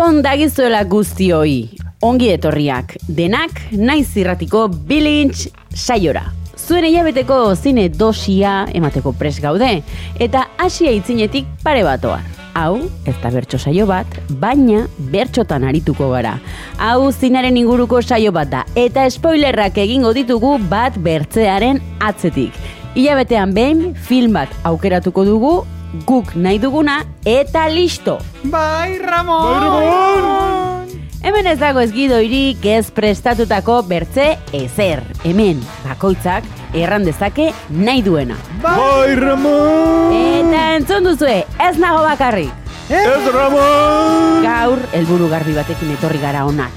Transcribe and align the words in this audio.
Gabon 0.00 0.22
dagizuela 0.24 0.78
guztioi, 0.88 1.74
ongi 2.00 2.30
etorriak, 2.32 2.94
denak 3.04 3.58
naiz 3.76 4.06
irratiko 4.16 4.62
bilintz 4.88 5.50
saiora. 5.76 6.22
Zuen 6.56 6.86
hilabeteko 6.88 7.36
zine 7.52 7.82
dosia 7.92 8.54
emateko 8.72 9.12
pres 9.12 9.34
gaude, 9.44 9.68
eta 10.16 10.46
hasia 10.56 10.94
itzinetik 10.96 11.50
pare 11.60 11.82
batoa. 11.84 12.16
Hau, 12.56 12.78
ez 13.04 13.12
da 13.20 13.28
bertso 13.34 13.60
saio 13.60 13.84
bat, 13.90 14.16
baina 14.40 14.86
bertxotan 15.12 15.66
arituko 15.68 16.08
gara. 16.14 16.38
Hau 16.80 17.10
zinaren 17.12 17.60
inguruko 17.60 18.00
saio 18.00 18.32
bat 18.32 18.48
da, 18.54 18.62
eta 18.80 19.04
spoilerrak 19.12 19.76
egingo 19.84 20.14
ditugu 20.16 20.54
bat 20.72 20.96
bertzearen 20.96 21.82
atzetik. 22.00 22.56
Hilabetean 22.94 23.52
behin, 23.52 23.90
film 24.08 24.40
bat 24.40 24.56
aukeratuko 24.64 25.26
dugu, 25.28 25.54
guk 26.06 26.34
nahi 26.34 26.58
duguna, 26.58 27.04
eta 27.24 27.68
listo! 27.68 28.18
Bai, 28.44 28.98
Ramon! 28.98 30.88
Hemen 31.20 31.46
ez 31.50 31.58
dago 31.60 31.82
ez 31.84 31.90
gidoirik 31.92 32.64
ez 32.64 32.90
prestatutako 32.96 33.82
bertze 33.84 34.38
ezer. 34.56 35.02
Hemen, 35.24 35.60
bakoitzak, 35.84 36.46
erran 36.72 37.04
dezake 37.04 37.50
nahi 37.68 38.00
duena. 38.06 38.38
Bai, 38.62 39.14
Ramon! 39.18 40.14
Eta 40.16 40.64
entzun 40.78 41.04
duzue, 41.10 41.42
ez 41.60 41.76
nago 41.78 42.00
bakarrik. 42.06 42.52
Ez, 42.88 43.26
Ramon! 43.34 44.40
Gaur, 44.46 44.80
helburu 44.96 45.28
garbi 45.30 45.52
batekin 45.58 45.92
etorri 45.98 46.22
gara 46.22 46.46
onak. 46.48 46.72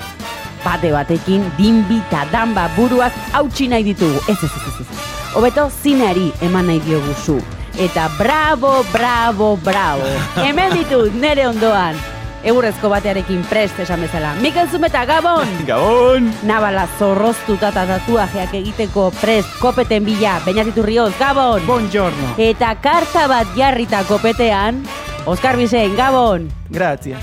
Bate 0.64 0.92
batekin, 0.94 1.44
dinbi 1.58 1.98
eta 2.08 2.26
danba 2.32 2.70
buruak 2.76 3.16
hautsi 3.34 3.68
nahi 3.72 3.84
ditugu. 3.88 4.22
Ez, 4.28 4.38
ez, 4.38 4.52
ez, 4.52 4.68
ez, 4.70 4.86
ez. 4.86 5.10
Hobeto, 5.34 5.70
zineari 5.82 6.32
eman 6.46 6.68
nahi 6.70 6.84
diogu 6.86 7.16
zu. 7.24 7.40
Eta 7.80 8.10
bravo, 8.18 8.84
bravo, 8.92 9.58
bravo. 9.58 10.06
Hemen 10.46 10.76
ditut, 10.78 11.14
nere 11.18 11.48
ondoan. 11.50 11.98
Egurrezko 12.44 12.90
batearekin 12.92 13.40
prest 13.48 13.80
esan 13.80 14.04
bezala. 14.04 14.34
Mikel 14.44 14.68
Zumeta, 14.68 15.06
Gabon! 15.08 15.48
Gabon! 15.70 16.28
Nabala 16.46 16.84
zorroztuta 17.00 17.72
eta 17.72 17.86
tatuajeak 17.88 18.54
egiteko 18.60 19.08
prest 19.22 19.58
kopeten 19.64 20.06
bila, 20.06 20.36
bainatitu 20.46 20.84
rioz, 20.86 21.14
Gabon! 21.18 21.64
Buongiorno! 21.66 22.36
Eta 22.38 22.76
karta 22.84 23.26
bat 23.32 23.58
jarrita 23.58 24.04
kopetean, 24.10 24.84
Oskar 25.26 25.58
Bizen, 25.58 25.96
Gabon! 25.98 26.52
Grazie. 26.70 27.18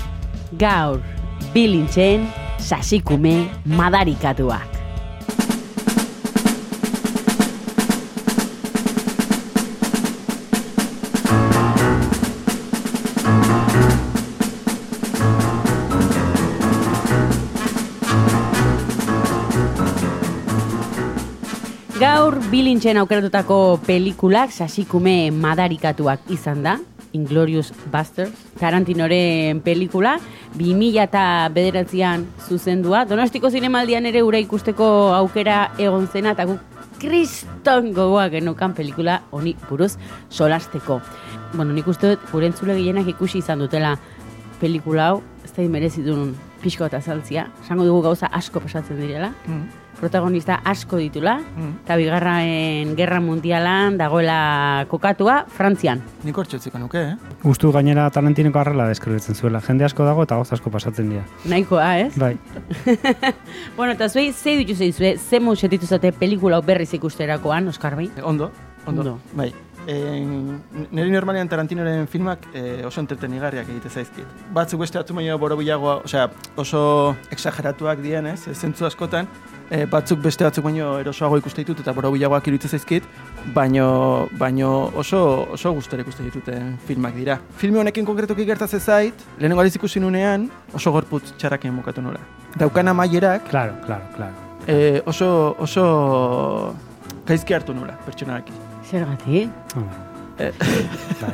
Gaur, 0.57 0.99
bilintzen, 1.53 2.27
sasikume 2.59 3.45
madarikatuak. 3.77 4.80
Gaur 22.01 22.39
bilintzen 22.49 22.97
aukeratutako 22.97 23.77
pelikulak 23.85 24.49
sasikume 24.49 25.29
madarikatuak 25.37 26.31
izan 26.33 26.63
da, 26.65 26.71
Inglorious 27.13 27.75
Busters, 27.93 28.31
Tarantinoren 28.57 29.59
pelikula, 29.61 30.15
2000 30.57 31.03
eta 31.03 31.23
bederatzean 31.53 32.23
zuzendua. 32.47 33.03
Donostiko 33.05 33.51
zinemaldian 33.53 34.09
ere 34.09 34.23
ura 34.25 34.41
ikusteko 34.41 34.87
aukera 35.13 35.59
egon 35.77 36.07
zena, 36.09 36.33
eta 36.33 36.47
guk 36.49 36.63
kriston 37.03 37.91
gogoa 37.93 38.31
genukan 38.33 38.73
pelikula 38.73 39.19
honi 39.29 39.53
buruz 39.67 39.91
solasteko. 40.29 41.03
Bueno, 41.53 41.69
nik 41.69 41.85
uste 41.85 42.15
dut, 42.15 42.25
gure 42.31 42.49
gehienak 42.49 43.13
ikusi 43.13 43.43
izan 43.45 43.59
dutela 43.59 43.93
pelikula 44.59 45.11
hau, 45.11 45.21
ez 45.45 45.53
da 45.53 45.69
merezitun 45.69 46.33
pixko 46.63 46.89
eta 46.89 46.99
saltzia. 46.99 47.51
Esango 47.61 47.85
dugu 47.85 48.01
gauza 48.01 48.25
asko 48.25 48.59
pasatzen 48.59 48.97
direla 48.97 49.35
Mm. 49.45 49.80
Protagonista 50.01 50.59
asko 50.65 50.97
ditula, 50.97 51.37
Mm. 51.39 51.71
eta 51.85 51.95
bigarren 51.99 52.95
gerra 52.97 53.19
mundialan 53.21 53.97
dagoela 53.99 54.85
kokatua 54.89 55.45
Frantzian. 55.47 56.01
Nik 56.25 56.37
hortxe 56.37 56.57
utziko 56.57 56.79
nuke, 56.81 57.01
eh? 57.13 57.15
Gustu 57.43 57.71
gainera 57.71 58.09
Tarantinoko 58.09 58.59
arrela 58.59 58.87
deskribitzen 58.89 59.35
zuela. 59.35 59.61
Jende 59.61 59.85
asko 59.85 60.05
dago 60.05 60.23
eta 60.23 60.35
gauz 60.35 60.51
asko 60.53 60.71
pasatzen 60.73 61.09
dira. 61.13 61.23
Nahikoa, 61.45 61.89
ez? 61.99 62.17
Bai. 62.17 62.37
bueno, 63.77 63.93
eta 63.93 64.09
zuei, 64.09 64.31
ze 64.33 64.57
ditu 64.57 64.75
zeizue, 64.75 65.17
ze 65.17 65.39
setitu 65.55 65.85
zate 65.85 66.11
pelikula 66.11 66.61
berriz 66.61 66.93
ikusterakoan, 66.93 67.67
Oskar 67.67 67.95
bai? 67.95 68.09
Eh, 68.15 68.21
Ondo, 68.23 68.51
ondo. 68.85 69.01
Ondo. 69.01 69.19
Bai. 69.33 69.53
E, 69.87 69.93
nire 70.91 71.09
normalean 71.09 71.49
Tarantinoren 71.49 72.07
filmak 72.07 72.45
e, 72.53 72.83
oso 72.85 73.01
entretenigarriak 73.01 73.69
egite 73.69 73.89
zaizkit. 73.89 74.25
Batzuk 74.53 74.79
beste 74.83 74.99
batzu 74.99 75.15
baino 75.17 75.37
borobilagoa, 75.41 76.01
osea, 76.05 76.27
oso 76.55 77.15
exageratuak 77.33 77.99
dien, 78.03 78.27
ez, 78.27 78.45
zentzu 78.53 78.85
askotan, 78.85 79.27
e, 79.71 79.85
batzuk 79.89 80.19
beste 80.21 80.43
batzuk 80.43 80.65
baino 80.67 80.97
erosoago 80.99 81.37
ikuste 81.39 81.63
ditut 81.63 81.79
eta 81.81 81.93
borobilagoak 81.95 82.47
iruditzen 82.51 82.73
zaizkit, 82.75 83.07
baino, 83.55 84.27
baino 84.37 84.91
oso, 84.99 85.21
oso 85.55 85.71
gustora 85.77 86.03
ikuste 86.03 86.23
dituten 86.27 86.75
filmak 86.87 87.15
dira. 87.15 87.39
Filme 87.57 87.79
honekin 87.81 88.05
konkretuki 88.05 88.45
gertatzen 88.45 88.79
zait, 88.83 89.25
lehenengo 89.39 89.63
aldiz 89.63 89.75
ikusi 89.79 90.03
nunean, 90.03 90.49
oso 90.75 90.91
gorputz 90.91 91.31
txarraken 91.37 91.77
bukatu 91.81 92.03
nola. 92.03 92.19
Daukan 92.59 92.91
amaierak, 92.91 93.47
Claro, 93.49 93.73
claro, 93.85 94.03
claro. 94.15 94.33
e, 94.67 95.01
oso, 95.05 95.55
oso 95.59 96.75
gaizki 97.25 97.53
hartu 97.55 97.73
nola, 97.73 97.95
pertsonarekin. 98.05 98.53
Zergatik? 98.91 99.49
Hombre. 99.75 99.95
Eh. 100.39 100.51
E, 100.51 101.31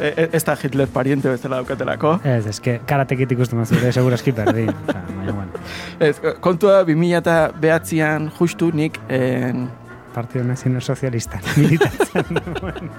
e, 0.00 0.28
ez 0.32 0.42
da 0.44 0.56
Hitler 0.62 0.88
pariente 0.88 1.28
bezala 1.28 1.56
daukatelako. 1.62 2.18
Ez, 2.24 2.46
eske, 2.46 2.80
karatekit 2.86 3.32
ikusten 3.32 3.58
mazure, 3.58 3.92
seguraski 3.92 4.32
perdin. 4.36 4.70
Osa, 4.88 5.02
baina, 5.16 5.32
bueno, 5.32 5.64
Ez, 6.00 6.18
kontua 6.40 6.82
2000 6.84 7.16
eta 7.22 7.36
behatzean 7.60 8.30
justu 8.38 8.70
nik 8.74 8.98
en, 9.08 9.68
Partido 10.14 10.44
Nazional 10.44 10.80
Sozialista 10.82 11.38
militatzen 11.56 12.24
duen. 12.60 12.90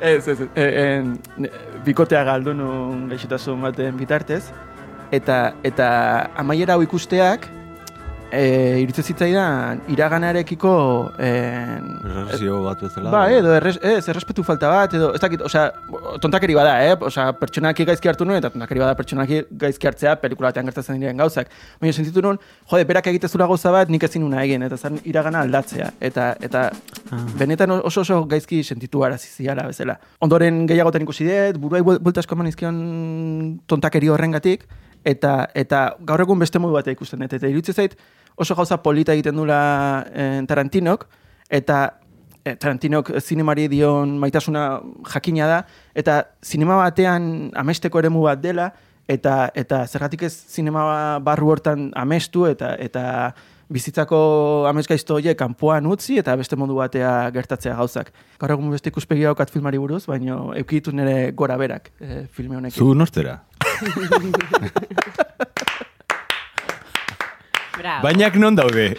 ez, 0.00 0.28
ez, 0.28 0.40
ez, 0.40 0.48
en, 0.56 1.12
ne- 1.38 1.50
bikotea 1.86 2.24
galdu 2.26 2.54
nun 2.54 3.08
gaixotasun 3.10 3.60
baten 3.62 3.96
bitartez 3.98 4.42
eta 5.14 5.52
eta 5.64 5.86
amaiera 6.36 6.74
hau 6.74 6.82
ikusteak 6.82 7.46
e, 8.32 8.80
iruditzen 8.82 9.04
zitzaidan 9.04 9.80
iraganarekiko 9.92 10.72
en, 11.18 11.86
Erresio 12.04 12.58
bat 12.64 12.80
bezala. 12.84 13.10
Ba, 13.12 13.22
edo, 13.32 13.52
erres, 13.56 13.78
ez, 13.82 14.02
errespetu 14.12 14.42
falta 14.46 14.68
bat, 14.72 14.94
edo, 14.98 15.10
ez 15.16 15.20
dakit, 15.22 15.42
osea, 15.46 15.68
tontakeri 16.22 16.56
bada, 16.58 16.74
eh? 16.84 16.94
Osea, 17.08 17.30
pertsonaki 17.40 17.86
gaizki 17.88 18.10
hartu 18.10 18.26
nuen, 18.28 18.38
eta 18.42 18.50
tontakeri 18.54 18.82
bada 18.82 18.94
pertsonaki 18.98 19.42
gaizki 19.64 19.88
hartzea 19.90 20.16
pelikulatean 20.22 20.68
gertatzen 20.70 21.00
diren 21.00 21.16
gauzak. 21.20 21.48
Baina 21.80 21.92
sentitu 21.96 22.22
nuen, 22.24 22.40
jode, 22.70 22.84
berak 22.88 23.06
egitezula 23.12 23.46
gauza 23.50 23.72
bat, 23.74 23.88
nik 23.92 24.04
ezin 24.08 24.22
nuna 24.26 24.42
egin, 24.44 24.62
eta 24.68 24.76
zan 24.76 25.00
iragana 25.04 25.44
aldatzea. 25.46 25.92
Eta, 26.00 26.34
eta 26.40 26.66
Ah. 27.10 27.22
benetan 27.38 27.70
oso 27.78 28.02
oso 28.02 28.24
gaizki 28.28 28.62
sentitu 28.62 29.00
arazi 29.04 29.28
ziala 29.32 29.62
bezala. 29.66 29.94
Ondoren 30.20 30.66
gehiagotan 30.68 31.02
ikusi 31.06 31.24
dut, 31.24 31.56
buruai 31.62 31.80
buel- 31.80 31.98
buelta 32.02 32.20
asko 32.20 32.34
eman 32.36 32.50
izkion 32.50 33.60
tontakeri 33.66 34.08
horrengatik, 34.12 34.66
eta 35.04 35.48
eta 35.54 35.94
gaur 36.04 36.20
egun 36.20 36.38
beste 36.42 36.58
modu 36.58 36.74
batea 36.74 36.92
ikusten 36.92 37.20
dut. 37.22 37.32
Eta 37.32 37.46
iruditzen 37.48 37.74
zait 37.74 37.94
oso 38.38 38.54
gauza 38.54 38.78
polita 38.82 39.14
egiten 39.16 39.36
dula 39.36 39.60
eh, 40.14 40.42
Tarantinok, 40.48 41.06
eta 41.50 41.78
eh, 42.44 42.56
Tarantinok 42.56 43.12
zinemari 43.20 43.68
dion 43.68 44.18
maitasuna 44.22 44.80
jakina 45.12 45.48
da, 45.50 45.62
eta 45.94 46.22
zinema 46.42 46.78
batean 46.84 47.50
amesteko 47.58 48.00
eremu 48.00 48.22
bat 48.28 48.42
dela, 48.42 48.70
eta 49.08 49.50
eta 49.56 49.86
zergatik 49.86 50.22
ez 50.28 50.32
zinema 50.32 51.18
barru 51.24 51.54
hortan 51.54 51.90
amestu, 51.96 52.46
eta 52.46 52.74
eta 52.78 53.04
bizitzako 53.68 54.18
amezgaizto 54.68 55.14
horiek 55.18 55.36
kanpoan 55.38 55.86
utzi 55.92 56.16
eta 56.20 56.36
beste 56.40 56.56
modu 56.56 56.78
batea 56.78 57.30
gertatzea 57.34 57.74
gauzak. 57.76 58.12
Gaur 58.40 58.54
egun 58.56 58.72
beste 58.72 58.88
ikuspegi 58.92 59.26
daukat 59.28 59.52
filmari 59.52 59.80
buruz, 59.82 60.06
baina 60.08 60.34
eukitu 60.62 60.94
nire 60.96 61.32
gora 61.36 61.58
berak 61.60 61.92
e, 62.00 62.24
filme 62.32 62.56
honekin. 62.56 62.78
Zu 62.78 62.94
nortera. 62.96 63.42
Bravo. 67.78 68.02
Bainak 68.02 68.34
non 68.36 68.54
daude. 68.58 68.96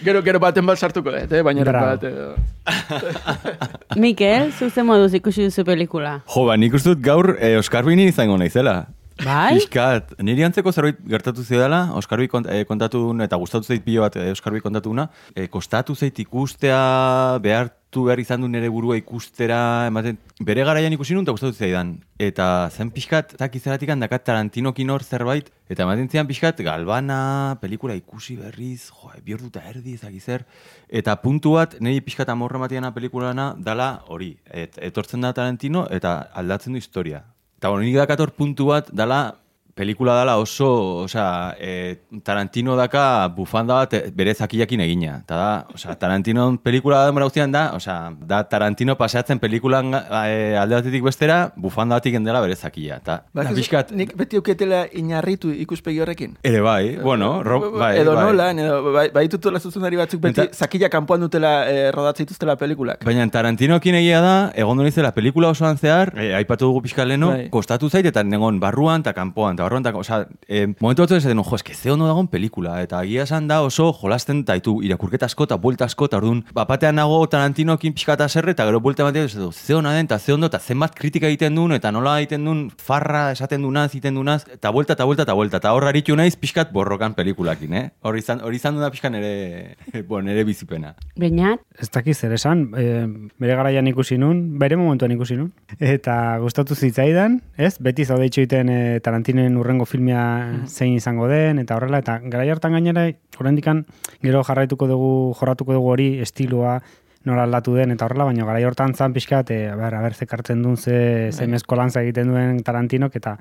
Gero, 0.00 0.22
gero 0.24 0.38
baten 0.40 0.64
bat 0.64 0.78
sartuko 0.80 1.12
dut, 1.12 1.32
eh? 1.32 1.42
baina 1.44 1.64
Bravo. 1.66 1.86
bat... 1.92 2.04
Eh, 2.04 3.98
Mikel, 4.00 4.52
zuzen 4.56 4.86
moduz 4.88 5.12
ikusi 5.16 5.44
duzu 5.48 5.64
pelikula. 5.68 6.20
Jo, 6.30 6.46
ba, 6.48 6.56
nik 6.56 6.72
uste 6.76 6.94
dut 6.94 7.02
gaur 7.04 7.34
eh, 7.36 7.58
Oskar 7.60 7.84
Bini 7.84 8.06
izango 8.08 8.38
naizela. 8.40 8.86
Bai? 9.20 9.58
Piskat, 9.58 10.14
niri 10.24 10.44
antzeko 10.46 10.72
zerbait 10.72 11.00
gertatu 11.12 11.42
zidala, 11.44 11.80
Oskarbi 11.98 12.28
kont, 12.30 12.46
eh, 12.48 12.64
kontatu 12.64 13.02
eta 13.20 13.36
gustatu 13.36 13.66
zait 13.66 13.82
pilo 13.84 14.00
bat 14.02 14.16
eh, 14.16 14.30
Oskarbi 14.32 14.60
kontatu 14.64 14.90
duna, 14.90 15.10
eh, 15.34 15.46
kostatu 15.48 15.94
zait 15.94 16.18
ikustea, 16.18 17.38
behartu 17.42 18.04
behar 18.06 18.20
izan 18.22 18.40
du 18.40 18.48
nire 18.48 18.68
burua 18.70 18.96
ikustera, 18.96 19.86
ematen, 19.90 20.16
bere 20.40 20.64
garaian 20.64 20.92
ikusi 20.92 21.14
nun, 21.14 21.26
eta 21.26 21.34
gustatu 21.36 21.52
zaidan. 21.52 21.98
Eta 22.18 22.70
zen 22.70 22.92
pixkat, 22.94 23.34
eta 23.36 23.48
kizeratik 23.52 23.90
handakat 23.92 24.24
Tarantinokin 24.24 24.90
hor 24.90 25.04
zerbait, 25.04 25.50
eta 25.68 25.84
ematen 25.84 26.08
zian 26.08 26.28
pixkat, 26.28 26.62
galbana, 26.64 27.58
pelikula 27.60 27.98
ikusi 27.98 28.38
berriz, 28.40 28.88
jo, 28.88 29.10
bi 29.24 29.34
ordu 29.36 29.50
eta 29.50 29.64
erdi 29.68 29.98
ezagizer, 29.98 30.46
eta 30.88 31.16
puntu 31.20 31.58
bat, 31.58 31.76
niri 31.80 32.00
pixkat 32.06 32.32
amorra 32.32 32.62
matiana 32.62 32.94
pelikulana, 32.94 33.52
dala 33.58 33.90
hori, 34.08 34.36
et, 34.46 34.80
etortzen 34.80 35.20
da 35.20 35.34
Tarantino, 35.36 35.84
eta 35.90 36.30
aldatzen 36.32 36.72
du 36.72 36.80
historia. 36.80 37.24
Eta 37.60 37.68
bueno, 37.68 37.84
nik 37.84 37.98
dakator 38.00 38.30
puntu 38.32 38.70
bat 38.70 38.86
dala, 38.88 39.36
pelikula 39.74 40.14
dala 40.14 40.36
oso, 40.38 41.04
osea, 41.04 41.56
e, 41.58 41.96
Tarantino 42.22 42.76
daka 42.76 43.28
bufanda 43.28 43.74
bat 43.74 43.94
e, 43.94 44.00
bere 44.14 44.34
zakiakin 44.34 44.80
egina. 44.80 45.18
Eta 45.24 45.36
da, 45.36 45.66
osea, 45.74 45.94
Tarantino 45.98 46.56
pelikula 46.62 47.04
da 47.06 47.12
guztian 47.24 47.52
da, 47.52 47.72
osea, 47.76 48.10
da 48.26 48.42
Tarantino 48.48 48.96
paseatzen 48.96 49.38
pelikulan 49.38 49.92
e, 49.94 50.56
alde 50.56 50.74
batetik 50.80 51.02
bestera, 51.04 51.52
bufanda 51.56 51.96
batik 51.96 52.12
gendela 52.14 52.40
bere 52.40 52.56
zakia. 52.56 52.96
Eta, 52.96 53.22
Badakizu, 53.34 53.60
pixkat, 53.60 53.92
Nik 53.92 54.14
beti 54.16 54.36
euketela 54.36 54.86
inarritu 54.92 55.50
ikuspegi 55.52 56.00
horrekin. 56.00 56.36
ere 56.42 56.60
bai, 56.60 56.96
bueno, 56.96 57.42
ro, 57.42 57.60
bai, 57.78 57.98
edo 57.98 58.14
bai. 58.14 58.24
nola, 58.24 58.50
edo 58.52 58.92
bai, 58.92 59.08
bai 59.10 59.28
tutela 59.28 59.60
zuzendari 59.60 59.96
batzuk 59.96 60.20
beti 60.20 60.40
Eta- 60.40 60.54
zakila 60.64 60.88
kanpoan 60.88 61.20
dutela 61.20 61.68
eh, 61.70 61.90
rodatzen 61.92 62.26
dituztela 62.26 62.56
pelikulak. 62.56 63.04
Baina 63.04 63.26
Tarantinokin 63.30 63.94
egia 63.94 64.20
da, 64.20 64.34
egon 64.54 64.76
du 64.78 64.84
nizela 64.84 65.12
pelikula 65.12 65.48
osoan 65.54 65.78
zehar, 65.78 66.12
e, 66.18 66.32
aipatu 66.34 66.66
dugu 66.66 66.82
pixka 66.82 67.04
leno, 67.04 67.30
Bai. 67.36 67.48
kostatu 67.50 67.88
zait, 67.90 68.06
eta 68.06 68.22
negon 68.24 68.58
barruan, 68.60 69.00
eta 69.00 69.12
kanpoan, 69.16 69.54
eta 69.54 69.64
barruan, 69.70 69.86
eta, 69.86 69.94
osea, 69.96 70.26
e, 70.48 70.66
momentu 70.80 71.04
batzu 71.04 71.16
esaten, 71.20 71.38
jo, 71.38 71.56
eske 71.56 71.74
ze 71.74 71.90
ondo 71.92 72.08
dagoen 72.08 72.28
pelikula, 72.28 72.80
eta 72.82 73.02
egia 73.06 73.24
esan 73.28 73.46
da 73.48 73.60
oso 73.62 73.90
jolasten 73.94 74.42
taitu, 74.44 74.80
irakurketa 74.82 75.28
asko 75.30 75.46
eta 75.46 75.58
buelta 75.62 75.86
asko, 75.86 76.08
eta 76.10 76.18
orduan, 76.18 76.42
bapatean 76.56 76.98
nago 76.98 77.20
Tarantinokin 77.30 77.94
pixka 77.94 78.16
eta 78.18 78.28
serre, 78.28 78.54
eta 78.56 78.66
gero 78.66 78.80
buelta 78.82 79.06
batean, 79.06 79.30
esaten, 79.30 79.52
ze 79.52 79.74
ona 79.76 79.94
den, 79.94 80.10
eta 80.10 80.18
ze 80.18 80.34
ondo, 80.34 80.50
eta 80.50 80.58
zenbat 80.58 80.94
kritika 80.98 81.30
egiten 81.30 81.54
duen, 81.54 81.76
eta 81.78 81.92
nola 81.92 82.18
egiten 82.20 82.44
duen, 82.44 82.64
farra 82.76 83.30
esaten 83.32 83.62
dunaz, 83.62 83.90
egiten 83.92 84.18
dunaz, 84.18 84.42
eta 84.50 84.70
buelta, 84.74 84.98
eta 84.98 85.04
buelta, 85.04 85.28
eta 85.28 85.38
buelta, 85.38 85.62
eta 85.62 85.74
hor 85.76 85.86
aritu 85.90 86.16
naiz 86.16 86.34
pixkat 86.36 86.72
borrokan 86.72 87.14
pelikulakin, 87.14 87.74
eh? 87.74 87.86
Hor 88.02 88.18
izan, 88.18 88.42
hor 88.42 88.54
izan 88.54 88.74
duna 88.74 88.90
pixka 88.90 89.10
nere, 89.10 89.76
bueno, 90.08 90.28
nere 90.30 90.44
bizipena. 90.44 90.94
Beñat, 91.16 91.62
Ez 91.80 91.88
dakiz 91.88 92.18
zer 92.18 92.34
esan, 92.36 92.66
e, 92.76 93.06
bere 93.40 93.54
garaian 93.56 93.86
ikusi 93.88 94.18
nun, 94.20 94.58
bere 94.60 94.76
momentuan 94.76 95.14
ikusi 95.14 95.38
nun, 95.38 95.48
eta 95.78 96.14
gustatu 96.42 96.76
zitzaidan, 96.76 97.38
ez? 97.56 97.78
Beti 97.80 98.04
zaude 98.04 98.26
itxoiten 98.28 98.68
e, 98.68 98.80
Tarantinen 99.00 99.49
urrengo 99.58 99.86
filmia 99.86 100.22
zein 100.66 100.94
izango 100.94 101.28
den, 101.30 101.58
eta 101.62 101.76
horrela, 101.76 102.00
eta 102.02 102.18
garai 102.22 102.48
hartan 102.50 102.76
gainera, 102.76 103.06
horrendikan 103.38 103.84
gero 104.22 104.42
jarraituko 104.44 104.88
dugu, 104.90 105.12
jorratuko 105.38 105.76
dugu 105.76 105.92
hori 105.94 106.08
estiloa, 106.24 106.80
nola 107.24 107.44
aldatu 107.44 107.74
den, 107.76 107.92
eta 107.92 108.06
horrela, 108.06 108.26
baina 108.30 108.46
garai 108.48 108.62
hortan 108.64 108.94
zan 108.94 109.12
pixkat, 109.12 109.50
e, 109.52 109.68
a 109.68 109.76
ber, 109.76 109.94
a 109.94 110.10
zekartzen 110.10 110.62
duen, 110.62 110.76
ze, 110.76 111.30
ze 111.32 111.46
mezkolantza 111.46 112.02
egiten 112.02 112.32
duen 112.32 112.62
Tarantinok, 112.64 113.16
eta 113.16 113.36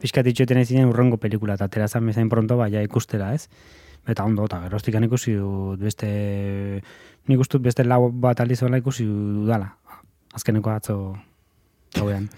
pixkat 0.00 0.26
itxoiten 0.26 0.60
ez 0.60 0.68
zinen 0.68 0.90
urrengo 0.90 1.16
pelikula, 1.16 1.54
eta 1.54 1.70
atera 1.70 1.88
zan 1.88 2.06
bezain 2.06 2.28
pronto, 2.28 2.56
baina 2.60 2.82
ikustela, 2.82 3.32
ez? 3.34 3.48
Eta 4.06 4.24
ondo, 4.24 4.44
eta 4.50 4.60
geroztikan 4.66 5.04
ikusi 5.06 5.36
dut 5.38 5.80
beste, 5.80 6.08
nik 7.28 7.40
uste 7.40 7.58
dut 7.58 7.68
beste 7.68 7.84
lau 7.86 8.10
bat 8.10 8.40
aldiz 8.42 8.62
hola 8.62 8.82
ikusi 8.82 9.06
dudala. 9.06 9.76
Azkeneko 10.34 10.72
atzo 10.72 10.96
gauean. 11.94 12.28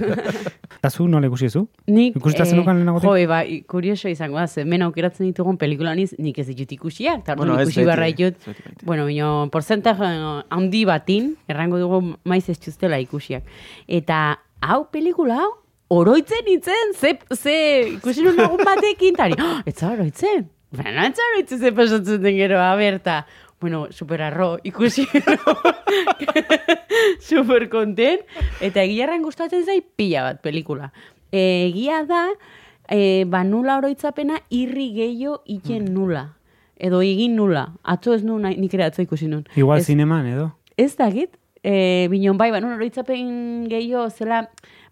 Eta 0.80 0.90
zu 0.90 1.06
nola 1.08 1.28
ikusi 1.28 1.50
zu? 1.50 1.66
nik... 1.86 2.16
Ikusita 2.16 2.44
zenukan 2.44 2.78
lehenagotik? 2.78 3.08
Jo, 3.08 3.16
eba, 3.20 3.40
kurioso 3.70 4.10
izango 4.10 4.38
da, 4.40 4.46
hemen 4.62 4.84
aukeratzen 4.86 5.28
ditugun 5.28 5.58
pelikula 5.60 5.94
niz, 5.98 6.12
nik 6.18 6.38
ez 6.40 6.46
ditut 6.50 6.72
ikusiak, 6.76 7.24
eta 7.24 7.36
Bueno, 7.38 7.58
ikusi 7.60 7.84
barra 7.88 8.08
ditut. 8.10 8.50
Bueno, 8.86 9.06
bino, 9.10 9.48
porcentaje 9.52 10.12
handi 10.50 10.84
batin, 10.88 11.34
errango 11.50 11.80
dugu 11.82 12.02
maiz 12.24 12.46
ez 12.48 12.58
txustela 12.58 13.00
ikusiak. 13.02 13.44
Eta 13.88 14.38
hau 14.60 14.84
pelikula 14.92 15.42
hau, 15.42 15.50
oroitzen 15.90 16.48
itzen, 16.54 16.94
ze, 16.94 17.18
ze 17.34 17.58
ikusi 17.96 18.24
nun 18.26 18.38
lagun 18.38 18.64
batekin, 18.64 19.18
tari, 19.18 19.36
oh, 19.38 19.60
ez 19.70 19.78
oroitzen. 19.86 20.48
Baina, 20.70 21.08
ez 21.10 21.18
oroitzen 21.30 21.60
ze 21.60 21.72
pasatzen 21.74 22.22
den 22.22 22.36
gero, 22.38 22.60
aberta. 22.62 23.24
Bueno, 23.60 23.88
super 23.92 24.22
arro, 24.22 24.56
ikusi 24.64 25.04
super 27.20 27.68
kontent. 27.68 28.20
Eta 28.60 28.82
egiarran 28.82 29.22
gustatzen 29.22 29.64
zai 29.66 29.80
pila 29.82 30.22
bat 30.28 30.40
pelikula. 30.44 30.90
E, 31.30 31.68
egia 31.68 32.02
da, 32.08 32.26
e, 32.88 33.24
ba 33.30 33.42
nula 33.44 33.78
oroitzapena 33.80 34.40
irri 34.50 34.90
gehiago 34.96 35.42
iken 35.46 35.90
nula. 35.94 36.30
Edo 36.80 37.02
egin 37.04 37.36
nula. 37.36 37.66
Atzo 37.84 38.14
ez 38.16 38.24
nuen, 38.24 38.48
nik 38.56 38.74
ere 38.74 38.86
atzo 38.88 39.04
ikusi 39.04 39.28
nun. 39.28 39.44
Igual 39.56 39.82
ez, 39.82 39.86
zineman 39.90 40.26
edo? 40.32 40.48
Ez 40.80 40.94
dakit, 40.96 41.36
e, 41.62 42.08
binon 42.08 42.38
bai, 42.40 42.48
ba, 42.54 42.60
nun 42.64 42.72
oroitzapen 42.78 43.66
gehiago 43.68 44.06
zela 44.10 44.46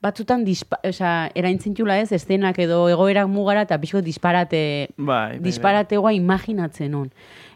batzutan 0.05 0.44
dispa, 0.47 0.76
osea, 0.87 1.31
eraintzintula 1.35 1.97
ez, 1.99 2.12
estenak 2.14 2.61
edo 2.62 2.85
egoerak 2.93 3.26
mugara 3.32 3.64
eta 3.64 3.81
pixko 3.81 4.05
disparate, 4.05 4.61
Bai, 4.97 5.06
bai, 5.09 5.31
bai. 5.38 5.44
disparategoa 5.49 6.12
imaginatzen 6.14 6.94
on. 6.94 7.09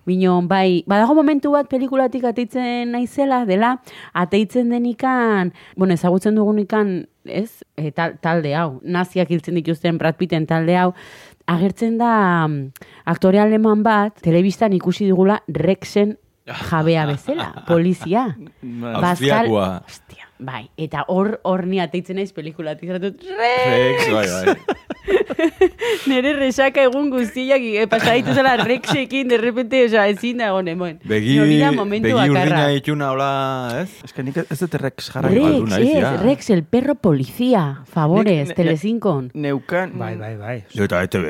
Binon, 0.06 0.48
bai, 0.50 0.82
badago 0.90 1.14
momentu 1.14 1.52
bat 1.54 1.68
pelikulatik 1.70 2.24
ateitzen 2.26 2.90
naizela, 2.90 3.44
dela, 3.46 3.76
ateitzen 4.18 4.72
denikan, 4.74 5.52
bueno, 5.76 5.94
ezagutzen 5.94 6.34
dugunikan, 6.34 7.06
ez, 7.24 7.62
e, 7.78 7.92
tal, 7.94 8.16
talde 8.18 8.54
hau, 8.58 8.80
naziak 8.82 9.30
hiltzen 9.30 9.54
dituzten 9.60 9.98
Brad 10.02 10.18
Pitten 10.18 10.46
talde 10.50 10.74
hau, 10.76 10.88
agertzen 11.46 11.98
da 12.00 12.48
mm, 12.48 12.88
aktore 13.14 13.38
aleman 13.42 13.84
bat, 13.86 14.18
telebistan 14.26 14.74
ikusi 14.74 15.06
dugula 15.10 15.38
Rexen 15.46 16.16
jabea 16.70 17.06
bezala, 17.06 17.52
polizia. 17.68 18.26
Bazkal- 18.62 19.06
Austriakoa. 19.46 19.70
Hostia, 19.86 20.26
bai. 20.42 20.68
Eta 20.76 21.04
hor 21.08 21.38
hor 21.48 21.64
ni 21.66 21.80
ateitzen 21.82 22.16
naiz 22.20 22.32
pelikulatik 22.36 22.90
zatut. 22.90 23.22
Rex, 23.22 24.08
bai, 24.12 24.26
bai. 24.28 24.56
Nere 26.06 26.32
resaka 26.36 26.84
egun 26.86 27.08
guztiak 27.10 27.62
e, 27.62 27.86
pasa 27.90 28.14
dituzela 28.14 28.54
Rexekin, 28.62 29.28
de 29.28 29.38
repente, 29.38 29.80
osea, 29.86 30.06
ezin 30.12 30.38
da 30.38 30.48
egon 30.52 30.68
hemen. 30.70 30.98
Begi, 31.04 31.38
begi 31.38 32.30
urdina 32.30 32.66
itxuna, 32.76 33.10
hola, 33.12 33.30
ez? 33.82 33.90
Ez 34.06 34.12
que 34.14 34.22
nik 34.26 34.38
ez 34.42 34.58
dut 34.60 34.74
Rex 34.82 35.10
jarrai. 35.14 35.32
Rex. 35.34 35.48
Rex, 35.48 35.70
naiz, 35.70 35.90
ez. 35.96 36.22
Rex, 36.22 36.50
el 36.54 36.62
perro 36.64 36.94
policía. 36.94 37.64
Favores, 37.92 38.48
Nik- 38.48 38.52
ne- 38.52 38.54
Telecincon. 38.54 39.30
Neukan... 39.34 39.96
Bai, 39.98 40.14
bai, 40.16 40.36
bai. 40.36 40.56
Eta 40.74 41.02
ETB. 41.06 41.26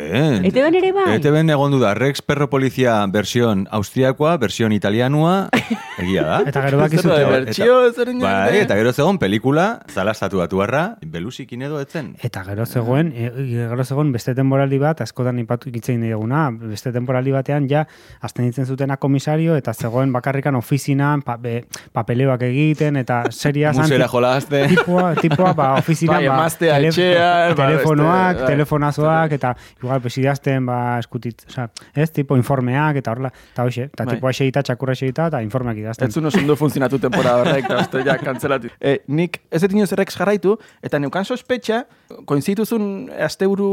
ETB-n 0.50 0.80
ere 0.82 0.92
bai? 0.96 1.08
ETB-n 1.16 1.50
egon 1.56 1.72
du 1.76 1.80
da, 1.82 1.94
Rex 1.98 2.22
Perro 2.22 2.48
Polizia 2.50 2.98
versión 3.12 3.66
austriakoa, 3.70 4.36
versión 4.38 4.72
italianua, 4.72 5.48
egia 6.02 6.22
da. 6.28 6.40
Eta 6.52 6.64
gero 6.68 6.82
bakizute, 6.82 7.24
bertxio 7.24 7.80
zer 7.92 8.12
Bai, 8.20 8.62
eta 8.64 8.76
gero 8.78 8.92
zegoen 9.02 9.18
pelikula, 9.18 9.80
zalastatu 9.90 10.38
batuarra, 10.38 10.82
belusikin 11.10 11.64
edo 11.66 11.80
etzen. 11.82 12.12
Eta 12.22 12.44
gero 12.46 12.62
zegoen, 12.66 13.08
e, 13.10 13.30
gero 13.50 13.84
zegoen 13.84 14.12
beste 14.14 14.34
temporaldi 14.38 14.78
bat, 14.78 15.00
askotan 15.02 15.40
ipatu 15.42 15.70
ikitzen 15.72 16.04
diguna, 16.04 16.44
beste 16.70 16.92
temporaldi 16.94 17.32
batean 17.34 17.66
ja, 17.70 17.82
azten 18.22 18.46
ditzen 18.46 18.68
zutena 18.68 18.98
komisario, 19.02 19.56
eta 19.58 19.74
zegoen 19.74 20.12
bakarrikan 20.14 20.54
ofizinan, 20.54 21.24
pa, 21.26 21.34
be, 21.40 21.64
papeleoak 21.92 22.44
egiten, 22.46 23.00
eta 23.00 23.24
seria 23.32 23.72
zan, 23.74 23.88
Musera 23.88 24.06
jolazte. 24.12 24.62
tipoa, 24.70 25.08
tipoa, 25.18 25.50
ba, 25.58 25.72
ofizinan, 25.82 26.20
Bai, 26.20 26.28
ba, 26.28 26.38
emaztea 26.38 26.78
etxean, 26.92 27.56
ba, 27.56 27.58
telefonoak, 27.64 28.44
bai. 28.44 28.52
telefonazoak, 28.52 29.36
eta 29.40 29.54
igual, 29.82 30.04
pesidazten, 30.06 30.70
ba, 30.70 30.78
eskutit, 31.02 31.42
oza, 31.50 31.66
ez, 31.90 32.10
tipo, 32.14 32.38
informeak, 32.38 33.02
eta 33.02 33.16
horrela, 33.16 33.32
eta 33.50 33.66
hoxe, 33.66 33.88
eta 33.90 34.06
Bai. 34.06 34.14
tipo 34.14 34.30
eseita, 34.30 34.62
txakurra 34.70 34.94
eseita, 34.94 35.26
eta 35.32 35.42
informeak 35.42 35.82
idazten. 35.82 36.06
Ez 36.12 36.20
zuen 36.20 36.30
oso 36.30 36.38
ondo 36.44 36.58
funtzionatu 36.60 37.02
temporada 37.02 37.42
horrek, 37.42 37.66
eta 37.82 38.06
ja, 38.06 38.18
kantzelatu. 38.22 38.70
E, 38.82 38.96
nik 39.06 39.38
ez 39.54 39.60
dut 39.62 39.76
inoz 39.76 39.92
Rex 39.94 40.16
jarraitu, 40.18 40.56
eta 40.82 40.98
neukan 40.98 41.26
sospetxa, 41.28 41.84
koinzituzun 42.26 43.12
asteburu 43.28 43.68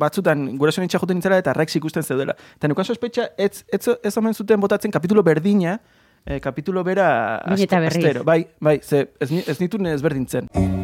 batzutan 0.00 0.46
gurasoen 0.60 0.88
itxa 0.88 1.02
joten 1.02 1.20
nintzela, 1.20 1.42
eta 1.44 1.52
Rex 1.56 1.76
ikusten 1.76 2.06
zeudela. 2.06 2.36
Eta 2.56 2.70
neukan 2.72 2.88
sospetxa, 2.88 3.28
ez, 3.36 3.66
ez, 3.68 3.82
ez 4.00 4.14
omen 4.16 4.32
zuten 4.32 4.64
botatzen 4.64 4.94
kapitulo 4.94 5.22
berdina, 5.26 5.76
e, 6.24 6.40
kapitulo 6.40 6.84
bera 6.84 7.42
berriz. 7.44 7.92
astero. 7.92 8.24
Bai, 8.24 8.46
bai, 8.60 8.80
ze 8.82 9.10
ez, 9.20 9.30
ez 9.44 9.60
nituen 9.60 9.92
ezberdintzen. 9.92 10.83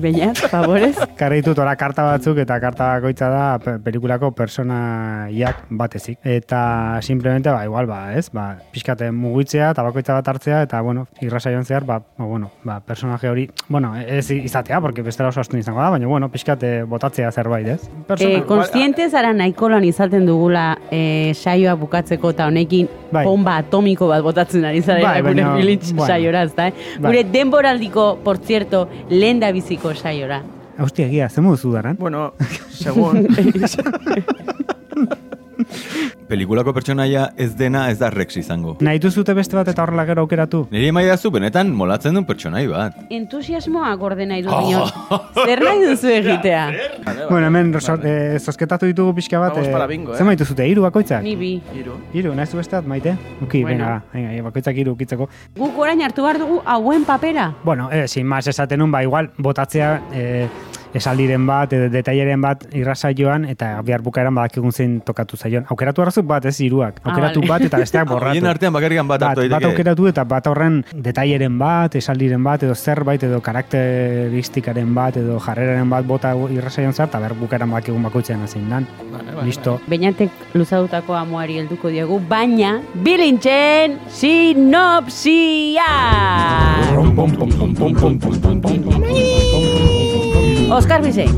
Beñat, 0.00 0.36
favorez. 0.50 0.96
Karri 1.20 1.40
ditut 1.42 1.58
ora 1.58 1.74
karta 1.76 2.02
batzuk 2.06 2.38
eta 2.42 2.58
karta 2.60 2.86
bakoitza 2.96 3.28
da 3.28 3.58
pe- 3.62 3.78
pelikulako 3.84 4.30
personaiak 4.32 5.64
batezik. 5.70 6.18
Eta 6.24 6.98
simplemente, 7.02 7.50
ba, 7.50 7.64
igual, 7.64 7.86
ba, 7.86 8.14
ez, 8.14 8.30
ba, 8.32 8.56
pixkate 8.72 9.10
mugitzea 9.12 9.70
eta 9.74 9.82
bakoitza 9.82 10.14
bat 10.14 10.28
hartzea 10.28 10.62
eta, 10.66 10.80
bueno, 10.80 11.06
irrasaion 11.20 11.64
zehar, 11.64 11.84
ba, 11.84 12.00
ba, 12.00 12.24
bueno, 12.24 12.50
ba, 12.64 12.80
personaje 12.80 13.28
hori, 13.28 13.48
bueno, 13.68 13.94
ez 13.96 14.30
izatea, 14.30 14.80
porque 14.80 15.02
bestela 15.02 15.28
oso 15.28 15.40
astun 15.40 15.60
izango 15.60 15.80
da, 15.82 15.90
baina, 15.90 16.06
bueno, 16.06 16.28
pixkate 16.30 16.82
botatzea 16.84 17.30
zerbait, 17.32 17.68
ez? 17.68 17.90
Eh, 18.18 18.42
konstiente 18.46 19.08
zara 19.10 19.32
nahiko 19.32 19.68
lan 19.68 19.84
izaten 19.84 20.26
dugula 20.26 20.78
eh, 20.90 21.32
saioa 21.34 21.74
bukatzeko 21.80 22.30
eta 22.34 22.46
honekin 22.50 22.88
Bai. 23.10 23.24
bomba 23.26 23.56
atomiko 23.58 24.06
bat 24.08 24.22
botatzen 24.22 24.64
ari 24.64 24.82
zara 24.82 25.02
Bai, 25.02 25.20
gure 25.22 25.34
baina, 25.34 25.54
Bilintz 25.56 25.92
bueno. 25.92 26.06
saiora, 26.06 26.42
ezta? 26.46 26.68
Eh? 26.68 26.74
Bai. 26.98 27.10
Gure 27.10 27.24
denboraldiko, 27.32 28.18
por 28.24 28.38
cierto, 28.38 28.88
lehen 29.08 29.40
da 29.40 29.50
biziko 29.90 30.02
saiora. 30.02 30.42
Hostia, 30.78 31.06
egia, 31.06 31.28
ze 31.28 31.40
modu 31.40 31.72
daran? 31.72 31.96
Bueno, 31.98 32.32
segun... 32.70 33.26
Pelikulako 36.30 36.70
pertsonaia 36.76 37.24
ez 37.36 37.56
dena 37.58 37.88
ez 37.90 37.96
da 37.98 38.10
Rex 38.10 38.36
izango. 38.38 38.76
Nahi 38.86 39.00
duzute 39.02 39.34
beste 39.34 39.56
bat 39.58 39.66
eta 39.72 39.82
horrela 39.82 40.04
gero 40.06 40.22
aukeratu? 40.22 40.60
Niri 40.70 40.90
emaidazu 40.92 41.32
benetan 41.34 41.72
molatzen 41.74 42.14
duen 42.14 42.26
pertsonai 42.28 42.66
bat. 42.70 43.00
Entusiasmoa 43.10 43.90
gorde 43.98 44.26
nahi 44.30 44.44
du 44.46 44.52
oh. 44.54 45.18
Zer 45.44 45.62
nahi 45.64 45.82
duzu 45.88 46.12
egitea? 46.20 46.62
Bueno, 47.30 47.46
hemen 47.48 47.72
so, 47.80 47.96
eh, 48.04 48.38
zozketatu 48.38 48.86
ditugu 48.86 49.14
pixka 49.18 49.40
bat. 49.42 49.56
Vamos 49.56 49.68
eh, 49.68 49.72
para 49.74 49.88
bingo, 49.90 50.14
eh? 50.14 50.18
Zer 50.18 50.26
maitu 50.28 50.46
zute, 50.46 50.66
hiru 50.70 50.86
bakoitzak? 50.86 51.22
Ni 51.26 51.34
bi. 51.36 51.50
Hiru. 51.74 51.98
Hiru, 52.14 52.34
nahi 52.38 52.46
zu 52.46 52.60
beste 52.62 52.76
bat, 52.78 52.86
maite? 52.86 53.16
Uki, 53.42 53.62
Bueno. 53.64 53.84
venga, 53.84 54.02
venga, 54.12 54.28
venga, 54.30 54.42
bakoitzak 54.50 54.76
hiru 54.78 54.94
ukitzeko. 54.94 55.28
Guk 55.58 55.78
orain 55.82 56.00
hartu 56.06 56.22
behar 56.22 56.38
dugu 56.38 56.60
hauen 56.64 57.04
papera. 57.04 57.50
Bueno, 57.64 57.90
eh, 57.90 58.06
sin 58.08 58.26
más 58.26 58.46
esaten 58.46 58.78
nun, 58.78 58.90
ba, 58.92 59.02
igual, 59.02 59.32
botatzea 59.38 59.90
eh, 60.12 60.48
esaldiren 60.94 61.46
bat, 61.46 61.72
edo 61.72 61.88
detaileren 61.92 62.40
bat 62.42 62.64
irrasaioan, 62.74 63.44
eta 63.50 63.82
bihar 63.86 64.02
bukaeran 64.02 64.34
badakigun 64.34 64.72
zein 64.72 65.00
tokatu 65.06 65.36
zaion. 65.36 65.64
Aukeratu 65.70 66.02
arrazuk 66.02 66.26
bat, 66.26 66.44
ez 66.46 66.56
hiruak. 66.60 67.00
Ah, 67.02 67.10
Aukeratu 67.10 67.40
vale. 67.40 67.50
bat 67.50 67.62
eta 67.68 67.78
besteak 67.78 68.08
borratu. 68.08 68.30
Horien 68.30 68.46
artean 68.50 68.72
bakarrikan 68.72 69.08
bat 69.08 69.20
bat, 69.20 69.38
bat 69.50 69.64
aukeratu 69.70 70.06
eta 70.10 70.24
bat 70.24 70.46
horren 70.50 70.84
detaileren 70.92 71.58
bat, 71.58 71.94
esaldiren 71.94 72.42
bat, 72.44 72.62
edo 72.66 72.74
zerbait, 72.74 73.22
edo 73.22 73.40
karakteristikaren 73.40 74.94
bat, 74.94 75.16
edo 75.16 75.38
jarreraren 75.40 75.90
bat 75.90 76.04
bota 76.06 76.34
irrasaion 76.50 76.92
zar, 76.92 77.08
eta 77.08 77.18
behar 77.22 77.34
bukaeran 77.38 77.70
badakigun 77.70 78.02
bakoitzean 78.08 78.46
zein 78.48 78.68
dan. 78.70 78.86
Vale, 79.12 79.34
vale, 79.34 79.46
Listo. 79.46 79.80
Beñatek 79.90 80.30
luzadutako 80.54 81.14
amuari 81.14 81.58
helduko 81.58 81.88
diogu, 81.88 82.20
baina 82.28 82.80
bilintzen 82.94 83.98
sinopsia! 84.08 85.90
Oskar 90.70 91.02
Bizei, 91.02 91.28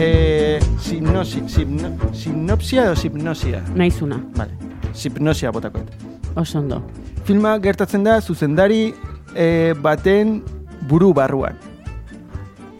Eh, 0.00 0.60
sinopsi, 0.78 1.40
simno, 1.50 1.88
sinopsia 2.14 2.84
edo 2.84 2.94
hipnosia? 2.94 3.62
naizuna, 3.74 4.20
Vale. 4.36 4.52
Hipnosia 4.94 5.50
botako. 5.52 5.78
dut. 5.78 5.90
oso 6.36 6.58
ondo. 6.58 6.82
Filma 7.24 7.58
gertatzen 7.58 8.04
da 8.04 8.20
zuzendari 8.20 8.94
eh, 9.34 9.74
baten 9.82 10.42
buru 10.88 11.12
barruan. 11.14 11.56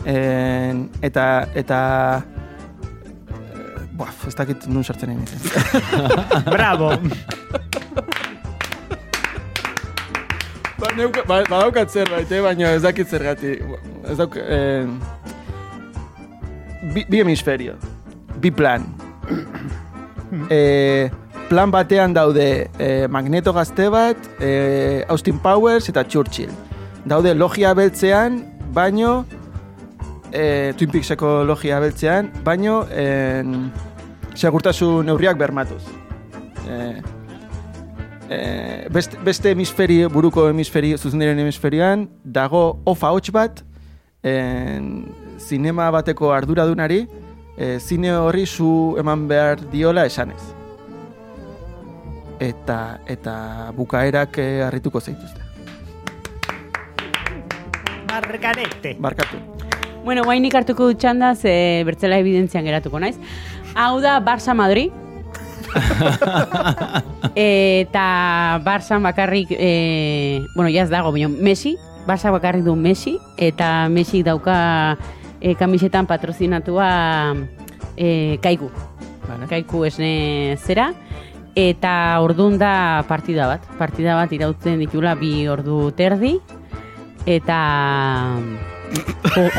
En, 0.06 0.88
eta 1.02 1.48
eta 1.54 2.22
eh, 2.22 3.88
Buah, 3.98 4.12
ez 4.28 4.34
dakit 4.34 4.66
nun 4.68 4.84
sartzen 4.84 5.08
nintzen. 5.10 5.40
Bravo! 6.54 6.92
ba, 10.78 10.90
neuka, 10.96 11.24
ba, 11.26 11.42
badaukat 11.48 11.90
zerbait, 11.90 12.30
eh, 12.32 12.42
baina 12.42 12.72
ez 12.76 12.82
dakit 12.82 13.08
zergatik. 13.08 13.62
Ez 14.08 14.16
dauk... 14.18 14.36
Eh, 14.36 14.86
bi, 16.94 17.04
bi 17.08 17.22
hemisferio. 17.22 17.76
Bi 18.38 18.52
plan. 18.54 18.86
eh, 20.54 21.10
plan 21.48 21.72
batean 21.74 22.14
daude 22.16 22.68
eh, 22.78 23.06
Magneto 23.10 23.52
gazte 23.56 23.88
bat, 23.92 24.30
eh, 24.40 25.04
Austin 25.08 25.40
Powers 25.42 25.88
eta 25.90 26.06
Churchill. 26.06 26.52
Daude 27.08 27.34
logia 27.34 27.74
beltzean, 27.74 28.42
baino 28.74 29.24
eh, 30.32 30.74
Twin 30.76 30.90
Peakseko 30.92 31.42
logia 31.48 31.80
beltzean, 31.80 32.30
baino 32.44 32.82
en, 32.92 33.70
segurtasun 34.38 35.06
neurriak 35.08 35.38
bermatuz. 35.40 35.82
Eh, 36.68 37.00
eh, 38.28 38.88
beste, 38.90 39.18
beste 39.24 39.50
hemisferi, 39.50 40.04
buruko 40.12 40.48
hemisferi, 40.48 40.96
zuzendaren 40.98 41.38
hemisferian, 41.38 42.08
dago 42.24 42.80
ofa 42.84 43.10
hots 43.12 43.32
bat, 43.32 43.64
en, 44.22 45.06
zinema 45.38 45.90
bateko 45.90 46.32
arduradunari, 46.34 47.06
eh, 47.56 47.78
zine 47.80 48.12
horri 48.14 48.46
zu 48.46 48.96
eman 48.98 49.26
behar 49.28 49.64
diola 49.72 50.06
esanez. 50.06 50.40
Eta, 52.38 53.00
eta 53.06 53.72
bukaerak 53.74 54.38
eh, 54.38 54.62
harrituko 54.62 55.00
zaituzte. 55.00 55.42
Margarete! 58.08 58.96
Barkatu. 59.00 59.40
Bueno, 60.04 60.22
guainik 60.24 60.54
hartuko 60.54 60.86
dut 60.88 61.00
txanda, 61.02 61.34
ze 61.34 61.82
bertzela 61.84 62.18
evidentzian 62.22 62.64
geratuko 62.64 63.00
naiz. 63.02 63.18
Hau 63.74 64.00
da 64.00 64.18
Barça 64.24 64.54
Madrid. 64.54 64.94
eta 67.34 68.60
Barça 68.64 68.98
bakarrik, 68.98 69.48
e, 69.50 70.42
bueno, 70.54 70.70
jaz 70.70 70.90
dago, 70.90 71.12
baina 71.12 71.28
Messi, 71.28 71.76
Barça 72.06 72.30
bakarrik 72.30 72.64
du 72.64 72.76
Messi, 72.76 73.18
eta 73.36 73.88
Messi 73.88 74.22
dauka 74.22 74.98
e, 75.40 75.54
kamisetan 75.54 76.06
patrozinatua 76.06 77.36
e, 77.96 78.38
kaiku. 78.42 78.70
Vale. 79.28 79.46
Kaiku 79.48 79.84
esne 79.84 80.56
zera. 80.56 80.92
Eta 81.58 82.20
ordun 82.22 82.56
da 82.58 83.04
partida 83.08 83.48
bat. 83.50 83.64
Partida 83.78 84.14
bat 84.16 84.32
irautzen 84.32 84.78
ditula 84.80 85.14
bi 85.18 85.48
ordu 85.50 85.90
terdi. 85.96 86.38
Eta 87.26 87.58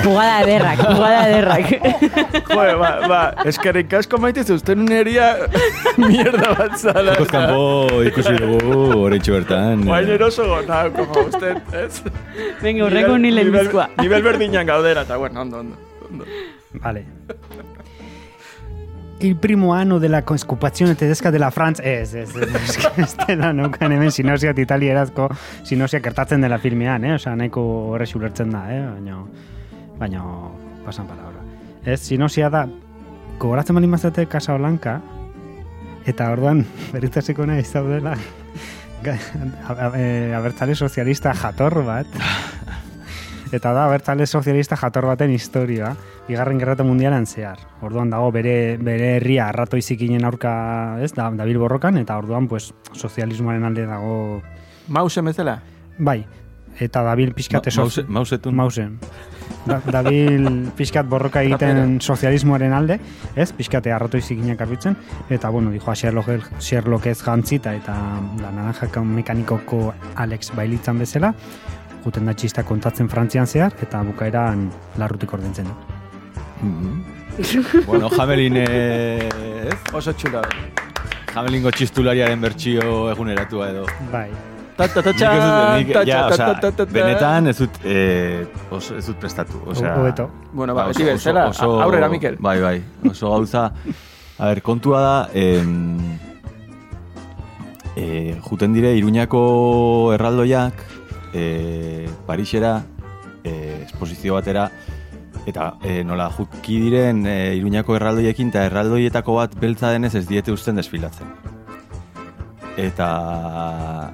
jugada 0.03 0.41
ederrak, 0.43 0.79
jugada 0.83 1.19
ederrak. 1.29 1.67
Joder, 2.49 2.75
ba, 2.81 2.89
ba, 3.11 3.19
eskerrik 3.51 3.93
asko 3.99 4.17
maite 4.23 4.43
zeusten 4.43 4.83
uneria 4.85 5.29
mierda 5.97 6.53
bat 6.59 6.77
zala. 6.81 7.13
Jokoz 7.19 7.29
kanpo 7.35 7.61
ikusi 8.09 8.35
dugu 8.41 8.79
horretxo 9.03 9.37
bertan. 9.37 9.85
eh. 9.85 9.91
Baina 9.93 10.15
eroso 10.17 10.47
gona, 10.51 10.81
como 10.97 11.25
usted, 11.27 11.57
ez? 11.83 12.01
Venga, 12.61 12.85
urreko 12.89 13.17
ni 13.17 13.29
Nivel- 13.29 13.39
lehenbizkoa. 13.51 13.87
Nivel, 13.97 14.03
nivel 14.07 14.23
berdinan 14.31 14.67
gaudera, 14.73 15.05
eta 15.07 15.17
bueno, 15.17 15.41
ondo, 15.41 15.59
ondo. 15.65 15.75
ondo. 16.09 16.25
Vale. 16.85 17.05
Il 19.21 19.35
primo 19.35 19.73
anno 19.73 19.97
della 19.97 20.23
conscupazione 20.23 20.95
tedesca 20.95 21.29
della 21.29 21.49
Franz 21.49 21.79
ez, 21.83 22.13
ez, 22.15 22.33
ez, 22.35 22.55
ez, 22.55 22.77
ez 22.95 23.15
dela 23.27 23.51
neukan 23.51 23.91
hemen 23.91 24.11
sinosiat 24.15 24.57
italierazko 24.63 25.25
sinosia 25.67 25.99
kertatzen 25.99 26.39
dela 26.39 26.57
filmean, 26.57 27.03
eh? 27.03 27.17
Osa, 27.17 27.33
nahiko 27.35 27.59
horrexi 27.91 28.15
ulertzen 28.15 28.53
da, 28.55 28.61
eh? 28.71 28.79
Baina, 28.93 29.17
baina, 29.99 30.23
pasan 30.85 31.09
palabra. 31.11 31.43
Ez, 31.83 31.99
sinosia 32.07 32.47
da, 32.49 32.63
gogoratzen 33.43 33.75
bali 33.75 33.91
mazate 33.91 34.23
Casablanca, 34.31 35.01
eta 36.07 36.29
orduan, 36.31 36.63
beritzaseko 36.95 37.43
nahi 37.51 37.67
zaudela, 37.67 38.15
ga- 39.03 39.19
a- 39.67 39.75
a- 39.89 39.91
eh, 39.99 40.31
abertzale 40.39 40.75
sozialista 40.79 41.35
jator 41.35 41.81
bat, 41.83 42.07
Eta 43.51 43.71
da, 43.73 43.87
bertale 43.89 44.27
sozialista 44.27 44.75
jator 44.77 45.07
baten 45.09 45.31
historia, 45.33 45.95
bigarren 46.27 46.59
gerrata 46.61 46.83
mundialan 46.85 47.25
zehar. 47.25 47.57
Orduan 47.81 48.11
dago 48.13 48.29
bere, 48.31 48.77
bere 48.77 49.15
herria 49.17 49.47
arrato 49.49 49.77
izikinen 49.77 50.25
aurka, 50.27 50.51
ez, 51.01 51.13
da, 51.17 51.31
dabil 51.33 51.57
borrokan, 51.57 51.97
eta 51.97 52.17
orduan, 52.21 52.47
pues, 52.47 52.73
sozialismoaren 52.93 53.65
alde 53.65 53.87
dago, 53.89 54.41
Mausen 54.89 55.25
bezala? 55.25 55.59
bai, 55.97 56.23
eta 56.79 57.01
dabil 57.03 57.33
pixkat 57.33 57.65
Ma- 57.75 57.83
mause- 57.83 58.05
mausetun. 58.07 58.55
Mausen. 58.55 58.99
Da, 59.65 59.81
dabil 59.91 60.69
pixkat 60.77 61.05
borroka 61.09 61.41
egiten 61.43 61.99
sozialismoaren 62.01 62.71
alde, 62.73 62.99
ez, 63.35 63.51
pixkate 63.51 63.91
arrato 63.91 64.17
izikinak 64.17 64.61
arbitzen, 64.61 64.95
eta, 65.29 65.49
bueno, 65.49 65.71
dijoa 65.71 65.95
Sherlock, 65.95 66.29
Sherlock 66.61 67.07
ez 67.07 67.17
jantzita, 67.21 67.73
eta 67.75 67.95
la 68.41 68.51
naranja 68.51 69.01
mekanikoko 69.03 69.93
Alex 70.15 70.53
bailitzan 70.55 70.99
bezala, 70.99 71.33
juten 72.09 72.25
da 72.25 72.33
txista 72.33 72.65
kontatzen 72.65 73.09
frantzian 73.11 73.47
zehar, 73.47 73.75
eta 73.85 74.01
bukaeran 74.07 74.67
larrutik 74.97 75.33
ordentzen 75.37 75.69
du. 75.69 75.73
Mhm. 76.65 77.03
bueno, 77.87 78.09
Jamelin, 78.09 78.57
eh? 78.57 79.69
Oso 79.93 80.13
txula. 80.13 80.41
Jamelingo 81.29 81.71
txistulariaren 81.71 82.41
bertsio 82.41 83.09
eguneratua 83.13 83.69
edo. 83.69 83.85
Bai. 84.11 84.29
Benetan 86.89 87.47
ez 87.51 87.57
dut, 87.59 87.79
eh, 87.83 88.47
oso, 88.71 88.95
ez 88.95 89.05
dut 89.05 89.17
prestatu. 89.19 89.59
Osea, 89.67 89.97
Hobeto. 89.99 90.29
Bueno, 90.53 90.73
ba, 90.73 90.85
Ba, 90.85 90.93
beti 90.93 91.03
bezala, 91.03 91.49
aurrera, 91.59 92.07
Mikel. 92.09 92.37
Bai, 92.39 92.61
bai, 92.63 92.77
oso 93.09 93.29
gauza. 93.29 93.73
A 94.39 94.45
ber, 94.47 94.61
kontua 94.63 95.01
da, 95.03 95.29
em, 95.33 95.97
e, 97.95 98.37
juten 98.39 98.73
dire 98.73 98.95
Iruñako 98.95 100.13
erraldoiak, 100.15 100.73
e, 101.33 102.07
Parisera, 102.25 102.83
e, 103.43 103.83
esposizio 103.85 104.35
batera, 104.35 104.69
Eta 105.47 105.77
e, 105.81 106.03
nola 106.03 106.27
juki 106.29 106.77
diren 106.83 107.23
e, 107.25 107.55
Iruñako 107.57 107.95
erraldoiekin 107.97 108.51
eta 108.51 108.65
erraldoietako 108.67 109.37
bat 109.39 109.55
beltza 109.59 109.93
denez 109.95 110.13
ez 110.19 110.25
diete 110.27 110.51
usten 110.53 110.77
desfilatzen. 110.77 111.31
Eta 112.77 113.09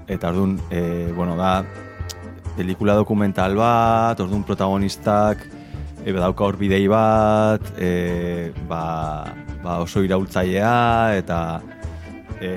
eta 0.08 0.32
ordun 0.32 0.56
e, 0.70 1.12
bueno, 1.16 1.36
da 1.36 1.66
pelikula 2.56 2.96
dokumental 2.96 3.58
bat, 3.60 4.20
orduan 4.22 4.46
protagonistak 4.48 5.44
e, 6.06 6.14
badauka 6.14 6.46
hor 6.46 6.60
bidei 6.62 6.86
bat, 6.88 7.74
e, 7.78 8.54
ba, 8.70 9.26
ba 9.64 9.80
oso 9.84 10.06
iraultzailea 10.06 11.18
eta 11.20 11.40
e, 12.40 12.54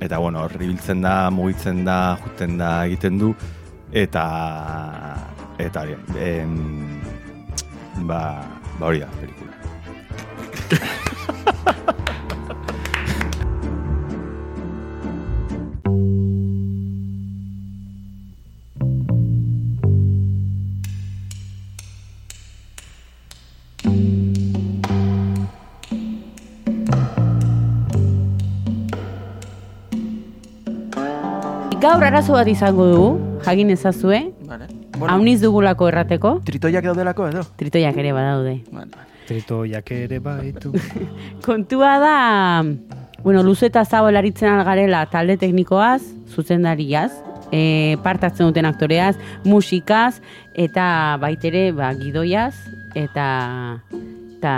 eta 0.00 0.18
bueno, 0.18 0.42
hor 0.44 0.56
ibiltzen 0.56 1.02
da, 1.04 1.30
mugitzen 1.30 1.84
da, 1.84 2.16
juten 2.24 2.58
da, 2.58 2.70
egiten 2.88 3.18
du 3.20 3.34
eta 3.92 4.24
eta 5.60 5.84
hori, 5.84 5.96
em, 6.16 6.56
ba, 8.08 8.20
ba 8.78 8.86
hori 8.86 9.04
da, 9.04 9.10
pelikula. 9.20 9.52
arazo 32.20 32.34
bat 32.36 32.48
izango 32.52 32.84
dugu, 32.84 33.38
jagin 33.46 33.70
ezazue, 33.72 34.18
Vale. 34.44 34.66
hauniz 35.08 35.40
dugulako 35.40 35.86
errateko, 35.88 36.32
Tritoiak 36.44 36.84
daudelako 36.84 37.28
edo? 37.30 37.44
tritoiak 37.56 37.96
ere 37.96 38.12
badaude. 38.12 38.58
Vale. 38.70 39.06
Tritoiak 39.26 39.90
ere 39.96 40.18
baitu. 40.20 40.72
Kontua 41.46 41.94
da, 42.02 42.62
bueno, 43.24 43.42
luze 43.42 43.70
eta 43.70 43.86
zabal 43.86 44.16
aritzen 44.20 44.52
algarela 44.52 45.06
talde 45.08 45.38
teknikoaz, 45.40 46.02
zuzendariaz, 46.28 47.08
e, 47.50 47.96
partatzen 48.04 48.50
duten 48.50 48.68
aktoreaz, 48.68 49.16
musikaz, 49.44 50.20
eta 50.52 51.16
baitere 51.24 51.70
ba, 51.72 51.94
gidoiaz, 51.96 52.52
eta, 52.94 53.80
eta 54.36 54.54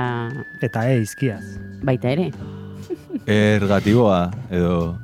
Eta 0.60 0.88
e, 0.90 0.98
izkiaz. 1.06 1.44
baita 1.84 2.10
ere. 2.10 2.32
Ergatiboa, 3.26 4.32
edo... 4.50 4.96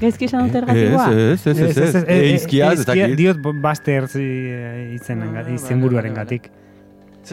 Gaizki 0.00 0.24
esan 0.24 0.46
dut 0.48 0.54
ergatikoa? 0.62 1.06
Ez, 1.12 1.46
ez, 1.46 1.58
ez, 1.58 1.76
ez, 1.76 1.94
ez, 1.94 2.04
eizkiaz, 2.08 2.78
ez 2.80 2.86
dakit. 2.88 3.16
Diot 3.18 3.40
Busters 3.42 4.14
eh, 4.16 4.94
izen, 4.94 5.24
izen 5.54 5.80
buruaren 5.82 6.14
gatik. 6.16 6.48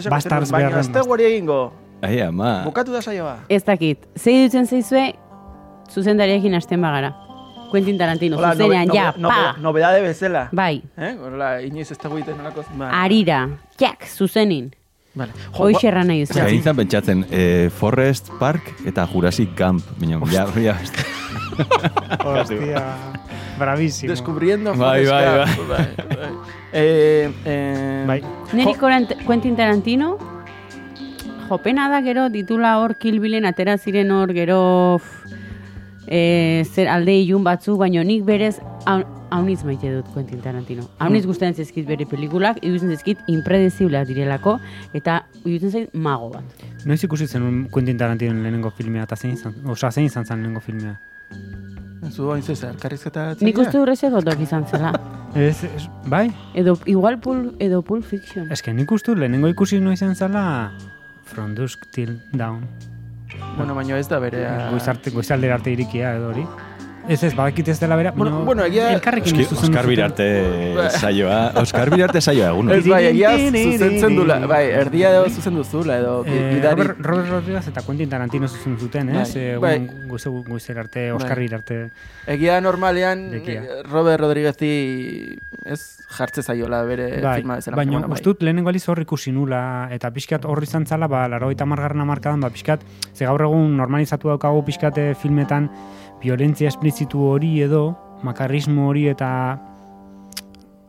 Bastards 0.10 0.52
baina 0.52 0.70
beharren 0.74 0.84
ez 0.84 0.92
da 0.92 1.24
egingo. 1.30 1.62
Ai, 2.02 2.20
ama. 2.22 2.62
Bukatu 2.66 2.92
da 2.94 3.02
saioa. 3.02 3.38
Ez 3.50 3.64
dakit. 3.66 4.04
Zei 4.20 4.44
dutzen 4.44 4.68
zeizue, 4.68 5.14
zuzendariekin 5.90 6.54
hasten 6.54 6.82
bagara. 6.84 7.14
Quentin 7.72 7.98
Tarantino, 8.00 8.38
Hola, 8.38 8.54
zuzenean, 8.54 8.88
nobe- 8.88 8.96
ja, 8.96 9.14
nobe- 9.18 9.28
pa! 9.34 9.40
nobe- 9.52 9.62
Nobedade 9.62 10.02
bezala. 10.02 10.50
Bai, 10.52 10.84
Eh? 10.96 11.16
Hola, 11.20 11.62
inoiz 11.62 11.92
ez 11.92 11.98
dago 12.00 12.16
egiten 12.18 12.38
nolako... 12.38 12.64
Ba. 12.78 12.90
arira, 13.04 13.50
jak, 13.80 14.06
zuzenin. 14.08 14.70
Vale. 15.18 15.34
Hoiz 15.58 15.84
erran 15.84 16.08
nahi 16.12 16.22
Ez 16.26 16.30
duzu. 16.30 16.44
Gaintzan 16.46 16.76
pentsatzen, 16.78 17.26
eh, 17.32 17.70
Forest 17.74 18.30
Park 18.40 18.74
eta 18.86 19.08
Jurassic 19.12 19.56
Camp. 19.58 19.84
Baina, 20.00 20.20
ja, 20.36 20.46
ja, 20.62 20.78
Hostia, 22.24 22.84
bravísimo. 23.58 24.12
Descubriendo 24.12 24.76
Bai, 24.76 25.06
Forrest 25.06 25.12
bai, 25.12 25.26
Gump. 25.26 25.70
bai. 25.70 26.18
bai. 26.18 26.32
Eh, 26.74 27.32
eh, 27.46 28.04
Bai. 28.08 28.22
Neri 28.54 28.74
Quentin 29.26 29.56
Tarantino, 29.56 30.18
jopena 31.50 31.90
da 31.90 32.02
gero, 32.02 32.30
ditula 32.30 32.78
hor 32.80 32.98
Kill 32.98 33.20
Billen 33.20 33.46
atera 33.46 33.78
ziren 33.78 34.12
hor 34.12 34.34
gero 34.36 35.00
f, 35.00 35.17
e, 36.08 36.64
zer 36.74 36.88
alde 36.88 37.14
ilun 37.20 37.44
batzu, 37.44 37.78
baino 37.78 38.04
nik 38.04 38.24
berez 38.26 38.60
hau- 38.86 39.06
hauniz 39.30 39.64
maite 39.66 39.90
dut 39.94 40.08
Quentin 40.14 40.40
Tarantino. 40.42 40.84
Hauniz 41.00 41.24
Hmm. 41.24 41.28
gustatzen 41.32 41.56
zaizkit 41.56 41.86
bere 41.88 42.06
pelíkulak, 42.06 42.58
iruditzen 42.64 42.90
zaizkit 42.90 43.20
impredezibleak 43.28 44.08
direlako, 44.08 44.60
eta 44.94 45.26
iruditzen 45.44 45.72
zait 45.72 45.94
mago 45.94 46.30
bat. 46.30 46.44
Noiz 46.86 47.04
ikusi 47.04 47.28
zen 47.28 47.68
Quentin 47.72 47.98
Tarantino 47.98 48.34
lehenengo 48.34 48.72
filmea, 48.72 49.04
eta 49.04 49.16
zein 49.16 49.34
izan, 49.34 49.54
osa 49.68 49.92
zein 49.92 50.06
izan 50.08 50.26
zen 50.26 50.38
lehenengo 50.38 50.62
filmea. 50.62 51.00
Zu 52.10 52.32
hain 52.32 52.42
zezer, 52.44 52.76
karrizketa... 52.80 53.36
Nik 53.42 53.58
uste 53.58 53.78
durrezek 53.78 54.14
otok 54.14 54.40
izan 54.40 54.66
zela. 54.68 54.94
Ez, 55.36 55.64
ez, 55.66 55.90
bai? 56.08 56.30
Edo, 56.56 56.78
igual 56.86 57.20
pul, 57.20 57.56
edo 57.60 57.82
Pulp 57.84 58.06
Fiction. 58.06 58.48
Ez 58.52 58.62
que 58.64 58.72
nik 58.74 58.90
uste 58.92 59.14
lehenengo 59.14 59.50
ikusi 59.52 59.80
noiz 59.82 60.00
izan 60.02 60.16
zela 60.16 60.72
From 61.26 61.54
Dusk 61.54 61.86
Till 61.92 62.16
Dawn. 62.32 62.64
Bueno, 63.58 63.76
baina 63.76 63.98
ez 63.98 64.08
da 64.08 64.20
berea... 64.20 64.70
Goizarte, 64.72 65.12
goizaldera 65.12 65.56
arte 65.60 65.72
irikia 65.74 66.16
edo 66.18 66.30
hori. 66.30 66.46
Ez 67.08 67.24
ez, 67.24 67.34
badakit 67.36 67.68
ez 67.70 67.80
dela 67.80 67.96
bera, 67.96 68.12
Bueno, 68.12 68.32
baina 68.36 68.46
bueno, 68.46 68.64
egia- 68.66 68.92
elkarrekin 68.94 69.32
Oski, 69.34 69.46
zuzendu 69.46 69.78
Oskar. 69.78 69.88
Birarte 69.88 70.90
saioa. 71.00 71.52
Oskar 71.62 71.90
Birarte 71.90 72.20
saioa 72.22 72.50
egun. 72.52 72.70
Ez 72.72 72.86
bai, 72.88 73.06
egia 73.14 73.32
zuzentzen 73.38 74.16
dula, 74.16 74.40
bai, 74.48 74.66
erdia 74.72 75.12
edo 75.16 75.30
zuzen 75.30 75.56
duzula, 75.56 75.98
edo 76.00 76.24
Eh. 76.26 76.60
Robert, 76.64 77.00
Robert 77.00 77.30
Rodriguez 77.30 77.68
eta 77.68 77.82
Quentin 77.82 78.10
Tarantino 78.10 78.48
zuzen 78.48 78.78
zuten, 78.78 79.10
ez? 79.16 79.34
Bai, 79.34 79.42
Eh, 79.44 79.58
bai. 79.58 79.76
egun 79.76 80.08
goize, 80.10 80.30
goizera 80.30 80.82
arte, 80.82 81.12
Oskar 81.14 81.38
Bai. 81.38 81.48
arte. 81.54 81.92
Egia 82.28 82.60
normalean 82.62 83.32
Robert 83.90 84.20
Rodriguezi 84.20 85.40
ez 85.66 86.00
jartze 86.10 86.42
zaiola 86.44 86.84
bere 86.84 87.22
Bai, 87.22 87.40
filma 87.42 87.56
bezala. 87.56 87.76
baina 87.78 88.00
bai. 88.08 88.22
dut 88.22 88.42
lehenengo 88.42 88.70
aliz 88.70 88.88
hor 88.90 89.00
ikusi 89.00 89.32
nula, 89.32 89.88
eta 89.92 90.12
pixkat 90.12 90.46
horri 90.46 90.64
izan 90.64 90.86
zala, 90.86 91.08
ba, 91.08 91.28
laro 91.28 91.52
eta 91.52 91.66
margarren 91.66 92.02
amarkadan, 92.02 92.40
ba, 92.42 92.50
pixkat, 92.50 92.82
ze 93.14 93.26
gaur 93.26 93.42
egun 93.42 93.76
normalizatu 93.78 94.28
daukagu 94.28 94.64
pixkat 94.66 95.16
filmetan, 95.22 95.70
violentzia 96.22 96.70
esplizitu 96.72 97.24
hori 97.30 97.62
edo, 97.66 97.92
makarrismo 98.26 98.88
hori 98.90 99.08
eta 99.12 99.30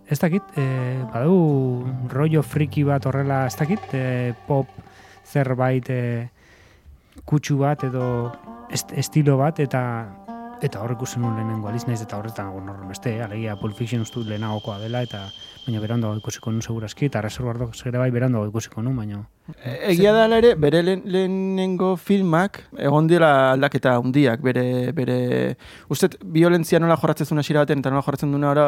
ez 0.09 0.19
dakit, 0.19 0.43
e, 0.57 0.65
badu 1.13 1.85
rollo 2.09 2.43
friki 2.43 2.85
bat 2.89 3.05
horrela, 3.07 3.45
ez 3.47 3.57
dakit, 3.59 3.93
e, 3.93 4.33
pop 4.47 4.71
zerbait 5.29 5.91
e, 5.93 6.03
kutsu 7.29 7.59
bat 7.61 7.85
edo 7.85 8.33
est, 8.73 8.93
estilo 8.97 9.37
bat 9.41 9.61
eta 9.61 9.83
eta 10.65 10.81
hor 10.83 10.97
ikusi 10.97 11.21
nuen 11.21 11.37
lehenengo 11.37 11.69
aliz 11.71 11.85
naiz 11.87 12.01
eta 12.03 12.19
horretan 12.19 12.49
nago 12.49 12.63
norren 12.65 12.89
beste, 12.91 13.13
alegia 13.23 13.55
Pulp 13.61 13.77
Fiction 13.79 14.03
uste 14.03 14.19
dut 14.19 14.31
lehenagokoa 14.33 14.79
dela 14.83 15.05
eta 15.07 15.29
baina 15.69 15.81
berandago 15.85 16.17
ikusiko 16.17 16.51
nun 16.51 16.63
seguraski 16.65 17.07
eta 17.11 17.21
Reservoir 17.21 17.59
Dogs 17.61 17.83
ere 17.87 17.99
bai 18.01 18.09
berandago 18.11 18.47
ikusiko 18.49 18.81
nun, 18.83 18.97
baina 18.97 19.19
E- 19.65 19.93
Egia 19.93 20.13
da 20.13 20.25
ere, 20.37 20.55
bere 20.61 20.83
lehen- 20.83 21.03
lehenengo 21.09 21.97
filmak, 21.97 22.63
egon 22.77 23.07
dira 23.09 23.53
aldaketa 23.53 23.95
handiak 23.97 24.41
bere, 24.45 24.93
bere, 24.93 25.57
uste, 25.89 26.11
violentzia 26.25 26.81
nola 26.81 26.97
jorratzen 27.01 27.27
zuen 27.29 27.41
hasiera 27.41 27.63
baten, 27.65 27.81
eta 27.81 27.91
nola 27.93 28.03
jorratzen 28.05 28.33
duna 28.33 28.51
ora, 28.51 28.67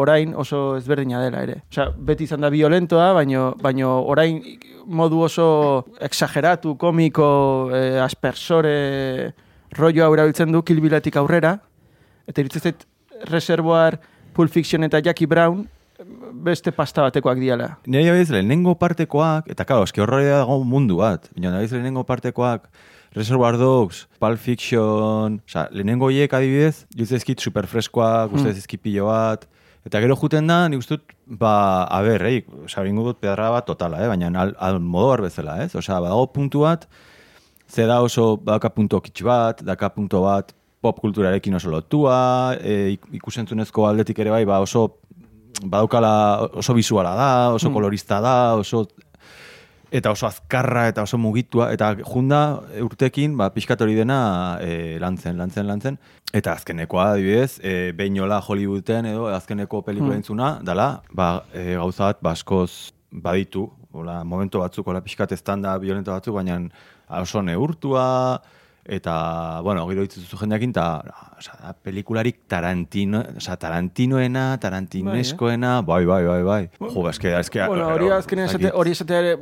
orain 0.00 0.32
oso 0.34 0.76
ezberdina 0.78 1.20
dela 1.20 1.42
ere. 1.44 1.58
Osea, 1.70 1.90
beti 1.98 2.24
izan 2.24 2.40
da 2.40 2.48
violentoa, 2.52 3.12
baino, 3.12 3.54
baino 3.60 3.98
orain 4.08 4.40
modu 4.86 5.20
oso 5.28 5.48
exageratu, 6.00 6.76
komiko, 6.80 7.70
eh, 7.76 8.00
aspersore, 8.00 9.34
rollo 9.76 10.04
hau 10.06 10.14
erabiltzen 10.14 10.52
du 10.52 10.62
Kill 10.64 10.80
Billatik 10.80 11.16
aurrera, 11.20 11.58
eta 12.26 12.40
iruditzen 12.40 12.62
zait 12.70 12.86
Reservoir, 13.28 14.00
Pulp 14.32 14.50
Fiction 14.52 14.84
eta 14.84 15.00
Jackie 15.04 15.26
Brown 15.26 15.66
beste 16.32 16.72
pasta 16.72 17.02
batekoak 17.02 17.38
diala. 17.40 17.78
Nire 17.86 18.10
abiz 18.12 18.30
lehenengo 18.30 18.74
partekoak, 18.78 19.48
eta 19.52 19.64
karo, 19.68 19.84
eski 19.88 20.00
horre 20.00 20.24
dago 20.28 20.60
mundu 20.64 20.96
bat, 21.02 21.28
baina 21.36 21.56
abiz 21.58 21.72
lehenengo 21.72 22.04
partekoak, 22.08 22.68
Reservoir 23.16 23.56
Dogs, 23.56 24.06
Pulp 24.20 24.38
Fiction, 24.38 25.40
oza, 25.48 25.68
lehenengo 25.72 26.10
hiek 26.12 26.32
adibidez, 26.36 26.86
juz 26.96 27.10
ezkit 27.16 27.40
superfreskoak, 27.40 28.32
uste 28.36 28.50
ezkit 28.52 28.82
pilo 28.84 29.06
bat, 29.08 29.46
eta 29.88 30.00
gero 30.04 30.16
juten 30.20 30.46
da, 30.46 30.66
nik 30.68 30.82
uste 30.84 30.98
dut, 30.98 31.14
ba, 31.26 31.84
a 31.84 32.02
ber, 32.04 32.26
eh, 32.28 32.42
oza, 32.64 32.84
dut 32.84 33.18
pedra 33.20 33.50
bat 33.50 33.66
totala, 33.66 34.02
eh, 34.04 34.08
baina 34.08 34.28
al, 34.40 34.54
al 34.58 34.78
modo 34.80 35.22
bezala, 35.22 35.62
ez? 35.64 35.74
Oza, 35.74 36.00
badago 36.00 36.26
puntu 36.32 36.60
bat, 36.66 36.86
ze 37.68 37.86
da 37.86 38.00
oso, 38.02 38.36
badaka 38.36 38.70
punto 38.74 39.00
kitsch 39.00 39.22
bat, 39.24 39.62
daka 39.62 39.88
punto 39.94 40.22
bat, 40.22 40.52
pop 40.80 41.00
kulturarekin 41.00 41.54
oso 41.54 41.70
lotua, 41.70 42.54
e, 42.60 42.92
ik- 42.92 43.08
ikusentzunezko 43.12 43.86
aldetik 43.88 44.18
ere 44.18 44.30
bai, 44.30 44.44
ba 44.44 44.60
oso 44.60 44.97
badaukala 45.62 46.48
oso 46.60 46.74
visuala 46.74 47.14
da, 47.18 47.30
oso 47.54 47.70
kolorista 47.74 48.20
da, 48.20 48.54
oso 48.54 48.86
eta 49.90 50.10
oso 50.12 50.26
azkarra 50.28 50.86
eta 50.90 51.02
oso 51.06 51.16
mugitua 51.18 51.70
eta 51.72 51.94
junda 52.04 52.60
urtekin 52.84 53.36
ba 53.38 53.48
pixkat 53.54 53.80
hori 53.80 53.96
dena 53.96 54.58
e, 54.60 54.98
lantzen, 55.00 55.38
lantzen, 55.38 55.66
lantzen. 55.66 55.98
Eta 56.32 56.52
azkenekoa 56.58 57.14
adibidez, 57.14 57.58
e, 57.64 57.92
beinola 57.96 58.42
Hollywooden 58.44 59.08
edo 59.08 59.30
azkeneko 59.32 59.80
pelikula 59.86 60.18
entzuna 60.18 60.58
dala, 60.62 61.00
ba, 61.12 61.30
e, 61.56 61.72
gauza 61.80 62.10
bat 62.10 62.20
baskoz 62.22 62.92
baditu, 63.10 63.64
hola, 63.96 64.20
momentu 64.28 64.60
batzuk, 64.60 64.86
hola 64.86 65.00
pixkat 65.00 65.32
estanda 65.32 65.72
violento 65.80 66.12
batzuk, 66.12 66.36
baina 66.36 66.60
oso 67.22 67.40
neurtua, 67.42 68.06
eta, 68.84 69.60
bueno, 69.64 69.86
gero 69.88 70.04
ditzuzu 70.04 70.42
jendeakin, 70.42 70.76
eta, 70.76 70.86
oza, 71.38 71.72
pelikularik 71.82 72.40
Tarantino, 72.50 73.22
oza, 73.36 73.56
Tarantinoena, 73.56 74.58
Tarantineskoena, 74.60 75.80
bai, 75.82 76.04
bai, 76.04 76.24
bai, 76.26 76.42
bai. 76.42 76.60
Jo, 76.80 77.08
eske, 77.10 77.32
eske, 77.38 77.64
Bueno, 77.68 77.88
hori 77.94 78.10
azkenean 78.10 78.48
esate, 78.48 78.70
hori 78.74 78.90
esate 78.96 79.14
ere, 79.18 79.34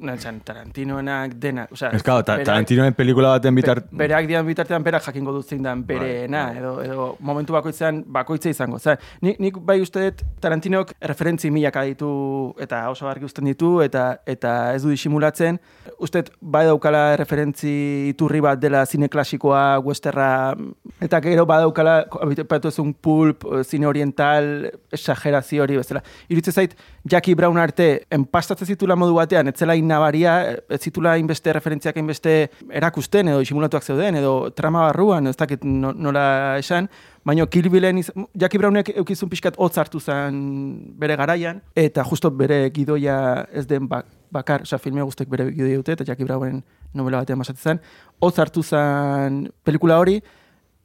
nantzan, 0.00 0.40
Tarantinoenak 0.46 1.34
denak, 1.40 1.72
osea, 1.72 1.90
Ez, 1.92 2.02
claro, 2.02 2.24
ta, 2.24 2.38
Tarantinoen 2.44 2.94
pelikula 2.94 3.34
baten 3.36 3.54
bitar... 3.54 3.82
Be- 3.90 4.02
berak 4.06 4.26
dian 4.30 4.46
bitartean 4.46 4.82
berak 4.84 5.04
jakingo 5.06 5.32
dut 5.36 5.48
zein 5.48 5.62
dan 5.62 5.84
bereena, 5.86 6.46
Bai, 6.46 6.54
bai. 6.54 6.62
edo, 6.62 6.72
edo 6.82 7.08
momentu 7.20 7.52
bakoitzean 7.56 8.02
bakoitza 8.06 8.50
izango. 8.50 8.78
Zer, 8.78 8.98
nik, 9.22 9.38
nik 9.40 9.58
bai 9.60 9.80
uste 9.82 10.08
dut 10.08 10.24
Tarantinok 10.42 10.94
referentzi 11.12 11.50
milaka 11.50 11.84
ditu 11.86 12.54
eta 12.60 12.84
oso 12.90 13.08
argi 13.08 13.24
uzten 13.28 13.46
ditu 13.50 13.80
eta 13.84 14.18
eta 14.26 14.74
ez 14.74 14.82
du 14.82 14.90
disimulatzen. 14.90 15.58
Uste 16.02 16.24
bai 16.40 16.64
daukala 16.66 17.16
referentzi 17.16 18.08
iturri 18.10 18.40
bat 18.42 18.58
dela 18.60 18.84
zine 18.86 19.08
klasikoa, 19.08 19.78
westerra, 19.84 20.54
eta 21.00 21.20
gero 21.22 21.41
badaukala, 21.46 22.06
abitepatu 22.22 22.68
ezun 22.68 22.92
pulp, 22.94 23.44
eh, 23.44 23.62
zine 23.64 23.86
oriental, 23.86 24.70
exagerazio 24.90 25.62
hori 25.62 25.76
bezala. 25.76 26.02
Iritze 26.28 26.52
zait, 26.52 26.76
Jackie 27.04 27.34
Brown 27.34 27.58
arte, 27.58 28.06
enpastatzen 28.10 28.66
zitula 28.66 28.96
modu 28.96 29.14
batean, 29.14 29.48
ez 29.48 29.56
zela 29.58 29.76
inabaria, 29.76 30.36
ez 30.68 30.80
zitula 30.80 31.16
inbeste 31.18 31.52
referentziak 31.52 31.96
inbeste 31.96 32.50
erakusten, 32.70 33.28
edo 33.28 33.40
disimulatuak 33.42 33.82
zeuden, 33.82 34.16
edo 34.20 34.50
trama 34.50 34.86
barruan, 34.88 35.26
ez 35.26 35.36
dakit 35.36 35.64
no- 35.64 35.92
nola 35.92 36.58
esan, 36.58 36.88
baina 37.24 37.46
Kill 37.46 37.68
Billen, 37.70 37.98
iz, 37.98 38.10
Jackie 38.34 38.58
Brownek 38.58 38.92
eukizun 38.96 39.30
pixkat 39.30 39.58
hotz 39.58 39.76
hartu 39.78 40.00
zen 40.00 40.94
bere 40.98 41.16
garaian, 41.16 41.62
eta 41.74 42.04
justo 42.04 42.30
bere 42.30 42.70
gidoia 42.74 43.46
ez 43.52 43.66
den 43.66 43.88
bak, 43.88 44.06
bakar, 44.32 44.62
osea, 44.62 44.78
filme 44.78 45.02
guztek 45.02 45.28
bere 45.28 45.50
gidoia 45.52 45.76
dute, 45.76 45.92
eta 45.92 46.04
Jackie 46.08 46.24
Brownen 46.24 46.62
novela 46.94 47.22
batean 47.22 47.38
basatzen 47.38 47.76
zen, 47.76 47.82
hotz 48.20 48.38
hartu 48.38 48.62
zen 48.62 49.44
pelikula 49.64 49.98
hori, 49.98 50.20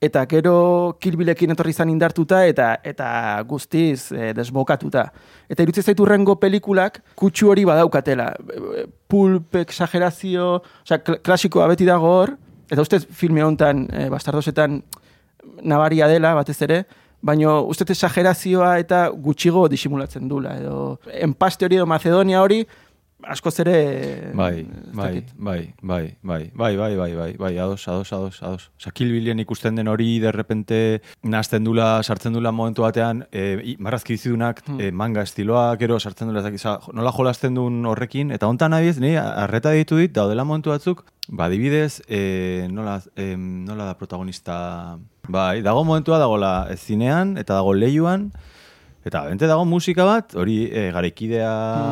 eta 0.01 0.25
gero 0.29 0.97
Kill 1.01 1.17
Billekin 1.17 1.51
etorri 1.53 1.73
izan 1.73 1.89
indartuta 1.89 2.43
eta 2.45 2.75
eta 2.85 3.07
guztiz 3.49 4.11
e, 4.11 4.31
desbokatuta. 4.37 5.07
Eta 5.49 5.65
irutzen 5.65 5.83
zaitu 5.83 6.05
rengo 6.05 6.37
pelikulak 6.39 7.01
kutsu 7.17 7.49
hori 7.51 7.65
badaukatela. 7.65 8.29
Pulp, 9.07 9.55
exagerazio, 9.63 10.61
osea, 10.83 11.01
kl 11.01 11.21
klasikoa 11.23 11.67
beti 11.71 11.87
dago 11.87 12.11
hor, 12.19 12.35
eta 12.69 12.83
ustez 12.83 13.05
filme 13.09 13.43
hontan, 13.43 13.87
e, 13.89 14.07
bastardosetan 14.13 14.81
nabaria 15.63 16.07
dela 16.11 16.35
batez 16.37 16.59
ere, 16.67 16.83
baino 17.21 17.63
ustez 17.65 17.89
exagerazioa 17.95 18.77
eta 18.83 19.07
gutxigo 19.09 19.65
disimulatzen 19.71 20.27
dula. 20.29 20.57
Edo 20.61 20.99
enpaste 21.23 21.65
hori 21.65 21.79
edo 21.79 21.87
Macedonia 21.89 22.43
hori, 22.43 22.61
askoz 23.23 23.59
ere... 23.59 24.31
Bai, 24.35 24.65
bai, 24.93 25.25
bai, 25.35 25.73
bai, 25.81 26.15
bai, 26.21 26.51
bai, 26.53 26.75
bai, 26.77 26.95
bai, 26.95 27.13
bai, 27.15 27.33
bai, 27.37 27.57
ados, 27.57 27.87
ados, 27.87 28.13
ados, 28.13 28.41
ados. 28.43 28.69
Osa, 28.77 28.91
Kill 28.91 29.11
Billen 29.11 29.39
ikusten 29.39 29.75
den 29.75 29.87
hori, 29.87 30.19
derrepente, 30.23 31.01
nazten 31.23 31.65
dula, 31.65 32.01
sartzen 32.03 32.33
dula 32.33 32.51
momentu 32.51 32.85
batean, 32.85 33.25
e, 33.31 33.75
marrazki 33.79 34.15
bizidunak, 34.15 34.61
e, 34.77 34.91
manga 34.91 35.23
estiloa, 35.25 35.75
gero 35.81 35.99
sartzen 35.99 36.29
dula, 36.29 36.43
ez 36.43 36.47
dakit, 36.47 36.63
oza, 36.63 36.77
nola 36.93 37.13
jolasten 37.15 37.57
duen 37.57 37.85
horrekin, 37.85 38.31
eta 38.35 38.49
hontan 38.49 38.77
abiez, 38.77 38.97
ni 39.03 39.15
arreta 39.17 39.73
ditu 39.75 39.97
dit, 39.99 40.13
daudela 40.13 40.45
momentu 40.45 40.73
batzuk, 40.73 41.05
ba, 41.29 41.47
adibidez, 41.49 42.01
e, 42.07 42.67
nola, 42.71 42.99
e, 43.15 43.33
nola 43.37 43.91
da 43.91 43.97
protagonista, 43.97 44.99
bai, 45.27 45.63
dago 45.65 45.83
momentua 45.83 46.21
dagola 46.21 46.53
zinean, 46.77 47.35
eta 47.41 47.57
dago 47.57 47.73
lehiuan, 47.73 48.31
Eta 49.07 49.23
bente 49.29 49.47
dago 49.47 49.63
musika 49.65 50.03
bat, 50.07 50.35
hori 50.35 50.65
e, 50.67 50.89
garekidea... 50.91 51.51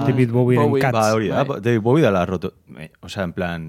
David 0.09 0.31
Bowie. 0.35 0.59
Cats. 0.81 0.91
Ba, 0.97 1.07
hori 1.15 1.29
da, 1.31 1.43
Bai. 1.47 1.61
David 1.63 1.81
Bowie 1.85 2.03
dala 2.03 2.25
roto. 2.27 2.51
Eh, 2.77 2.89
Osea, 3.01 3.23
en 3.23 3.33
plan... 3.33 3.67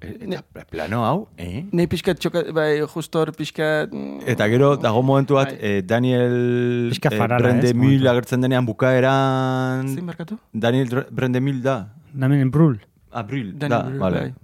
eh, 0.00 0.16
Eta 0.30 0.64
plano 0.70 1.02
hau, 1.04 1.28
eh? 1.36 1.66
Nei 1.76 1.86
pixkat 1.90 2.18
txoka, 2.22 2.44
bai, 2.56 2.80
justo 2.88 3.20
hor 3.20 3.32
pixkat... 3.36 3.92
Eta 4.30 4.46
gero, 4.48 4.76
dago 4.80 5.02
momentu 5.04 5.36
bat, 5.36 5.50
Bai. 5.52 5.58
eh, 5.60 5.82
Daniel 5.84 6.88
Pixka 6.94 7.10
eh, 7.12 7.18
farala, 7.18 7.42
Brandemil 7.42 7.72
ez, 7.74 7.76
momentua. 7.98 8.12
agertzen 8.14 8.40
denean 8.46 8.66
bukaeran... 8.68 9.88
Zein 9.92 10.06
barkatu? 10.08 10.38
Daniel 10.52 10.88
Dr- 10.88 11.10
Brandemil 11.10 11.60
da. 11.62 11.76
Damien 12.12 12.50
Brul. 12.50 12.78
Abril, 13.12 13.52
Daniel 13.58 13.70
da, 13.76 13.82
Brühl, 13.88 13.98
vale. 13.98 14.20
bai. 14.20 14.34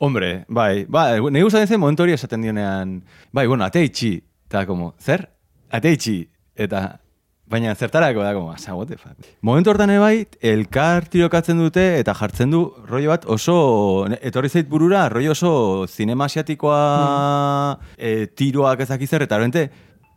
Hombre, 0.00 0.28
bai, 0.48 0.84
bai, 0.88 1.18
nahi 1.32 1.42
gustatzen 1.44 1.74
zen 1.74 1.80
momentu 1.80 2.04
hori 2.06 2.14
esaten 2.14 2.40
dionean, 2.44 3.00
bai, 3.36 3.46
bueno, 3.50 3.64
ate 3.66 3.82
itxi, 3.84 4.14
eta 4.48 4.62
como, 4.68 4.94
zer? 5.00 5.26
Ate 5.72 5.90
itxi, 5.92 6.14
eta, 6.56 6.99
baina 7.50 7.74
zertarako 7.74 8.22
da, 8.22 8.32
como, 8.32 8.52
asa, 8.52 8.74
what 8.74 8.88
the 8.88 8.96
fuck. 8.96 9.16
Momentu 9.42 9.72
hortan 9.72 9.90
ere 9.90 9.98
bai, 9.98 10.26
elkar 10.40 11.08
tirokatzen 11.10 11.58
dute, 11.58 11.98
eta 11.98 12.14
jartzen 12.14 12.54
du 12.54 12.62
rollo 12.86 13.10
bat 13.10 13.26
oso, 13.26 14.06
etorri 14.22 14.48
zait 14.48 14.70
burura, 14.70 15.08
rollo 15.10 15.34
oso 15.34 15.52
zinema 15.90 16.30
asiatikoa, 16.30 16.80
eh, 17.98 18.28
tiroak 18.38 18.86
ezak 18.86 19.02
zer, 19.08 19.26
eta 19.26 19.36
horrente, 19.40 19.66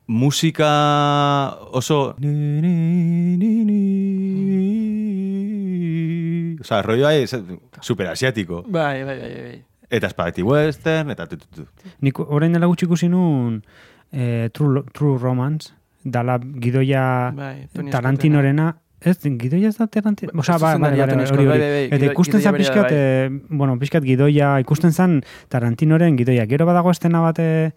musika 0.07 0.71
oso... 1.73 2.13
Osa, 6.63 6.81
rollo 6.85 7.09
bai, 7.09 7.25
super 7.81 8.13
asiatiko. 8.13 8.63
Bai, 8.67 9.03
bai, 9.03 9.19
bai, 9.19 9.35
bai. 9.41 9.61
Eta 9.93 10.09
spaghetti 10.09 10.45
western, 10.45 11.09
eta 11.13 11.25
tu, 11.29 11.37
tu, 11.41 11.47
tu. 11.57 11.93
Nik 12.05 12.21
orain 12.23 12.53
dela 12.53 12.69
gutxi 12.69 12.85
ikusi 12.87 13.09
nun 13.09 13.63
eh, 14.13 14.49
True, 14.53 14.85
True 14.93 15.17
Romance, 15.21 15.73
dala 16.03 16.39
gidoia 16.39 17.31
Bai, 17.35 17.67
Tarantinorena, 17.91 18.75
ez, 19.03 19.17
gidoia 19.23 19.69
ez 19.69 19.77
da 19.77 19.87
Tarantino, 19.87 20.31
Osa, 20.39 20.57
ba, 20.57 20.77
bai, 20.77 20.97
bai, 20.97 21.07
bai, 21.07 21.15
bai, 21.15 21.45
bai, 21.45 21.57
bai, 21.57 21.83
Eta 21.91 22.11
ikusten 22.11 22.41
zan 22.41 22.55
pixkat, 22.55 22.89
da, 22.89 22.95
eh, 22.95 23.29
bueno, 23.49 23.77
pixkat 23.79 24.03
gidoia, 24.03 24.55
ikusten 24.63 24.93
zan 24.93 25.21
Tarantinoren 25.49 26.17
gidoia. 26.17 26.47
Gero 26.47 26.65
badago 26.65 26.91
estena 26.91 27.21
bat, 27.21 27.39
eh, 27.39 27.71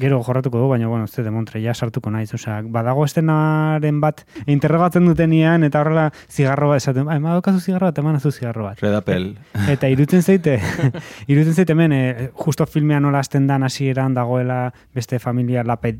gero 0.00 0.22
jorratuko 0.22 0.58
du, 0.58 0.68
baina, 0.68 0.88
bueno, 0.88 1.04
ez 1.04 1.24
de 1.24 1.30
montre, 1.30 1.60
ja 1.62 1.74
sartuko 1.74 2.10
naiz. 2.10 2.32
Osea, 2.34 2.60
badago 2.62 3.04
estenaren 3.04 4.00
bat 4.00 4.24
interrogatzen 4.46 5.06
dutenian, 5.06 5.64
eta 5.64 5.80
horrela 5.80 6.10
zigarro 6.28 6.70
bat 6.70 6.82
esaten, 6.82 7.06
bai, 7.06 7.18
madokazu 7.22 7.60
zigarro 7.60 7.90
bat, 7.90 7.98
eman 7.98 8.16
azu 8.16 8.32
zigarro 8.32 8.64
bat. 8.64 8.80
Red 8.82 8.94
Apple. 8.94 9.34
Eta 9.74 9.90
irutzen 9.92 10.22
zeite, 10.22 10.58
irutzen 11.32 11.54
zeite 11.54 11.76
hemen, 11.76 11.92
eh, 11.92 12.30
justo 12.34 12.66
filmean 12.66 13.06
nola 13.06 13.22
hasten 13.22 13.46
dan 13.46 13.66
hasieran 13.66 14.14
dagoela 14.14 14.72
beste 14.94 15.18
familia 15.18 15.64
la, 15.64 15.78
pe, 15.80 15.96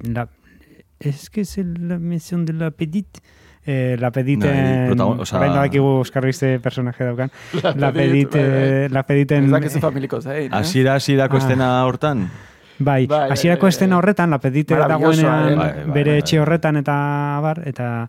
la 1.01 1.11
es 1.11 1.31
que 1.31 1.41
es 1.43 1.59
la 1.59 1.99
mención 1.99 2.45
de 2.47 2.53
la 2.53 2.71
pedit 2.71 3.07
eh, 3.67 3.97
la 3.99 4.11
pediten 4.13 4.51
Nahi, 4.51 4.91
protagon- 4.91 5.21
osea- 5.21 5.39
orain 5.39 5.53
badakigu 5.53 5.87
Oskarri 6.01 6.33
ze 6.33 6.59
personaje 6.61 7.05
daukan 7.05 7.31
la, 7.77 7.93
Pedit, 7.93 8.31
pedit 8.31 8.35
eh, 8.35 8.89
la 8.91 9.03
pediten 9.03 9.45
Ez 9.45 9.51
dakizu 9.51 9.81
familiko 9.81 10.21
zain, 10.21 10.53
eh? 10.53 10.57
Asira, 10.57 10.95
asirako 10.95 11.37
Ah. 11.37 11.39
estena 11.41 11.85
hortan. 11.85 12.31
Bai, 12.79 13.09
hasierako 13.11 13.63
bai, 13.63 13.69
estena 13.71 13.97
horretan, 13.99 14.31
la 14.31 14.39
pedite 14.39 14.77
dagoenean? 14.77 15.57
Bai, 15.57 15.73
bai, 15.73 15.93
bere 15.95 16.11
bai, 16.13 16.19
etxe 16.21 16.39
horretan 16.41 16.77
eta 16.77 16.95
bar, 17.43 17.63
eta 17.67 18.09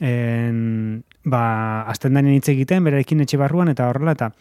en, 0.00 1.04
ba, 1.24 1.82
azten 1.90 2.14
denien 2.14 2.34
hitz 2.38 2.48
egiten, 2.50 2.84
berekin 2.84 3.20
etxe 3.24 3.38
barruan, 3.40 3.68
eta 3.72 3.88
horrela, 3.88 4.12
eta 4.18 4.32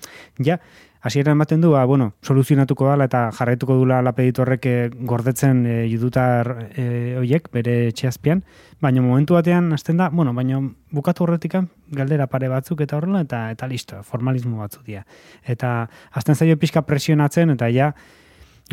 ja, 0.43 0.60
hasieran 1.01 1.38
ematen 1.38 1.62
du, 1.62 1.71
ba, 1.71 1.86
bueno, 1.86 2.13
soluzionatuko 2.23 2.88
dala 2.89 3.07
eta 3.10 3.27
jarraituko 3.38 3.77
dula 3.79 4.01
lapedit 4.01 4.39
horrek 4.39 4.65
eh, 4.65 4.89
gordetzen 5.10 5.65
e, 5.65 5.75
judutar 5.91 6.69
e, 6.73 7.15
oiek, 7.19 7.49
bere 7.53 7.77
etxe 7.91 8.07
azpian, 8.10 8.43
baina 8.81 9.01
momentu 9.01 9.38
batean 9.38 9.71
hasten 9.73 9.97
da, 9.97 10.10
bueno, 10.10 10.33
baina 10.33 10.62
bukatu 10.91 11.25
horretikan 11.25 11.69
galdera 11.93 12.27
pare 12.27 12.49
batzuk 12.51 12.81
eta 12.86 12.97
horrela, 12.97 13.23
eta 13.25 13.47
eta 13.51 13.67
listo, 13.67 14.03
formalismo 14.03 14.62
batzu 14.62 14.83
dira. 14.86 15.05
Eta 15.43 15.89
azten 16.12 16.36
zaio 16.36 16.57
pixka 16.57 16.83
presionatzen, 16.88 17.55
eta 17.55 17.69
ja, 17.73 17.93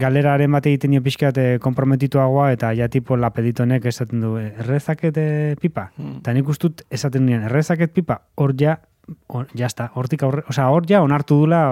galeraren 0.00 0.52
bate 0.52 0.72
egiten 0.72 0.94
dio 0.94 1.02
pixkat 1.04 1.38
eh, 1.38 1.58
komprometituagoa 1.62 2.50
eta 2.54 2.72
ja 2.76 2.88
tipo 2.90 3.16
lapeditonek 3.16 3.86
esaten 3.90 4.22
du 4.24 4.34
eh, 4.40 4.50
errezaket 4.62 5.20
eh, 5.20 5.54
pipa. 5.60 5.90
Hmm. 5.96 6.18
Eta 6.22 6.34
nik 6.34 6.48
ustut 6.50 6.82
esaten 6.90 7.26
nien 7.26 7.46
errezaket 7.48 7.94
pipa 7.94 8.20
hor 8.40 8.54
ja, 8.60 8.78
hor, 9.28 9.46
ja 9.54 9.70
sta, 9.70 9.90
hortik 9.94 10.24
aurre, 10.26 10.44
osea, 10.50 10.68
hor 10.70 10.88
ja 10.90 11.02
onartu 11.04 11.38
dula 11.44 11.62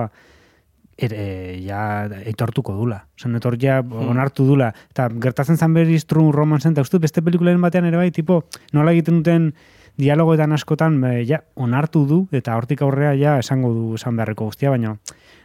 er, 1.03 1.13
eh, 1.15 1.61
ja 1.65 2.09
eitortuko 2.25 2.75
dula. 2.77 3.03
Osa, 3.19 3.29
netor 3.29 3.57
ja 3.61 3.81
onartu 3.83 4.47
dula. 4.47 4.73
Eta 4.91 5.09
gertatzen 5.23 5.59
zan 5.59 5.75
berriz 5.75 6.05
True 6.07 6.33
Romance 6.33 6.69
eta 6.69 6.85
uste 6.85 6.99
beste 7.03 7.23
pelikularen 7.23 7.61
batean 7.61 7.87
ere 7.89 7.97
bai, 8.01 8.11
tipo, 8.11 8.45
nola 8.73 8.93
egiten 8.93 9.23
duten 9.23 9.53
dialogoetan 10.01 10.53
askotan, 10.53 11.03
eh, 11.05 11.25
ja, 11.29 11.43
onartu 11.55 12.07
du, 12.09 12.27
eta 12.33 12.57
hortik 12.57 12.83
aurrea 12.83 13.13
ja 13.15 13.39
esango 13.39 13.73
du 13.75 13.95
esan 13.95 14.17
beharreko 14.17 14.49
guztia, 14.49 14.71
baina 14.71 14.97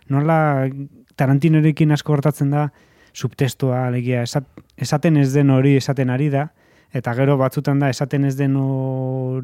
nola 0.07 0.69
Tarantinorekin 1.17 1.91
asko 1.91 2.13
gertatzen 2.13 2.51
da 2.53 2.69
subtestua, 3.17 3.87
alegia, 3.87 4.21
esat, 4.23 4.45
esaten 4.77 5.17
ez 5.17 5.31
den 5.33 5.49
hori 5.49 5.75
esaten 5.79 6.11
ari 6.13 6.29
da, 6.29 6.47
eta 6.95 7.13
gero 7.17 7.37
batzutan 7.39 7.81
da 7.81 7.89
esaten 7.89 8.27
ez 8.29 8.35
den 8.37 8.55
hor, 8.61 9.43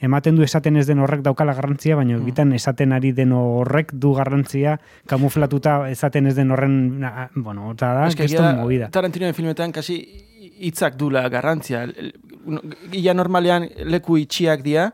ematen 0.00 0.36
du 0.36 0.42
esaten 0.46 0.76
ez 0.76 0.86
den 0.86 1.02
horrek 1.02 1.22
daukala 1.26 1.54
garrantzia, 1.54 1.96
baina 1.96 2.16
egiten 2.18 2.52
esaten 2.56 2.92
ari 2.92 3.12
den 3.12 3.32
horrek 3.36 3.92
du 3.92 4.14
garrantzia, 4.16 4.78
kamuflatuta 5.10 5.88
esaten 5.90 6.26
ez 6.26 6.36
den 6.36 6.50
horren, 6.50 7.00
na, 7.00 7.28
bueno, 7.34 7.72
eta 7.74 7.92
da, 7.98 8.08
keston 8.16 8.62
movida. 8.62 8.90
Tarantinoen 8.94 9.34
filmetan 9.34 9.72
kasi 9.72 10.00
hitzak 10.62 10.96
dula 10.98 11.28
garrantzia. 11.32 11.86
Ia 12.92 13.14
normalean 13.14 13.68
leku 13.90 14.18
itxiak 14.22 14.62
dira, 14.64 14.90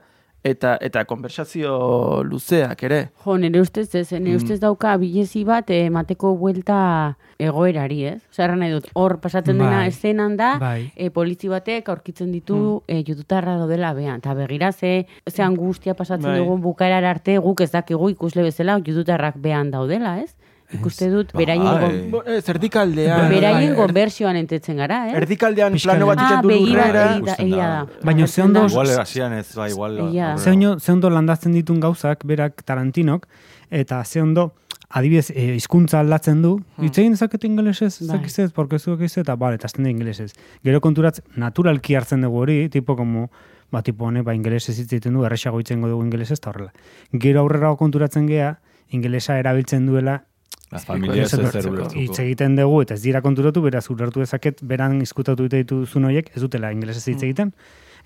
eta 0.51 0.77
eta 0.81 1.05
konversazio 1.05 2.23
luzeak 2.25 2.83
ere. 2.83 3.11
Jo, 3.25 3.37
nire 3.39 3.61
ustez 3.61 3.95
ez, 3.95 4.13
Mm. 4.13 4.23
nire 4.25 4.37
ustez 4.37 4.61
dauka 4.61 4.97
bilezi 4.97 5.45
bat 5.45 5.71
eh, 5.71 5.87
emateko 5.87 6.35
buelta 6.37 7.17
egoerari, 7.39 8.05
ez? 8.05 8.23
Osa, 8.31 8.45
erran 8.45 8.59
nahi 8.61 8.73
dut, 8.73 8.89
hor 8.95 9.19
pasatzen 9.21 9.59
dena 9.59 9.79
Bai. 9.85 9.89
eszenan 9.89 10.37
da, 10.37 10.57
Bai. 10.59 10.93
e, 10.97 11.11
polizi 11.11 11.49
batek 11.49 11.89
aurkitzen 11.89 12.29
Mm. 12.29 12.33
ditu 12.33 12.83
e, 12.89 13.03
judutarra 13.05 13.57
daudela 13.57 13.93
behan. 13.95 14.19
Eta 14.19 14.35
begira 14.35 14.73
ze, 14.73 15.07
ze 15.31 15.43
angustia 15.43 15.95
pasatzen 15.95 16.31
Bai. 16.31 16.39
dugun 16.39 16.61
bukaerar 16.61 17.05
arte 17.05 17.39
guk 17.39 17.61
ez 17.61 17.71
dakigu 17.71 18.11
ikusle 18.11 18.43
bezala 18.43 18.79
judutarrak 18.81 19.37
behan 19.37 19.71
daudela, 19.71 20.21
ez? 20.21 20.35
Ikuste 20.71 21.09
dut, 21.09 21.33
beraien, 21.33 21.63
Bai. 21.65 21.81
gon- 21.81 22.11
Bo, 22.11 22.23
ez, 22.25 22.47
erdikaldean. 22.49 23.29
beraien 23.31 23.71
bai, 23.71 23.77
konbersioan 23.77 24.37
entetzen 24.37 24.77
gara, 24.77 25.09
eh? 25.09 25.17
Erdikaldean 25.17 25.73
plano 25.83 26.07
bat 26.07 26.17
bat. 26.19 26.25
Ah, 26.25 26.29
egiten 26.29 26.43
du 26.43 26.49
begira, 26.49 26.87
lurrera. 26.87 27.35
egia 27.39 27.67
da. 27.69 27.87
Baina 28.05 28.27
ze 28.27 28.43
ondo- 28.43 28.67
Igual 28.67 28.91
hasian 29.01 29.33
ez, 29.33 29.55
bai, 29.55 29.71
igual. 29.71 29.97
Ze, 30.39 30.51
ondo, 30.51 30.79
ze 30.79 30.93
ondo 30.93 31.09
landatzen 31.11 31.53
ditun 31.53 31.81
gauzak, 31.81 32.25
berak 32.25 32.63
Tarantinok, 32.65 33.27
eta 33.71 34.05
ze 34.05 34.21
ondo, 34.21 34.53
adibidez, 34.91 35.31
e, 35.31 35.55
hizkuntza 35.55 36.01
aldatzen 36.01 36.43
du, 36.43 36.61
hitz 36.81 36.99
egin 36.99 37.13
dezakete 37.13 37.47
ingelesez, 37.47 38.01
Bai. 38.07 38.19
zakizet, 38.19 38.53
porque 38.53 38.79
zuek 38.79 39.01
ez, 39.03 39.17
eta 39.19 39.37
bale, 39.37 39.55
eta 39.57 39.67
azten 39.67 39.87
ingelesez. 39.87 40.33
Gero 40.65 40.81
konturatz, 40.81 41.21
naturalki 41.37 41.95
hartzen 41.95 42.21
dugu 42.21 42.39
hori, 42.41 42.69
tipo 42.69 42.95
como, 42.97 43.31
ba, 43.71 43.83
tipo 43.83 44.05
honek, 44.05 44.25
ba, 44.25 44.35
ingelesez 44.35 44.79
hitz 44.79 44.93
egiten 44.93 45.15
du, 45.15 45.25
erresago 45.25 45.61
hitzengo 45.61 45.89
dugu 45.89 46.05
ingelesez, 46.05 46.39
eta 46.39 46.51
horrela. 46.51 46.73
Gero 47.13 47.41
aurrera 47.41 47.75
konturatzen 47.77 48.27
gea, 48.27 48.61
ingelesa 48.91 49.39
erabiltzen 49.39 49.85
duela 49.87 50.25
La 50.71 50.79
familia 50.79 51.23
ez 51.23 51.33
ez 51.33 51.41
zer 51.51 51.63
hitz 51.63 51.67
ulertuko. 51.67 52.23
egiten 52.23 52.57
dugu, 52.57 52.83
eta 52.83 52.95
ez 52.95 53.03
dira 53.03 53.23
konturatu, 53.23 53.63
beraz 53.63 53.89
ulertu 53.91 54.21
dezaket, 54.21 54.61
beran 54.63 55.01
izkutatu 55.01 55.43
dute 55.45 55.57
dituzun 55.63 56.05
horiek, 56.05 56.31
ez 56.35 56.43
dutela 56.43 56.73
ingelesez 56.73 57.07
hitz 57.09 57.23
egiten. 57.23 57.55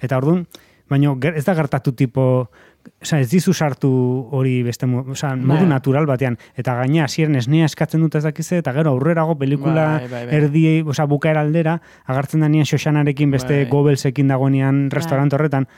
Eta 0.01 0.17
orduan, 0.17 0.47
baina 0.89 1.15
ez 1.35 1.45
da 1.45 1.55
gertatu 1.55 1.93
tipo, 1.93 2.51
Osa, 3.01 3.21
ez 3.21 3.29
dizu 3.31 3.53
sartu 3.55 3.89
hori 4.33 4.65
beste 4.67 4.87
mo- 4.87 5.05
osa, 5.11 5.37
modu 5.37 5.61
Bai. 5.61 5.69
natural 5.69 6.05
batean. 6.05 6.37
Eta 6.57 6.75
gaina 6.75 7.05
hasieran 7.05 7.37
esnea 7.37 7.65
eskatzen 7.65 8.01
dut 8.01 8.17
ez 8.17 8.25
dakize, 8.25 8.59
eta 8.59 8.73
gero 8.73 8.91
aurrerago 8.91 9.37
pelikula 9.39 9.85
Bai, 10.01 10.09
bai, 10.09 10.27
bai. 10.27 10.35
erdi, 10.35 10.83
osa, 10.85 11.05
bukaera 11.07 11.41
aldera, 11.43 11.81
agartzen 12.07 12.41
da 12.41 12.49
nian 12.49 12.65
Xoxanarekin 12.67 13.31
beste 13.31 13.55
Bai. 13.55 13.71
gobelsekin 13.71 14.27
dagoenean 14.27 14.91
restaurant 14.91 15.33
horretan. 15.33 15.69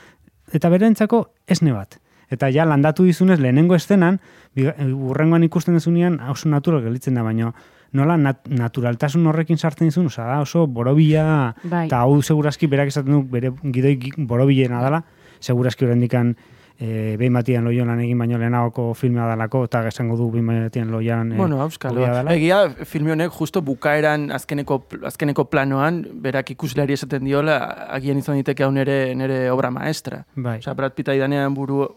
Eta 0.51 0.67
berentzako 0.69 1.27
esne 1.45 1.73
bat. 1.73 1.99
Eta 2.31 2.49
ja 2.51 2.65
landatu 2.65 3.03
dizunez 3.05 3.39
lehenengo 3.39 3.75
eszenan, 3.75 4.19
biga- 4.55 4.75
urrengoan 4.81 5.43
ikusten 5.43 5.73
dezunean 5.77 6.19
oso 6.29 6.49
natural 6.49 6.81
gelitzen 6.83 7.13
da, 7.15 7.23
baina 7.23 7.53
nola 7.95 8.17
nat 8.17 8.47
naturaltasun 8.49 9.25
horrekin 9.27 9.57
sartzen 9.57 9.87
dizun, 9.87 10.07
osa, 10.07 10.25
da 10.25 10.41
oso 10.41 10.65
borobila, 10.67 11.55
Bai. 11.63 11.85
eta 11.87 12.01
hau 12.01 12.21
segurazki 12.21 12.67
berak 12.67 12.87
esaten 12.91 13.13
du 13.13 13.21
bere 13.23 13.51
gidoi 13.63 13.95
gi- 14.01 14.13
borobilena 14.17 14.81
dela, 14.83 15.03
segurazki 15.39 15.85
horrendikan 15.85 16.35
e, 16.79 17.15
behin 17.17 17.33
batian 17.33 17.63
loion 17.63 17.87
lan 17.87 17.99
egin 18.03 18.17
baino 18.19 18.37
lehenagoko 18.37 18.93
filmea 18.93 19.27
dalako, 19.29 19.63
eta 19.69 19.85
esango 19.87 20.17
du 20.19 20.29
behin 20.31 20.47
batian 20.47 20.91
loian 20.91 21.31
e, 21.31 21.35
Bueno, 21.37 21.61
auskalo. 21.61 22.03
Egia, 22.33 22.69
filme 22.85 23.11
honek 23.13 23.31
justo 23.31 23.61
bukaeran 23.61 24.31
azkeneko, 24.35 24.81
azkeneko 25.07 25.45
planoan, 25.49 26.03
berak 26.25 26.51
ikusleari 26.51 26.93
esaten 26.93 27.23
diola, 27.25 27.57
agian 27.95 28.17
izan 28.17 28.35
diteke 28.41 28.63
hau 28.63 28.71
nere, 28.71 29.15
nere 29.15 29.49
obra 29.51 29.71
maestra. 29.71 30.25
Bai. 30.35 30.57
Osea, 30.59 30.73
Brad 30.73 30.93
Pitt 30.97 31.09
aidanean 31.09 31.53
buru 31.55 31.87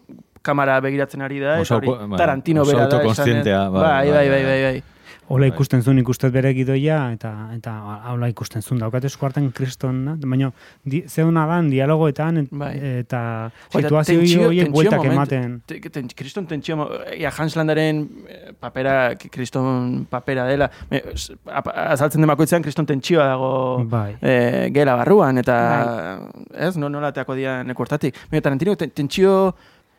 kamara 0.42 0.78
begiratzen 0.80 1.20
ari 1.22 1.40
da, 1.42 1.58
Oso 1.60 1.76
eta 1.80 1.90
hori 1.92 2.10
bai, 2.12 2.18
Tarantino 2.18 2.62
oso 2.62 2.70
bera 2.72 2.86
da. 2.86 2.96
autokonstientea, 2.96 3.62
esanen- 3.66 3.82
bai, 3.82 4.10
bai, 4.10 4.28
bai, 4.28 4.44
bai, 4.44 4.62
bai, 4.62 4.82
bai. 5.28 5.36
bai, 5.36 5.36
bai. 5.36 5.36
Hola 5.36 5.44
Bai. 5.44 5.48
ikusten 5.52 5.82
zuen 5.82 5.98
ikustet 5.98 6.32
bere 6.32 6.54
gidoia, 6.54 7.12
eta 7.12 7.50
eta 7.54 7.72
hola 8.12 8.28
ikusten 8.28 8.62
zuen 8.62 8.80
daukat 8.80 9.04
eskuartan 9.04 9.50
kriston, 9.52 10.04
da? 10.06 10.14
baina 10.26 10.50
di, 10.84 11.02
ze 11.06 11.22
hona 11.22 11.46
dan 11.46 11.68
dialogoetan 11.70 12.36
et, 12.38 12.48
Bai. 12.50 12.72
eta 13.02 13.50
situazio 13.70 14.46
horiek 14.48 14.70
bueltak 14.72 15.04
ematen. 15.04 15.62
te- 15.66 15.80
ten- 15.90 16.08
Kriston 16.16 16.46
tentsio, 16.46 16.76
mo- 16.76 16.88
ia 17.16 17.30
Hans 17.30 17.56
Landaren 17.56 18.08
eh, 18.28 18.52
papera, 18.58 19.14
kriston 19.30 20.06
papera 20.10 20.46
dela, 20.46 20.70
Me, 20.90 21.02
azaltzen 21.46 22.20
den 22.20 22.28
bakoitzean 22.28 22.62
kriston 22.62 22.86
tentsioa 22.86 23.26
dago 23.26 23.84
Bai. 23.84 24.16
eh, 24.22 24.70
gela 24.72 24.96
barruan, 24.96 25.38
eta 25.38 26.30
ez, 26.54 26.76
no, 26.76 26.88
nola 26.88 27.12
teako 27.12 27.34
dia 27.34 27.62
nekortatik. 27.64 28.14
Baina 28.30 28.40
Tarantino 28.42 28.76
ten- 28.76 28.90
tentsio 28.90 29.54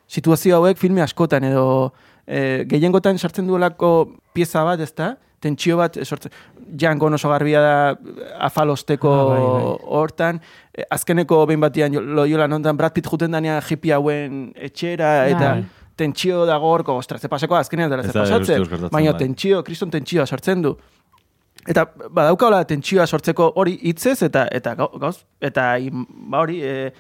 situazio 0.07 0.55
hauek 0.57 0.77
filme 0.77 1.01
askotan 1.01 1.43
edo 1.43 1.93
eh, 2.29 2.65
gehiengotan 2.69 3.17
sartzen 3.17 3.47
duelako 3.49 3.89
pieza 4.33 4.61
bat, 4.63 4.79
ezta? 4.85 5.15
Tentsio 5.41 5.77
bat 5.79 5.97
eh, 5.97 6.05
sortzen. 6.05 6.31
Jango 6.77 7.07
oso 7.15 7.29
garbia 7.31 7.61
da 7.63 7.75
afalosteko 8.45 9.09
Ah, 9.09 9.25
bai, 9.29 9.39
bai. 9.41 9.77
hortan. 9.97 10.41
Eh, 10.73 10.83
azkeneko 10.91 11.45
behin 11.49 11.59
batian 11.63 11.95
loiola 12.15 12.47
nontan 12.47 12.77
Brad 12.77 12.93
Pitt 12.93 13.07
juten 13.09 13.31
danean 13.31 13.61
hippie 13.69 13.93
hauen 13.95 14.51
etxera, 14.55 15.27
eta 15.31 15.51
Bai. 15.55 15.65
tentsio 15.95 16.45
dago 16.45 16.69
horko, 16.71 16.95
ostras, 17.01 17.21
ze 17.21 17.27
paseko 17.29 17.55
azkenean 17.55 17.89
dela 17.89 18.03
ze 18.03 18.13
pasatzen. 18.13 18.63
Baina 18.91 19.11
bai. 19.11 19.19
tentsio, 19.19 19.63
kriston 19.63 19.89
tentsioa 19.91 20.25
sortzen 20.27 20.61
du. 20.61 20.77
Eta 21.67 21.83
badaukaola 22.09 22.63
tentsioa 22.65 23.05
sortzeko 23.07 23.51
hori 23.59 23.77
hitzez 23.83 24.21
eta 24.23 24.45
eta 24.51 24.75
gau- 24.79 24.93
gauz 24.99 25.25
eta 25.41 25.73
ba 26.31 26.39
hori 26.39 26.61
e, 26.63 26.91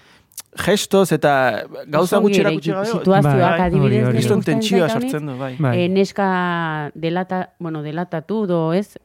gestos 0.57 1.11
eta 1.11 1.63
gauza 1.87 2.17
gutxi 2.17 2.39
erakutsi 2.41 2.71
gabe. 2.71 2.85
situazioak 2.85 3.57
Bai, 3.57 3.67
adibidez. 3.67 3.85
hori. 3.85 3.97
nire 3.99 4.11
Kriston 4.11 4.37
gustatzen 4.39 4.59
tentsioa 4.59 4.89
sortzen 4.89 5.25
du, 5.27 5.37
bai. 5.37 5.55
Bai. 5.59 5.77
eh, 5.83 5.89
neska 5.89 6.91
delata, 6.95 7.49
bueno, 7.59 7.83
delatatu 7.83 8.45
do, 8.47 8.73
ez? 8.73 8.97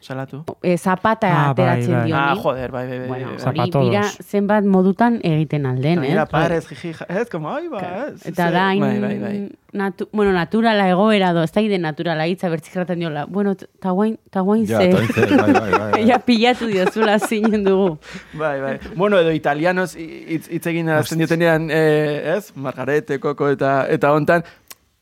Salatu. 0.00 0.44
E, 0.62 0.76
zapata 0.78 1.28
Ah, 1.28 1.52
bai, 1.52 1.66
ateratzen 1.66 1.92
bai. 1.94 2.06
dio. 2.06 2.16
Ah, 2.16 2.34
ni. 2.34 2.40
joder, 2.40 2.70
bai, 2.72 2.86
bai, 2.88 2.98
bai. 3.00 3.08
Bueno, 3.08 3.26
bai. 3.26 3.34
hori 3.34 3.42
Zapatodos. 3.42 3.88
bira 3.90 4.02
zenbat 4.24 4.64
modutan 4.64 5.20
egiten 5.22 5.66
alden, 5.66 5.98
eh? 5.98 6.00
Gainera, 6.06 6.26
parez, 6.26 6.66
jiji, 6.68 6.92
ja- 6.94 7.06
ez, 7.20 7.28
como, 7.28 7.50
ai, 7.54 7.68
ba, 7.68 8.06
ez. 8.08 8.26
Eta 8.26 8.50
da, 8.50 8.68
bai, 8.74 8.98
bai, 9.00 9.18
bai. 9.18 9.48
natu, 9.72 10.08
bueno, 10.12 10.32
naturala 10.32 10.88
egoera 10.88 11.32
do, 11.32 11.42
ez 11.44 11.52
da 11.52 11.60
ide 11.60 11.78
naturala 11.78 12.26
hitza 12.26 12.48
bertzikraten 12.48 12.98
diola. 12.98 13.26
Bueno, 13.26 13.54
ta 13.54 13.90
guain, 13.90 14.18
ta 14.30 14.40
guain 14.40 14.66
Ja, 14.66 14.78
ze. 14.80 14.90
ze, 14.90 15.36
bai, 15.36 15.52
bai, 15.52 15.70
bai, 15.70 15.90
bai. 15.92 16.06
Ja 16.10 16.18
pilatu 16.18 16.66
diozula 16.66 17.18
zinen 17.18 17.62
dugu. 17.64 17.98
Bai, 18.32 18.60
bai. 18.60 18.78
Bueno, 18.96 19.18
edo 19.18 19.30
italianos 19.32 19.94
hitz 19.96 20.48
hitz 20.50 20.66
egin 20.66 20.88
arazten 20.88 21.18
diotenean, 21.18 21.68
eh, 21.70 22.34
ez? 22.36 22.52
Margarete, 22.56 23.20
Koko 23.20 23.48
eta 23.50 23.86
eta 23.88 24.12
hontan 24.12 24.42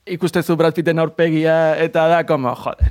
ikustezu 0.07 0.57
Brad 0.57 0.75
Pitten 0.75 0.99
aurpegia 0.99 1.77
eta 1.79 2.07
da 2.09 2.25
como, 2.27 2.55
joder, 2.57 2.91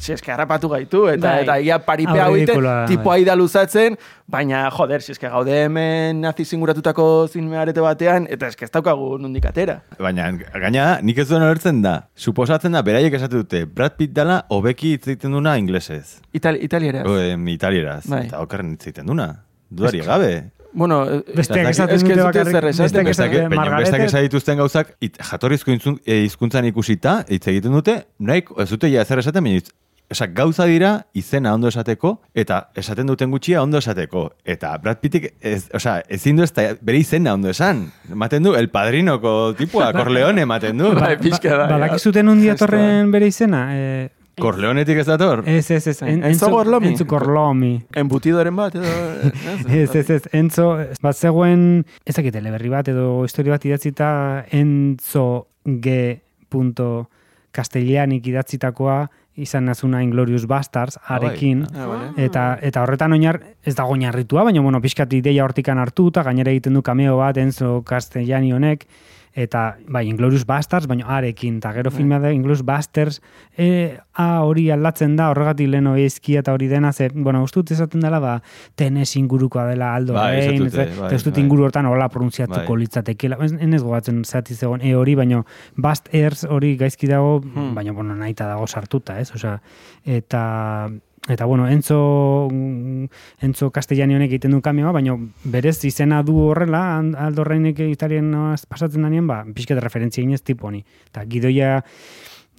si 0.00 0.02
es, 0.02 0.06
si 0.06 0.12
es 0.12 0.22
que 0.22 0.32
harrapatu 0.32 0.68
gaitu 0.68 1.08
eta 1.08 1.28
Bai. 1.34 1.42
eta 1.42 1.60
ia 1.60 1.78
paripea 1.84 2.24
Hau 2.24 2.32
hoite 2.32 2.46
ridikuloa 2.46 2.74
da, 2.80 2.86
tipo 2.88 3.10
bai. 3.10 3.20
aida 3.20 3.36
luzatzen, 3.36 3.96
baina 4.26 4.70
joder, 4.70 5.02
si 5.02 5.12
es 5.12 5.18
que 5.18 5.28
gaude 5.28 5.64
hemen 5.64 6.20
nazi 6.20 6.44
zinguratutako 6.44 7.28
zinmearete 7.28 7.80
batean 7.80 8.26
eta 8.30 8.46
es 8.48 8.56
que 8.56 8.64
ez 8.64 8.70
daukagu 8.70 9.18
nondik 9.18 9.44
atera. 9.46 9.82
Baina, 9.98 10.30
gaina, 10.32 11.00
nik 11.02 11.18
ez 11.18 11.28
duen 11.28 11.42
olertzen 11.42 11.82
da. 11.82 12.08
Suposatzen 12.16 12.72
da, 12.72 12.82
beraiek 12.82 13.14
esate 13.14 13.36
dute, 13.36 13.64
Brad 13.66 13.96
Pitt 13.98 14.14
dela, 14.16 14.44
hobeki 14.48 14.94
hitz 14.96 15.06
egiten 15.08 15.32
duna 15.36 15.58
inglesez. 15.58 16.20
Itali, 16.32 16.64
italieraz. 16.64 17.04
O, 17.06 17.18
em, 17.20 17.48
italieraz. 17.48 18.06
Bai. 18.08 18.26
Eta 18.26 18.40
okerren 18.40 18.72
hitz 18.72 18.86
egiten 18.88 19.06
duna. 19.06 19.44
Dudari 19.70 20.00
gabe. 20.00 20.32
Bueno, 20.72 21.02
eh, 21.04 21.22
Besteak 21.34 21.66
Ez 21.66 21.70
esaten 21.76 21.98
dute 21.98 22.22
bakarrik, 22.22 22.52
zer 22.52 22.64
esaten, 22.70 23.04
besteak 23.04 23.32
esaten 23.34 24.04
besteak 24.04 24.22
dituzten 24.22 24.56
gauzak, 24.56 24.96
it, 25.00 25.16
jatorrizko 25.18 25.72
intzun, 25.74 26.00
e, 26.06 26.20
hizkuntzan 26.28 26.64
ikusita, 26.70 27.24
hitz 27.28 27.46
egiten 27.50 27.72
dute, 27.74 28.06
nahi, 28.18 28.44
ez 28.62 28.68
dute 28.70 28.90
ja 28.92 29.02
ezer 29.02 29.18
esaten, 29.18 29.42
baina 29.42 29.58
Osa, 30.10 30.26
gauza 30.34 30.64
dira 30.66 31.06
izena 31.14 31.52
ondo 31.54 31.68
esateko, 31.70 32.16
eta 32.34 32.56
esaten 32.74 33.06
duten 33.06 33.30
gutxia 33.30 33.60
ondo 33.62 33.78
esateko. 33.78 34.24
Eta 34.42 34.72
Brad 34.82 34.98
Pittik, 34.98 35.28
ez, 35.38 35.68
osa, 35.72 36.00
ezin 36.10 36.40
du 36.40 36.42
ez 36.42 36.50
da, 36.56 36.64
bere 36.82 36.98
izena 36.98 37.36
ondo 37.38 37.52
esan. 37.52 37.84
Ematen 38.10 38.42
du, 38.42 38.56
el 38.58 38.66
padrinoko 38.74 39.54
tipua, 39.58 39.92
Corleone 39.98 40.42
ematen 40.42 40.82
du. 40.82 40.90
Bai, 40.98 41.14
pixka 41.20 41.54
da. 41.54 41.68
Badakizuten 41.70 42.32
un 42.32 42.42
diatorren 42.42 43.12
bere 43.14 43.28
izena? 43.30 43.68
Eh, 43.76 44.08
Corleonetik 44.40 44.98
ez 44.98 45.06
dator? 45.06 45.44
ez, 45.46 45.70
ez, 45.70 45.86
ez. 45.86 46.02
En, 46.02 46.24
Enzo 46.24 46.50
Gorlomi? 46.50 46.90
Enzo 46.90 47.06
Gorlomi. 47.06 47.72
Embutidoren 48.02 48.56
bat 48.56 48.74
edo... 48.80 48.90
Ez, 49.68 49.94
ez, 49.94 50.08
ez, 50.10 50.22
Enzo, 50.32 50.72
bat 51.02 51.16
zegoen, 51.16 51.84
ezakit 52.08 52.34
teleberri 52.34 52.72
bat 52.72 52.88
edo 52.90 53.22
historia 53.28 53.54
bat 53.54 53.68
idatzita 53.68 54.10
Enzo 54.58 55.46
G. 55.64 56.18
Castellanik 57.54 58.26
idatzitakoa 58.30 59.04
izan 59.40 59.66
nazuna 59.68 60.02
Inglorious 60.04 60.46
Bastards 60.46 60.98
arekin. 61.08 61.64
Ah, 61.74 61.86
vale. 61.90 62.10
Eta, 62.20 62.44
eta 62.62 62.82
horretan 62.84 63.16
oinar, 63.16 63.40
ez 63.64 63.74
dago 63.78 63.96
oinarritua, 63.96 64.44
baina 64.48 64.62
bueno, 64.64 64.80
pixkat 64.80 65.12
ideia 65.16 65.44
hortikan 65.44 65.80
hartu, 65.80 66.08
eta 66.12 66.24
gainera 66.26 66.52
egiten 66.52 66.76
du 66.78 66.82
kameo 66.86 67.16
bat 67.20 67.40
Enzo 67.40 67.80
Castellani 67.86 68.52
honek, 68.56 68.86
eta 69.34 69.76
bai, 69.88 70.08
Inglorious 70.08 70.44
Bastards, 70.46 70.86
baina 70.90 71.06
arekin, 71.06 71.58
eta 71.58 71.72
gero 71.72 71.90
filmea 71.90 72.18
da 72.18 72.32
Inglorious 72.32 72.64
Bastards, 72.66 73.20
e, 73.56 73.98
a 74.14 74.42
hori 74.42 74.70
aldatzen 74.70 75.14
da, 75.16 75.28
horregatik 75.30 75.68
leno 75.70 75.94
eizkia 75.96 76.40
eta 76.40 76.52
hori 76.52 76.66
dena, 76.68 76.92
ze, 76.92 77.10
bueno, 77.14 77.42
uste 77.44 77.60
dut 77.60 77.70
esaten 77.70 78.00
dela, 78.00 78.18
ba, 78.20 78.42
tenes 78.74 79.14
ingurukoa 79.16 79.66
dela 79.70 79.94
aldo, 79.94 80.14
Bai, 80.14 80.38
esatute, 80.40 80.82
ez, 80.82 80.98
bai, 80.98 81.14
ez 81.14 81.22
dut 81.24 81.34
bai. 81.34 81.42
inguru 81.44 81.64
hortan 81.68 81.86
hola 81.86 82.08
pronuntziatuko 82.08 82.74
Bai. 82.74 82.80
litzatekeela, 82.82 83.38
ez, 83.44 83.52
enez 83.52 83.82
gogatzen 83.82 84.24
zati 84.24 84.54
zegoen, 84.54 84.80
e 84.82 84.94
hori, 84.96 85.14
baina 85.14 85.44
Bast 85.76 86.08
Airs 86.14 86.44
hori 86.44 86.76
gaizki 86.76 87.06
dago, 87.06 87.40
Hmm. 87.40 87.74
baina, 87.74 87.92
bueno, 87.92 88.14
nahita 88.16 88.46
dago 88.46 88.66
sartuta, 88.66 89.20
ez, 89.20 89.30
osea, 89.34 89.60
eta 90.04 90.90
Eta, 91.28 91.44
bueno, 91.44 91.68
Enzo, 91.68 92.48
mm, 92.50 93.04
Enzo 93.44 93.70
Castellani 93.70 94.14
honek 94.16 94.30
egiten 94.32 94.54
du 94.56 94.62
kamioa, 94.64 94.90
baina 94.96 95.18
berez 95.44 95.76
izena 95.84 96.22
du 96.22 96.38
horrela, 96.48 96.96
and- 96.98 97.14
Aldo 97.14 97.44
Reinek 97.44 97.78
italien 97.84 98.32
pasatzen 98.68 99.02
danean, 99.02 99.26
ba, 99.26 99.44
pixket 99.54 99.78
referentzia 99.78 100.24
inez 100.24 100.42
tipo 100.42 100.68
honi. 100.68 100.82
Eta 101.10 101.24
gidoia 101.28 101.84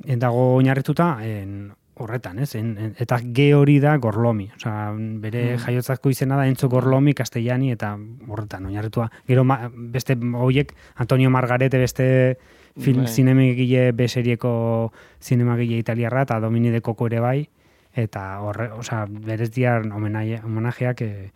eh, 0.06 0.16
dago 0.16 0.56
oinarrituta 0.58 1.18
en, 1.26 1.72
horretan, 1.96 2.38
ez? 2.40 2.54
En, 2.56 2.78
en- 2.78 2.96
eta 3.00 3.18
ge 3.34 3.54
hori 3.56 3.80
da 3.80 3.96
Gorlomi. 3.98 4.48
Osea, 4.56 4.92
bere 4.96 5.58
jaiotzako 5.58 6.10
izena 6.14 6.38
da 6.38 6.46
Enzo 6.48 6.70
Gorlomi 6.70 7.14
Castellani 7.14 7.72
eta 7.72 7.98
horretan 8.28 8.66
oinarritua. 8.66 9.10
Gero 9.28 9.44
ma, 9.44 9.72
beste 9.74 10.16
hoiek 10.16 10.74
Antonio 10.96 11.30
Margarete 11.30 11.78
beste 11.82 12.38
film 12.80 13.04
Bai. 13.04 13.08
zinemagile 13.08 13.92
B 13.92 14.08
serieko 14.08 14.94
zinemagile 15.22 15.78
italiarra 15.78 16.22
eta 16.24 16.40
Domini 16.40 16.70
de 16.70 16.82
Coco 16.82 17.08
ere 17.08 17.20
bai 17.20 17.50
eta 17.94 18.40
horre, 18.42 18.70
osea, 18.72 19.06
berez 19.10 19.52
diar 19.52 19.84
homenaje- 19.86 20.42
homenajeak 20.44 21.02
e, 21.02 21.32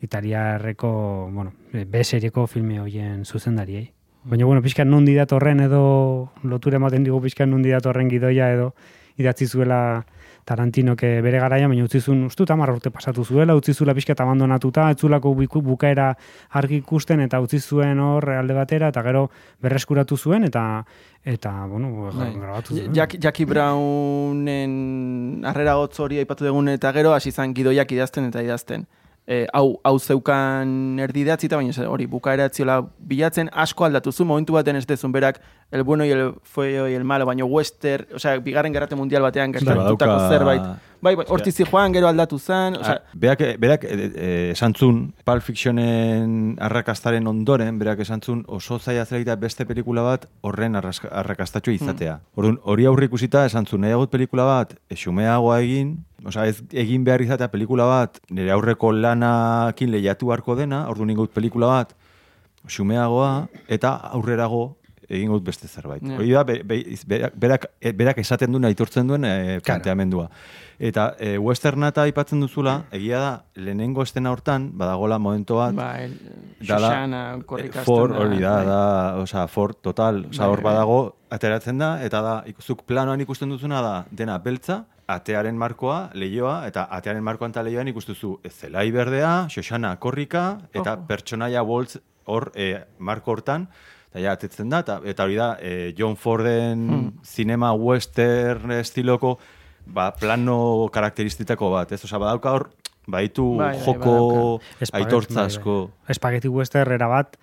italiarreko, 0.00 1.30
bueno, 1.32 1.52
B 1.72 2.04
serieko 2.04 2.46
filme 2.46 2.80
hoien 2.80 3.24
zuzendariei. 3.24 3.92
Baina, 4.24 4.44
bueno, 4.44 4.62
pixka 4.62 4.84
nondi 4.84 5.14
datorren 5.14 5.60
edo 5.60 6.30
lotura 6.42 6.76
ematen 6.76 7.04
digu 7.04 7.20
pixka 7.22 7.46
nondi 7.46 7.70
datorren 7.70 8.10
gidoia 8.10 8.50
edo 8.52 8.74
idatzi 9.16 9.46
zuela 9.46 10.06
Tarantinok 10.48 11.02
bere 11.24 11.40
garaia, 11.42 11.68
baina 11.68 11.84
utzi 11.84 12.00
zuen, 12.00 12.22
uste 12.24 12.40
dut 12.42 12.50
hamar 12.54 12.70
urte 12.72 12.88
pasatu 12.90 13.24
zuela, 13.24 13.54
utzi 13.58 13.74
zuela 13.74 13.92
pixka 13.94 14.14
eta 14.14 14.24
abandonatuta, 14.24 14.86
biku- 15.36 15.62
bukaera 15.62 16.16
argi 16.50 16.76
ikusten 16.80 17.20
eta 17.20 17.40
utzi 17.40 17.60
zuen 17.60 17.98
hor 18.00 18.30
alde 18.30 18.54
batera, 18.54 18.88
eta 18.88 19.02
gero 19.02 19.30
berreskuratu 19.60 20.16
zuen, 20.16 20.44
eta, 20.44 20.84
eta 21.24 21.66
bueno, 21.66 22.10
Bai. 22.16 22.32
grabatu 22.32 22.74
zuen. 22.76 22.94
Jack, 22.94 23.18
Jackie 23.20 23.44
Brownen 23.46 25.44
harrera 25.44 25.76
hotz 25.76 25.98
hori 26.00 26.18
aipatu 26.18 26.44
dugun 26.48 26.68
eta 26.68 26.92
gero 26.92 27.12
hasi 27.12 27.28
izan 27.28 27.52
gidoiak 27.54 27.92
idazten 27.92 28.24
eta 28.24 28.42
idazten. 28.42 28.86
E, 29.28 29.42
hau, 29.52 29.74
hau 29.84 29.98
zeukan 30.00 30.70
erdi 31.04 31.20
idatzita, 31.20 31.58
baina 31.60 31.84
hori 31.84 32.06
bukaera 32.08 32.46
etziola 32.48 32.78
bilatzen 33.10 33.50
asko 33.52 33.84
aldatu 33.84 34.08
zu, 34.08 34.24
momentu 34.24 34.54
baten 34.56 34.78
ez 34.80 34.86
dezun 34.88 35.12
berak 35.12 35.42
el 35.70 35.82
bueno 35.84 36.06
y 36.06 36.10
el 36.10 36.32
feo 36.42 36.88
y 36.88 36.94
el 36.94 37.04
malo, 37.04 37.26
baina 37.26 37.44
western, 37.44 38.06
osea, 38.16 38.38
bigarren 38.38 38.72
gerrate 38.72 38.96
mundial 38.96 39.20
batean 39.20 39.52
gertatutako 39.52 39.98
badauka- 39.98 40.28
zerbait. 40.30 40.62
Bai, 41.02 41.14
bai, 41.14 41.26
hortizi 41.28 41.66
joan, 41.68 41.92
gero 41.92 42.08
aldatu 42.08 42.38
zen, 42.38 42.80
osea, 42.80 43.02
berak, 43.12 43.44
berak 43.60 43.84
e, 43.84 44.10
e, 44.14 44.50
esan 44.56 44.72
zun, 44.74 45.12
Pulp 45.28 45.44
Fictionen 45.44 46.56
arrakastaren 46.58 47.26
ondoren, 47.28 47.78
berak 47.78 48.00
esan 48.00 48.24
zun 48.24 48.44
oso 48.48 48.78
zaila 48.78 49.04
zelaita 49.04 49.36
beste 49.36 49.66
pelikula 49.68 50.02
bat 50.08 50.24
horren 50.40 50.74
arrakastatxo 50.74 51.70
izatea. 51.70 52.20
Orduan, 52.34 52.58
hori 52.64 52.88
aurre 52.88 53.12
ikusita 53.12 53.44
esan 53.44 53.66
zun, 53.66 53.84
nahi 53.84 54.06
pelikula 54.10 54.48
bat 54.48 54.74
xumeagoa 54.88 55.60
egin, 55.60 55.98
Osea, 56.26 56.48
ez 56.50 56.62
egin 56.72 57.04
behar 57.06 57.22
izatea 57.22 57.50
pelikula 57.52 57.86
bat 57.86 58.18
nire 58.34 58.50
aurreko 58.50 58.90
lanakin 58.92 59.92
lehiatu 59.92 60.32
beharko 60.32 60.56
dena, 60.58 60.88
orduan 60.90 61.10
ingut 61.14 61.30
pelikula 61.34 61.70
bat 61.76 61.94
xumeagoa 62.68 63.46
eta 63.70 63.94
aurrerago 64.10 64.78
egin 65.08 65.30
gut 65.32 65.44
beste 65.44 65.68
zerbait. 65.68 66.02
Ja. 66.04 66.18
Hori 66.20 66.32
da, 66.36 66.42
be, 66.44 66.58
be, 66.68 66.82
berak, 67.08 67.36
berak, 67.40 67.62
e, 67.80 67.92
berak 67.96 68.18
esaten 68.20 68.52
duen, 68.52 68.66
aitortzen 68.68 69.08
duen 69.08 69.24
e, 69.24 69.60
planteamendua. 69.64 70.26
Eta 70.78 71.08
e, 71.18 71.30
westerna 71.40 71.88
eta 71.94 72.04
aipatzen 72.04 72.42
duzula, 72.44 72.74
egia 72.94 73.22
da, 73.22 73.30
lehenengo 73.56 74.04
estena 74.04 74.30
hortan, 74.34 74.68
badagola 74.78 75.18
momento 75.18 75.56
bat, 75.58 75.72
ba, 75.78 75.88
el, 76.04 76.12
dala, 76.60 76.92
Ford, 77.86 78.12
hori 78.20 78.42
da, 78.42 78.52
bai. 78.58 78.66
da, 78.68 78.82
osea, 79.22 79.46
Ford 79.48 79.80
total, 79.80 80.26
osea, 80.28 80.44
Bai, 80.44 80.52
hor 80.52 80.62
bai. 80.62 80.74
badago, 80.74 81.00
ateratzen 81.32 81.80
da, 81.80 81.94
eta 82.04 82.22
da, 82.22 82.36
ikuzuk 82.52 82.84
planoan 82.84 83.24
ikusten 83.24 83.48
duzuna 83.56 83.80
da, 83.84 83.96
dena 84.12 84.36
beltza, 84.44 84.82
atearen 85.08 85.56
markoa, 85.56 86.10
leioa, 86.14 86.66
eta 86.68 86.86
atearen 86.92 87.24
markoan 87.24 87.54
eta 87.54 87.62
leioan 87.64 87.88
ikustuzu, 87.88 88.34
zelai 88.50 88.90
berdea, 88.92 89.46
Xoxana 89.48 89.94
korrika, 89.96 90.58
eta 90.74 90.94
Ojo. 90.98 91.06
pertsonaia 91.08 91.62
boltz 91.64 91.96
hor, 92.28 92.50
e, 92.54 92.74
marko 92.98 93.32
hortan, 93.32 93.68
eta 94.10 94.20
ja, 94.20 94.32
atetzen 94.36 94.68
da, 94.68 94.82
eta, 94.84 95.00
eta 95.04 95.24
hori 95.24 95.38
da, 95.40 95.54
e, 95.60 95.94
John 95.98 96.16
Forden 96.16 96.88
Hmm. 96.90 97.12
cinema 97.24 97.72
western 97.72 98.70
estiloko, 98.72 99.38
ba, 99.86 100.12
plano 100.14 100.88
karakteristitako 100.92 101.70
bat, 101.70 101.92
ez? 101.92 102.04
Osea, 102.04 102.18
badauka 102.18 102.52
hor, 102.52 102.70
baitu 103.08 103.56
Bai, 103.56 103.76
bai, 103.76 103.84
joko 103.86 104.60
aitortza 104.92 105.34
bai, 105.34 105.42
bai. 105.42 105.46
asko. 105.46 105.90
Spaghetti 106.12 106.48
western 106.48 106.98
bat, 107.08 107.38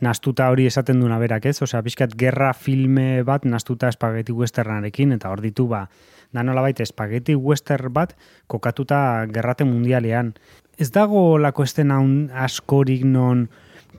nastuta 0.00 0.48
hori 0.48 0.64
esaten 0.66 1.00
duna 1.00 1.18
berak, 1.18 1.44
ez? 1.46 1.60
Osea, 1.62 1.82
pixkat 1.82 2.16
gerra 2.16 2.54
filme 2.54 3.22
bat 3.22 3.44
nastuta 3.44 3.92
spaghetti 3.92 4.32
westernarekin, 4.32 5.12
eta 5.12 5.28
hor 5.28 5.42
ditu, 5.44 5.68
ba, 5.68 5.88
da 6.32 6.44
nolabait 6.46 6.78
spaghetti 6.86 7.34
western 7.34 7.92
bat 7.92 8.14
kokatuta 8.46 9.26
gerrate 9.32 9.64
mundialean. 9.64 10.34
Ez 10.78 10.90
dago 10.90 11.38
lako 11.38 11.66
estena 11.66 12.00
askorik 12.44 13.04
non 13.04 13.48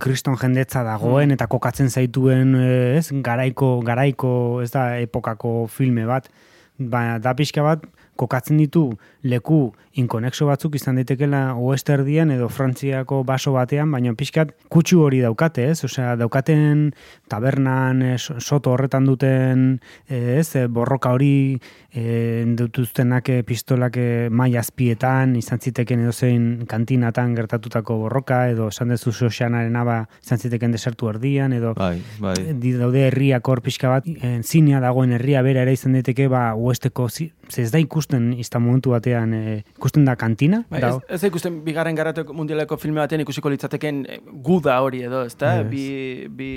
kriston 0.01 0.37
jendetza 0.39 0.83
dagoen 0.83 1.31
eta 1.35 1.47
kokatzen 1.51 1.89
zaituen, 1.89 2.55
eh, 2.55 2.97
ez, 2.97 3.11
garaiko, 3.23 3.79
garaiko, 3.85 4.61
ez 4.63 4.71
da, 4.73 4.97
epokako 4.97 5.67
filme 5.69 6.07
bat, 6.09 6.29
ba, 6.79 7.19
da 7.21 7.35
pixka 7.37 7.61
bat, 7.65 7.85
kokatzen 8.17 8.57
ditu 8.61 8.87
leku 9.23 9.73
inkonexo 9.99 10.45
batzuk 10.47 10.75
izan 10.75 10.95
daitekela 10.95 11.53
oesterdian 11.59 12.31
edo 12.31 12.47
Frantziako 12.49 13.23
baso 13.27 13.51
batean, 13.51 13.91
baina 13.91 14.13
pixkat 14.15 14.53
kutsu 14.71 15.01
hori 15.03 15.19
daukate, 15.21 15.65
ez? 15.73 15.83
Osea, 15.83 16.15
daukaten 16.15 16.93
tabernan, 17.27 18.01
eh, 18.01 18.17
so- 18.17 18.39
soto 18.39 18.71
horretan 18.71 19.05
duten, 19.05 19.81
eh, 20.09 20.37
ez, 20.39 20.55
eh, 20.55 20.67
borroka 20.67 21.11
hori 21.11 21.59
e, 21.93 22.45
dutuztenak 22.55 23.27
pistolak 23.45 23.97
mai 24.31 24.55
azpietan, 24.55 25.35
izan 25.35 25.59
ziteken 25.59 25.99
edo 26.05 26.13
zein 26.13 26.65
kantinatan 26.65 27.35
gertatutako 27.35 27.97
borroka, 28.05 28.47
edo 28.47 28.69
esan 28.71 28.93
dezu 28.93 29.11
Xoxanaren 29.11 29.75
aba 29.75 30.07
izan 30.23 30.39
ziteken 30.39 30.71
desertu 30.71 31.09
erdian, 31.11 31.51
edo 31.51 31.73
Bai, 31.75 32.01
bai. 32.23 32.35
daude 32.79 33.07
herriak 33.09 33.45
hor 33.45 33.59
pixka 33.61 33.89
bat, 33.89 34.07
en, 34.07 34.39
zinea 34.47 34.79
dagoen 34.79 35.11
herria 35.11 35.41
bera 35.43 35.65
ere 35.65 35.73
izan 35.73 35.91
daiteke, 35.97 36.29
ba, 36.31 36.53
uesteko, 36.55 37.09
ze 37.09 37.31
ez 37.57 37.71
da 37.73 37.79
ikusten 37.83 38.31
izan 38.39 38.63
momentu 38.63 38.91
batean, 38.95 39.10
e, 39.13 39.57
ikusten 39.77 40.05
da 40.05 40.15
kantina, 40.15 40.63
Bai, 40.69 40.81
ez, 40.83 40.93
ez 41.07 41.21
da 41.21 41.31
ikusten 41.31 41.61
bigarren 41.65 41.97
garrateko 41.97 42.33
mundialeko 42.33 42.77
filme 42.77 43.01
batean 43.03 43.21
ikusiko 43.25 43.51
litzateken 43.53 44.05
eh, 44.07 44.21
guda 44.43 44.79
hori 44.81 45.03
edo, 45.07 45.25
ezta? 45.27 45.59
Ez. 45.61 45.67
Bi, 45.71 45.85
bi 46.29 46.51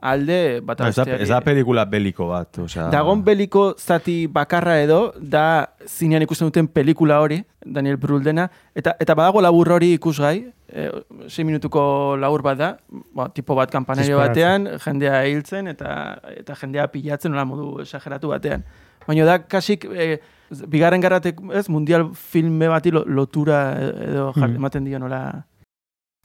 alde 0.00 0.60
bat 0.64 0.80
No, 0.80 0.88
ez, 0.88 0.96
da, 0.96 1.04
ez 1.20 1.28
da 1.28 1.40
pelikula 1.44 1.84
beliko 1.88 2.30
bat, 2.30 2.58
osea... 2.64 2.88
Dagon 2.92 3.22
beliko 3.24 3.70
zati 3.78 4.24
bakarra 4.32 4.78
edo, 4.80 5.00
da 5.20 5.44
zinean 5.86 6.24
ikusten 6.24 6.48
duten 6.48 6.68
pelikula 6.72 7.20
hori, 7.20 7.42
Daniel 7.60 7.98
Brühl 8.00 8.24
dena, 8.24 8.48
eta, 8.74 8.94
eta 9.00 9.16
badago 9.18 9.42
labur 9.44 9.74
hori 9.76 9.92
ikusgai, 9.98 10.38
e, 10.72 10.88
6 11.28 11.44
minutuko 11.44 11.82
labur 12.20 12.44
bat 12.46 12.58
da, 12.58 12.70
ba, 13.12 13.28
tipo 13.34 13.54
bat 13.58 13.70
Disparatzen. 13.70 14.16
batean, 14.16 14.68
jendea 14.80 15.22
hiltzen 15.28 15.68
eta 15.68 15.92
eta 16.32 16.56
jendea 16.62 16.88
pilatzen 16.88 17.32
nola 17.32 17.44
modu 17.44 17.80
esageratu 17.84 18.32
batean. 18.32 18.64
Baina 19.06 19.24
da, 19.28 19.38
kasik, 19.44 19.84
e, 19.84 20.20
bigarren 20.68 21.00
garratek, 21.00 21.38
ez, 21.54 21.68
mundial 21.68 22.10
filme 22.14 22.68
bati 22.68 22.90
lo- 22.90 23.04
lotura 23.06 23.72
edo 23.80 24.32
jar, 24.32 24.48
Mhm. 24.48 24.56
ematen 24.56 24.84
dio 24.84 24.98
nola... 24.98 25.46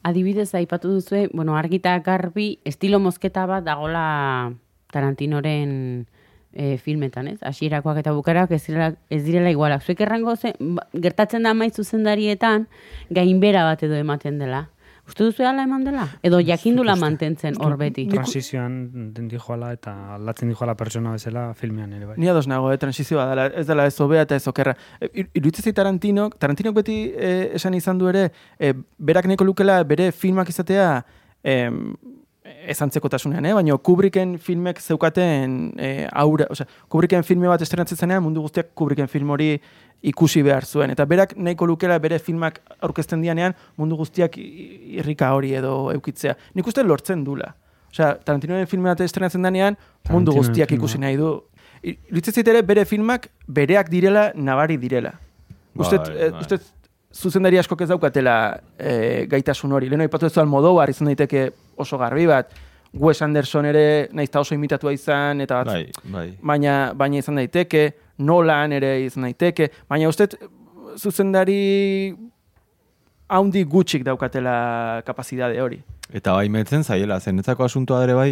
Adibidez, 0.04 0.54
aipatu 0.54 0.90
duzue, 0.94 1.30
bueno, 1.34 1.56
argita 1.58 1.98
garbi, 2.00 2.60
estilo 2.64 3.00
mozketa 3.00 3.46
bat 3.48 3.64
dagola 3.64 4.54
Tarantinoren 4.92 6.06
e, 6.54 6.78
filmetan, 6.78 7.28
ez? 7.28 7.40
Hasierakoak 7.44 7.98
eta 8.00 8.14
bukarak 8.14 8.52
ez 8.52 8.62
direla, 8.68 8.94
ez 9.10 9.24
direla 9.26 9.50
igualak. 9.52 9.82
Zuek 9.84 10.00
errango 10.02 10.36
ze, 10.36 10.54
ba, 10.60 10.86
gertatzen 10.94 11.44
da 11.44 11.54
maiz 11.54 11.74
zuzendarietan, 11.76 12.68
gainbera 13.10 13.64
bat 13.68 13.84
edo 13.84 13.96
ematen 13.96 14.40
dela. 14.40 14.70
Uste 15.06 15.24
duzu 15.24 15.46
ala 15.46 15.64
eman 15.64 15.84
dela? 15.86 16.08
Edo 16.26 16.40
jakindula 16.42 16.96
mantentzen 16.98 17.60
hor 17.62 17.76
beti? 17.78 18.08
Transizioan 18.10 18.78
den 19.14 19.28
dijoala 19.30 19.72
eta 19.76 19.94
aldatzen 20.16 20.50
dijoala 20.50 20.74
pertsona 20.80 21.14
bezala 21.14 21.46
filmean 21.54 21.94
ere 21.94 22.10
bai. 22.10 22.16
Ni 22.18 22.30
ados 22.32 22.48
nago, 22.50 22.72
eh, 22.74 22.80
transizioa 22.82 23.28
dela, 23.30 23.46
ez 23.48 23.68
dela 23.68 23.86
ez 23.86 24.00
hobea 24.02 24.26
eta 24.26 24.36
ez 24.36 24.48
okerra. 24.50 24.74
E, 25.00 25.28
Iruditzen 25.38 25.78
Tarantinok, 25.78 26.40
Tarantinok 26.42 26.80
beti 26.82 26.98
eh, 27.14 27.52
esan 27.54 27.78
izan 27.78 28.02
du 28.02 28.10
ere, 28.10 28.32
eh, 28.58 28.74
berak 28.98 29.30
neko 29.30 29.46
lukela 29.46 29.84
bere 29.84 30.12
filmak 30.12 30.50
izatea 30.50 30.90
em, 31.44 31.94
ez 32.68 32.78
antzekotasunean, 32.82 33.46
eh? 33.46 33.54
baina 33.54 33.78
Kubricken 33.78 34.38
filmek 34.42 34.80
zeukaten 34.82 35.74
eh, 35.78 36.08
aura, 36.12 36.48
osea, 36.52 36.68
Kubricken 36.90 37.24
filme 37.24 37.50
bat 37.52 37.62
estrenatzen 37.62 37.98
zenean 37.98 38.24
mundu 38.24 38.44
guztiak 38.46 38.74
Kubricken 38.76 39.10
film 39.12 39.34
hori 39.36 39.56
ikusi 40.06 40.44
behar 40.46 40.66
zuen. 40.66 40.94
Eta 40.94 41.06
berak 41.10 41.36
nahiko 41.38 41.68
lukela 41.70 41.98
bere 42.00 42.20
filmak 42.20 42.60
aurkezten 42.80 43.22
dianean 43.26 43.56
mundu 43.78 43.98
guztiak 44.00 44.38
irrika 44.38 45.32
hori 45.34 45.54
edo 45.58 45.76
eukitzea. 45.96 46.36
Nik 46.56 46.68
uste 46.68 46.84
lortzen 46.84 47.24
dula. 47.26 47.54
Osea, 47.92 48.14
Tarantinoren 48.26 48.68
filme 48.68 48.92
bat 48.92 49.02
estrenatzen 49.06 49.46
denean 49.46 49.78
mundu 50.12 50.36
guztiak 50.36 50.70
filma. 50.70 50.84
ikusi 50.84 51.02
nahi 51.02 51.20
du. 51.22 51.36
Zait 52.22 52.48
ere 52.48 52.62
bere 52.66 52.86
filmak 52.86 53.30
bereak 53.48 53.90
direla 53.90 54.32
nabari 54.36 54.78
direla. 54.78 55.14
Uste, 55.76 55.98
Bai, 55.98 56.16
eh, 56.16 56.32
bai. 56.32 56.42
uste 56.42 56.60
zuzendari 57.16 57.58
askok 57.60 57.82
ez 57.86 57.90
daukatela 57.90 58.36
e, 58.78 59.26
gaitasun 59.32 59.72
hori. 59.72 59.90
Lehen 59.90 60.04
aipatu 60.06 60.28
ez 60.28 60.38
Almodóvar 60.42 60.92
izan 60.92 61.08
daiteke 61.12 61.50
oso 61.78 61.98
garbi 61.98 62.26
bat. 62.28 62.52
Wes 62.96 63.22
Anderson 63.22 63.66
ere 63.66 64.08
naiz 64.16 64.30
oso 64.36 64.56
imitatua 64.56 64.94
izan 64.94 65.42
eta 65.42 65.64
bat, 65.64 65.68
Bai, 65.68 65.92
bai. 66.14 66.28
baina 66.42 66.94
baina 66.96 67.18
izan 67.20 67.36
daiteke, 67.36 67.90
Nolan 68.18 68.72
ere 68.72 69.02
izan 69.04 69.24
daiteke, 69.28 69.70
baina 69.90 70.08
uste 70.08 70.30
zuzendari 70.98 72.16
haundi 73.28 73.64
gutxik 73.66 74.04
daukatela 74.06 75.02
kapazidade 75.06 75.60
hori. 75.62 75.82
Eta 76.14 76.34
baimentzen 76.38 76.84
zaiela, 76.84 77.20
zenetzako 77.20 77.66
asuntoa 77.66 78.04
ere 78.06 78.14
bai, 78.14 78.30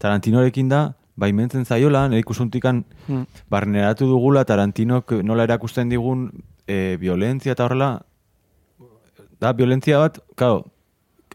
Tarantinorekin 0.00 0.68
da, 0.70 0.94
baimentzen 1.20 1.66
zaiola, 1.66 2.06
nire 2.08 2.22
ikusuntikan 2.24 2.84
Hmm. 3.08 3.26
barneratu 3.50 4.06
dugula 4.08 4.44
Tarantinok 4.44 5.12
nola 5.26 5.44
erakusten 5.44 5.90
digun 5.90 6.30
e, 6.66 6.96
violentzia 6.96 7.52
eta 7.52 7.64
horrela, 7.66 8.00
da, 9.40 9.52
violentzia 9.52 9.98
bat, 9.98 10.20
claro, 10.36 10.64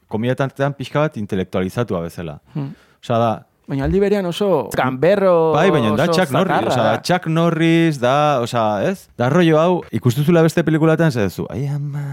komietantean 0.08 0.76
pixka 0.78 1.06
bat 1.08 1.18
intelektualizatua 1.18 2.02
bezala. 2.06 2.40
Hmm. 2.54 2.74
Osea 3.04 3.20
da, 3.22 3.34
Baina 3.66 3.88
aldi 3.88 3.98
berean 3.98 4.28
oso 4.30 4.70
gamberro, 4.78 5.54
Bai, 5.56 5.72
baina 5.74 5.96
da 5.98 6.06
Chuck 6.14 6.30
Norris, 6.30 6.68
osea, 6.70 6.84
da 6.84 7.00
Chuck 7.02 7.26
Norris, 7.34 7.98
da, 7.98 8.18
osea, 8.44 8.66
ez? 8.92 9.08
Da 9.18 9.30
rollo 9.34 9.58
hau, 9.58 9.80
ikustuzula 9.90 10.44
beste 10.46 10.62
pelikulatan, 10.68 11.10
zedezu, 11.10 11.48
ai 11.50 11.64
ama... 11.74 12.04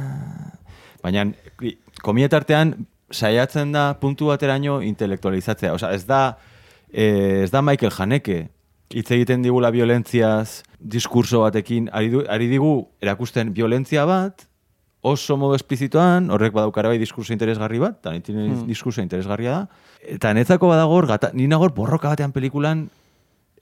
Baina, 1.04 1.26
komietartean, 2.00 2.72
saiatzen 3.12 3.74
da 3.74 3.90
puntu 4.00 4.30
bateraino 4.30 4.78
intelektualizatzea. 4.86 5.74
Osea, 5.76 5.92
ez 5.92 6.06
da, 6.08 6.22
eh, 6.88 7.42
ez 7.42 7.50
da 7.52 7.60
Michael 7.60 7.92
Haneke, 7.98 8.38
hitz 8.92 9.10
egiten 9.12 9.44
digula 9.44 9.70
violentziaz, 9.74 10.62
diskurso 10.78 11.42
batekin, 11.44 11.90
ari, 11.92 12.08
du, 12.14 12.24
ari 12.32 12.48
digu 12.48 12.72
erakusten 13.02 13.52
violentzia 13.52 14.06
bat, 14.08 14.46
oso 15.02 15.36
modu 15.36 15.56
esplizituan, 15.58 16.30
horrek 16.30 16.54
badaukara 16.54 16.92
bai 16.92 16.98
diskurso 17.02 17.34
interesgarri 17.34 17.80
bat, 17.82 17.98
eta 17.98 18.14
hmm. 18.14 18.66
diskurso 18.68 19.02
interesgarria 19.02 19.56
da. 19.56 19.86
Eta 20.14 20.30
netzako 20.34 20.70
badago 20.70 20.94
hor, 20.94 21.08
gata, 21.10 21.32
ni 21.34 21.48
nagor 21.50 21.74
borroka 21.74 22.12
batean 22.12 22.32
pelikulan, 22.32 22.86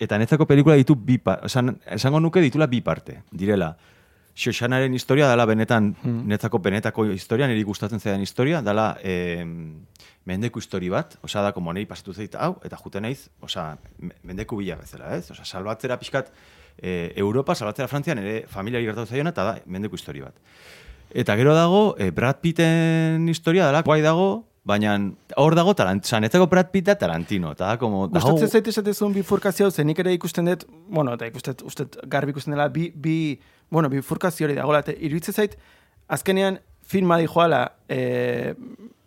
eta 0.00 0.18
netzako 0.20 0.44
pelikula 0.48 0.76
ditu 0.76 0.96
bi 0.96 1.16
parte, 1.18 1.48
esan, 1.48 1.78
esango 1.96 2.20
nuke 2.20 2.44
ditula 2.44 2.68
bi 2.68 2.82
parte, 2.84 3.22
direla. 3.32 3.72
Xoxanaren 4.40 4.92
historia 4.94 5.26
dela 5.28 5.44
benetan, 5.48 5.94
netzako 6.04 6.60
benetako 6.62 7.06
historia, 7.12 7.48
niri 7.48 7.64
gustatzen 7.66 8.00
zaidan 8.00 8.22
historia, 8.24 8.60
dela 8.64 8.94
eh, 9.02 9.44
mendeku 10.28 10.60
histori 10.60 10.88
bat, 10.92 11.16
osea 11.24 11.42
da, 11.48 11.54
como 11.56 11.72
nahi 11.72 11.88
pasatu 11.88 12.14
zait 12.14 12.36
hau, 12.36 12.54
eta 12.64 12.78
juten 12.80 13.04
naiz, 13.08 13.28
osea, 13.40 13.74
me- 13.98 14.16
mendeku 14.22 14.60
bila 14.60 14.76
bezala, 14.80 15.16
ez? 15.16 15.30
Osea, 15.32 15.44
salbatzera 15.44 15.98
pixkat, 16.00 16.30
eh, 16.78 17.12
Europa, 17.16 17.56
salbatzera 17.56 17.88
Frantzian, 17.88 18.20
ere 18.22 18.44
familiari 18.48 18.88
gertatu 18.88 19.12
zaiona, 19.16 19.34
eta 19.34 19.44
da, 19.48 19.56
mendeku 19.66 19.96
histori 19.96 20.24
bat. 20.24 20.36
Eta 21.10 21.36
gero 21.36 21.54
dago, 21.54 21.96
eh, 21.98 22.10
Brad 22.10 22.40
Pitten 22.40 23.28
historia 23.28 23.66
dela, 23.66 23.82
guai 23.82 24.00
dago, 24.00 24.46
baina 24.62 24.94
hor 25.36 25.54
dago, 25.56 25.74
sanetzako 26.02 26.46
Brad 26.46 26.70
Pitta 26.70 26.96
Tarantino, 26.96 27.52
eta 27.52 27.76
como, 27.78 28.06
dago, 28.08 28.30
Gustatzen 28.30 28.50
zait 28.50 28.68
esatezun 28.68 29.12
bifurkazio, 29.12 29.70
ze 29.70 29.84
nik 29.84 29.98
ere 29.98 30.12
ikusten 30.14 30.46
dut, 30.46 30.66
bueno, 30.88 31.14
eta 31.14 31.26
ikustet, 31.26 31.62
ustet 31.62 31.96
garbi 32.06 32.30
ikusten 32.30 32.54
dela, 32.54 32.68
bi, 32.68 32.92
bi, 32.94 33.40
bueno, 33.70 33.88
bifurkazio 33.88 34.46
hori 34.46 34.54
dagoela, 34.54 34.84
eta 34.84 34.92
iruditzen 34.92 35.34
zait, 35.34 35.56
azkenean 36.08 36.60
filma 36.86 37.18
di 37.18 37.26
joala, 37.26 37.64
e, 37.88 38.54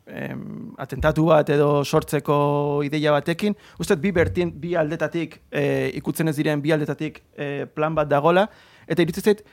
em, 0.08 0.74
atentatu 0.78 1.30
bat 1.30 1.49
edo 1.56 1.86
sortzeko 1.86 2.82
ideia 2.84 3.14
batekin, 3.16 3.56
ustet 3.80 4.01
bi 4.04 4.12
bertien, 4.12 4.51
bi 4.60 4.76
aldetatik, 4.76 5.39
e, 5.51 5.91
ikutzen 6.01 6.28
ez 6.28 6.36
diren 6.36 6.62
bi 6.62 6.76
aldetatik 6.76 7.22
e, 7.38 7.66
plan 7.66 7.95
bat 7.95 8.12
dagola, 8.12 8.49
eta 8.88 9.06
iruditzen 9.06 9.30
zait, 9.32 9.45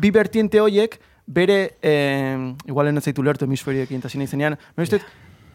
bi 0.00 0.10
bertiente 0.10 0.60
horiek, 0.60 0.98
bere, 1.26 1.76
eh, 1.82 2.54
igual 2.66 2.88
ez 2.88 3.04
zaitu 3.04 3.22
lertu 3.22 3.44
hemisferioekin, 3.44 3.98
eta 3.98 4.08
zine 4.08 4.24
izenean, 4.24 4.56
yeah. 4.76 5.00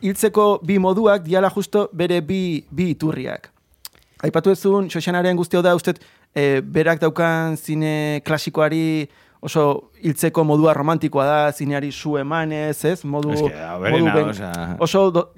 hiltzeko 0.02 0.60
bi 0.64 0.80
moduak 0.80 1.24
diala 1.24 1.50
justo 1.50 1.90
bere 1.94 2.22
bi, 2.22 2.66
bi 2.70 2.92
iturriak. 2.92 3.50
Aipatu 4.24 4.52
ezun, 4.52 4.90
Xoxanaren 4.90 5.38
guzti 5.38 5.58
hau 5.58 5.64
da, 5.64 5.76
uste, 5.76 5.94
e, 6.34 6.62
berak 6.62 7.00
daukan 7.02 7.58
zine 7.58 8.22
klasikoari 8.26 9.08
oso 9.42 9.92
hiltzeko 10.02 10.44
modua 10.44 10.74
romantikoa 10.74 11.26
da, 11.26 11.52
zineari 11.52 11.92
su 11.92 12.18
emanez, 12.18 12.84
ez? 12.86 13.04
Modu, 13.06 13.32
Es 13.34 13.42
que, 13.42 13.54
modu 13.92 14.06
ben- 14.06 14.30
osea- 14.30 14.76
oso 14.80 15.12
do, 15.12 15.34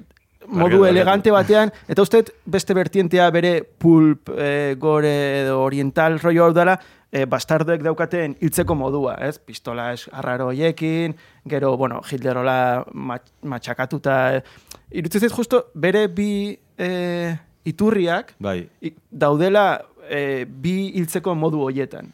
modu 0.47 0.85
elegante 0.85 1.31
batean, 1.31 1.71
eta 1.87 2.01
uste 2.01 2.23
beste 2.45 2.73
bertientea 2.73 3.29
bere 3.31 3.63
pulp, 3.63 4.29
e, 4.37 4.75
gore 4.79 5.41
edo 5.41 5.61
oriental 5.61 6.19
rollo 6.19 6.45
hau 6.45 6.53
dela, 6.53 6.79
e, 7.11 7.25
bastardoek 7.25 7.81
daukaten 7.83 8.35
hiltzeko 8.41 8.75
modua, 8.75 9.15
ez? 9.25 9.39
Pistola 9.39 9.91
es 9.93 10.07
arraro 10.13 10.47
hoiekin, 10.51 11.15
gero, 11.49 11.75
bueno, 11.77 12.01
Hitlerola 12.05 12.85
mat, 12.93 13.29
matxakatuta. 13.43 14.17
E, 14.37 14.43
Irutzen 14.91 15.21
zait 15.21 15.33
justo 15.33 15.65
bere 15.75 16.07
bi 16.07 16.57
e, 16.77 17.35
iturriak 17.69 18.33
bai, 18.39 18.63
i- 18.81 18.95
daudela 19.11 19.81
e, 20.09 20.45
bi 20.45 20.91
hiltzeko 20.95 21.35
modu 21.35 21.61
hoietan. 21.67 22.13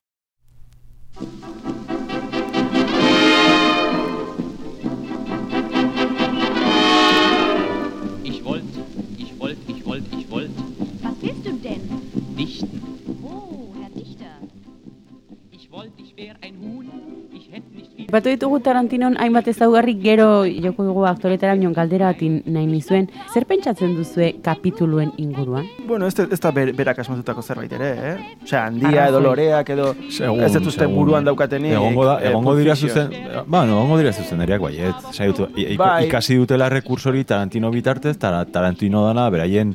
Batu 18.12 18.30
ditugu 18.30 18.60
Tarantinon 18.64 19.16
hainbat 19.20 19.48
ezaugarri 19.50 19.96
gero 20.00 20.46
joko 20.46 20.84
dugu 20.86 21.06
aktoretara 21.10 21.56
nion 21.58 21.74
galdera 21.74 22.12
batin 22.14 22.42
nahi 22.46 22.68
nizuen. 22.68 23.08
Zer 23.34 23.46
pentsatzen 23.50 23.96
duzue 23.98 24.34
kapituluen 24.46 25.12
inguruan? 25.18 25.66
Bueno, 25.88 26.08
ez, 26.08 26.14
ez 26.20 26.40
da 26.40 26.52
ber, 26.56 26.72
berak 26.78 27.00
asmatutako 27.04 27.42
zerbait 27.42 27.74
ere, 27.76 27.90
eh? 28.12 28.16
Osea, 28.44 28.66
handia 28.68 29.08
edo 29.10 29.20
loreak 29.24 29.70
edo 29.76 29.90
Segun, 30.12 30.44
ez 30.46 30.52
dut 30.54 30.68
uste 30.72 30.88
buruan 30.92 31.26
daukatenik. 31.28 31.74
Egongo, 31.76 32.06
da, 32.06 32.18
eh, 32.22 32.30
egongo 32.30 32.56
dira 32.60 32.76
zuzen, 32.76 33.10
bueno, 33.48 33.80
egongo 33.80 33.98
dira 34.04 34.14
zuzendariak 34.14 34.62
baiet. 34.62 35.12
Saiatu, 35.12 35.50
i- 35.56 35.68
i- 35.74 35.78
Bai. 35.78 36.06
ikasi 36.08 36.36
dutela 36.40 36.70
rekursori 36.70 37.24
Tarantino 37.24 37.72
bitartez, 37.72 38.18
tara, 38.18 38.46
Tarantino 38.46 39.06
dana 39.08 39.30
beraien 39.30 39.74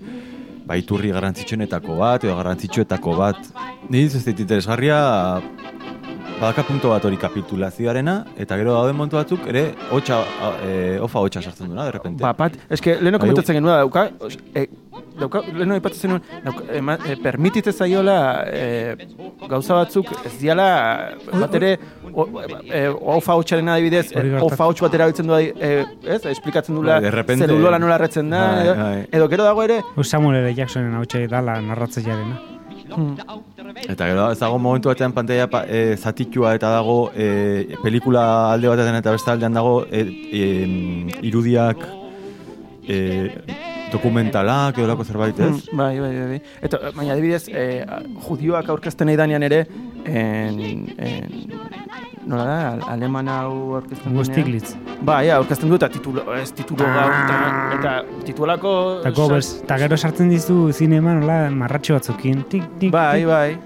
baiturri 0.70 1.10
garrantzitsuenetako 1.10 1.96
bat, 1.98 2.24
edo 2.24 2.36
garrantzitsuetako 2.36 3.16
bat. 3.18 3.36
Ni 3.88 4.04
ez 4.06 4.24
dit 4.24 4.38
interesgarria 4.38 5.40
badaka 6.40 6.62
punto 6.64 6.88
bat 6.88 7.04
hori 7.04 7.18
kapitulazioarena, 7.20 8.14
eta 8.40 8.56
gero 8.56 8.72
dauden 8.72 8.96
montu 8.96 9.18
batzuk 9.18 9.46
ere 9.50 9.66
hotxa, 9.92 10.20
e, 10.64 10.98
ofa 11.04 11.20
hotxa 11.20 11.42
sartzen 11.42 11.68
duna, 11.68 11.84
de 11.84 11.92
repente. 11.98 12.22
Ba, 12.24 12.32
pat, 12.36 12.56
eske, 12.72 12.96
leheno 13.00 13.18
Bai, 13.18 13.26
komentatzen 13.28 13.58
genuen 13.58 13.76
dauka, 13.82 14.06
os, 14.24 14.38
e, 14.56 14.66
dauka, 15.20 15.42
leheno 15.52 15.76
aipatzen 15.76 16.06
zenuen, 16.06 16.22
dauka, 16.46 16.64
ema, 16.78 16.96
e, 17.04 17.16
permititzen 17.20 17.76
zaiola 17.76 18.16
e, 18.48 19.08
gauza 19.50 19.76
batzuk 19.82 20.12
ez 20.24 20.32
diala 20.40 20.68
bat 21.42 21.58
ere 21.60 21.74
o, 22.10 22.26
e, 22.64 22.86
ofa 23.16 23.36
hotxaren 23.36 23.68
adibidez, 23.74 24.06
e, 24.16 24.24
ofa 24.40 24.70
hotx 24.70 24.86
bat 24.86 24.96
erabiltzen 24.96 25.28
du, 25.28 25.36
e, 25.36 25.72
ez, 26.16 26.22
esplikatzen 26.32 26.80
dula 26.80 27.00
de 27.04 27.12
repente- 27.12 27.46
zelulola 27.46 27.78
nola 27.78 28.00
erretzen 28.00 28.32
da, 28.32 28.46
Bai, 28.56 28.64
edo, 28.64 29.18
edo 29.20 29.28
gero 29.36 29.44
dago 29.44 29.68
ere, 29.68 29.82
Samuel 30.02 30.40
L. 30.40 30.54
Jacksonen 30.56 30.96
hau 30.96 31.04
dala 31.28 31.60
narratzailearena. 31.60 32.40
Eta 33.88 34.06
gero 34.10 34.26
ez 34.32 34.38
dago 34.38 34.58
momentu 34.58 34.90
batean 34.90 35.14
pantalla 35.16 35.46
pa, 35.50 35.64
e, 35.66 35.96
zatitua 35.96 36.54
eta 36.58 36.70
dago 36.74 36.98
e, 37.14 37.76
pelikula 37.82 38.52
alde 38.52 38.68
batean 38.68 39.00
eta 39.00 39.14
beste 39.16 39.32
aldean 39.32 39.56
dago 39.56 39.80
e, 39.90 40.04
e, 40.32 40.44
irudiak 41.30 41.86
e, 42.88 42.98
dokumentalak 43.90 44.78
edo 44.78 44.88
lako 44.90 45.04
zerbait 45.04 45.38
ez? 45.38 45.50
Mm, 45.50 45.76
bai, 45.76 45.98
bai, 45.98 46.12
bai, 46.16 46.28
bai. 46.34 46.40
Eta, 46.66 46.80
baina 46.96 47.14
adibidez, 47.16 47.44
eh, 47.48 47.84
judioak 48.26 48.70
aurkezten 48.74 49.10
nahi 49.10 49.18
danean 49.20 49.46
ere, 49.46 49.64
en, 50.04 50.60
en, 50.96 51.34
nola 52.26 52.44
da, 52.44 52.56
al- 52.72 52.82
aleman 52.94 53.28
hau 53.28 53.52
aurkezten 53.78 54.12
Hugo 54.12 54.22
denean? 54.22 54.34
Stiglitz. 54.34 54.74
Bai, 55.02 55.26
ja, 55.28 55.36
aurkezten 55.40 55.68
du 55.70 55.74
eta 55.78 55.88
titulo, 55.88 56.24
ez 56.36 56.50
titulo 56.52 56.84
gaur, 56.84 57.14
eta, 57.24 57.38
eta 57.78 58.24
titulako... 58.26 58.72
Eta 59.00 59.10
gobers, 59.16 59.54
eta 59.64 59.78
gero 59.80 59.96
sartzen 59.96 60.28
dizu 60.30 60.70
zinema 60.72 61.14
nola 61.16 61.38
marratxo 61.50 61.94
batzukin. 61.96 62.44
Tik, 62.52 62.68
tik, 62.78 62.92
Bai, 62.92 63.24
bai. 63.24 63.56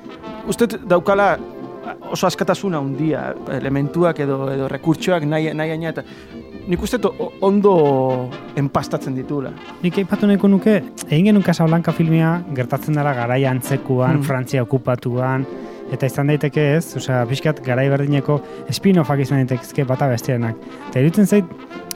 Uste 0.46 0.66
daukala 0.86 1.34
oso 2.12 2.26
askatasuna 2.26 2.78
handia, 2.78 3.34
elementuak 3.52 4.18
edo 4.24 4.46
edo 4.52 4.68
rekurtsoak 4.68 5.24
nahi 5.28 5.50
nahi 5.56 5.68
gaina 5.74 5.90
eta 5.90 6.04
nik 6.68 6.80
uste 6.82 6.96
dut 6.98 7.18
o- 7.20 7.32
ondo 7.44 7.74
enpastatzen 8.56 9.14
ditula. 9.18 9.50
Nik 9.82 9.98
aipatu 10.00 10.26
nahiko 10.30 10.48
nuke, 10.48 10.78
egin 11.10 11.26
genuen 11.26 11.44
Casablanca 11.44 11.92
filmia 11.92 12.38
gertatzen 12.56 12.94
dela 12.96 13.12
garaia 13.16 13.50
antzekuan, 13.50 14.18
Mm. 14.20 14.22
Frantzia 14.22 14.62
okupatuan, 14.62 15.44
eta 15.94 16.06
izan 16.10 16.30
daiteke 16.32 16.64
ez, 16.76 16.84
osea, 17.00 17.24
pixkat 17.30 17.62
garai 17.64 17.88
berdineko 17.92 18.40
spin-offak 18.74 19.24
izan 19.24 19.44
daitezke 19.46 19.86
bata 19.88 20.08
besteanak. 20.12 20.58
Eta 20.90 21.02
irutzen 21.02 21.26
zait, 21.26 21.44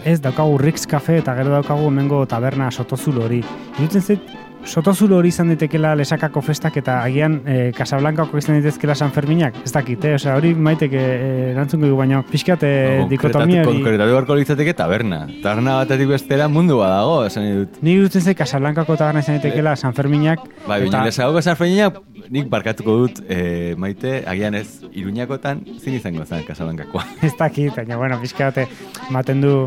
ez 0.09 0.21
daukagu 0.25 0.59
Rix 0.63 0.87
Cafe 0.89 1.19
eta 1.23 1.35
gero 1.39 1.53
daukagu 1.59 1.89
hemengo 1.91 2.25
taberna 2.31 2.71
sotozulo 2.71 3.27
hori. 3.27 3.43
Irutzen 3.79 4.03
zait, 4.03 4.37
sotozulo 4.69 5.17
hori 5.21 5.31
izan 5.33 5.49
daitekela 5.53 5.95
lesakako 5.97 6.43
festak 6.45 6.77
eta 6.81 6.99
agian 7.05 7.39
e, 7.49 7.57
Casablancako 7.77 8.39
izan 8.41 8.59
daitezkela 8.59 8.95
San 8.99 9.13
Ferminak, 9.15 9.57
ez 9.65 9.73
dakit, 9.73 10.03
eh? 10.05 10.15
osea, 10.19 10.35
hori 10.37 10.51
maiteke 10.55 10.99
e, 10.99 11.29
erantzungo 11.53 11.87
dugu, 11.89 12.01
baina 12.03 12.21
pixkat 12.27 12.65
e, 12.67 12.73
dikotomia 13.11 13.63
hori... 13.63 13.79
Konkretatu 13.79 14.11
beharko 14.13 14.37
litzateke 14.39 14.75
taberna. 14.79 15.23
Taberna 15.45 15.79
batetik 15.83 16.11
bestera 16.13 16.49
mundu 16.53 16.81
badago, 16.83 17.21
esan 17.31 17.49
dut. 17.63 17.79
Ni 17.87 17.97
irutzen 17.99 18.27
zait 18.27 18.39
Casablancako 18.39 18.99
taberna 19.01 19.23
izan 19.25 19.39
daitekeela 19.39 19.77
San 19.77 19.97
Ferminak, 19.97 20.45
Bai, 20.67 20.83
baina 20.85 20.99
eta- 20.99 21.05
lesagoko 21.07 21.43
sarfeinak 21.43 22.03
nik 22.31 22.49
barkatuko 22.53 22.95
dut, 23.03 23.20
eh, 23.29 23.74
maite, 23.81 24.22
agian 24.29 24.55
ez, 24.59 24.83
iruñakotan, 24.93 25.62
zin 25.81 25.95
izango 25.97 26.24
zen 26.24 26.45
Casablancakoa. 26.47 27.05
Ez 27.26 27.33
dakit, 27.39 27.74
baina, 27.76 27.97
bueno, 27.97 28.18
pixka 28.20 28.51
bate, 28.51 28.66
maten 29.11 29.41
du... 29.41 29.53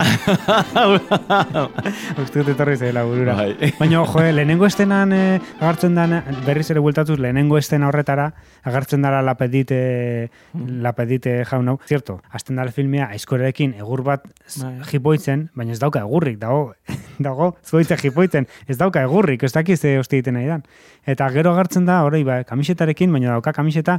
Uste 2.21 2.41
dut 2.41 2.51
etorri 2.53 2.77
zela 2.77 3.03
burura. 3.07 3.35
Bai. 3.39 3.71
Baina, 3.79 3.97
jo, 3.97 4.05
eh, 4.21 4.31
lehenengo 4.35 4.67
estenan 4.69 5.13
eh, 5.15 5.39
agartzen 5.59 5.97
da, 5.97 6.05
berriz 6.45 6.67
ere 6.73 6.83
bueltatuz, 6.83 7.17
lehenengo 7.21 7.57
estena 7.57 7.89
horretara, 7.89 8.31
agartzen 8.67 9.01
dara 9.05 9.21
lapedite, 9.25 9.79
lapedite 10.53 11.39
jaun 11.49 11.73
hau. 11.73 11.77
Zierto, 11.87 12.19
azten 12.31 12.61
dara 12.61 12.73
filmea, 12.75 13.09
aizkorekin 13.15 13.73
egur 13.79 14.01
bat 14.05 14.27
Bai. 14.59 14.73
jipoitzen, 14.91 15.49
baina 15.57 15.73
ez 15.73 15.81
dauka 15.81 16.03
egurrik, 16.05 16.37
dago, 16.41 16.73
dago, 17.27 17.53
zuaitze 17.65 17.97
jipoitzen, 18.01 18.47
ez 18.67 18.77
dauka 18.77 19.03
egurrik, 19.07 19.43
ez 19.43 19.53
dakiz 19.55 19.79
ze 19.81 19.97
hosti 19.99 20.19
egiten 20.19 20.37
nahi 20.37 20.47
dan. 20.51 20.61
Eta 21.09 21.29
gero 21.33 21.55
agartzen 21.55 21.85
da, 21.89 22.03
hori, 22.05 22.21
ba, 22.27 22.41
kamisetarekin, 22.51 23.11
baina 23.15 23.31
dauka 23.33 23.53
kamiseta, 23.55 23.97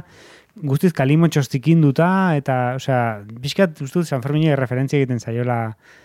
guztiz 0.69 0.91
kalimotxoz 0.93 1.47
zikinduta, 1.49 2.07
eta, 2.37 2.75
osea, 2.77 2.99
pixkat, 3.41 3.79
uste 3.81 3.99
dut, 4.01 4.07
San 4.09 4.21
Fermine 4.21 4.55
referentzia 4.59 4.99
egiten 5.01 5.19
zaiola, 5.19 5.57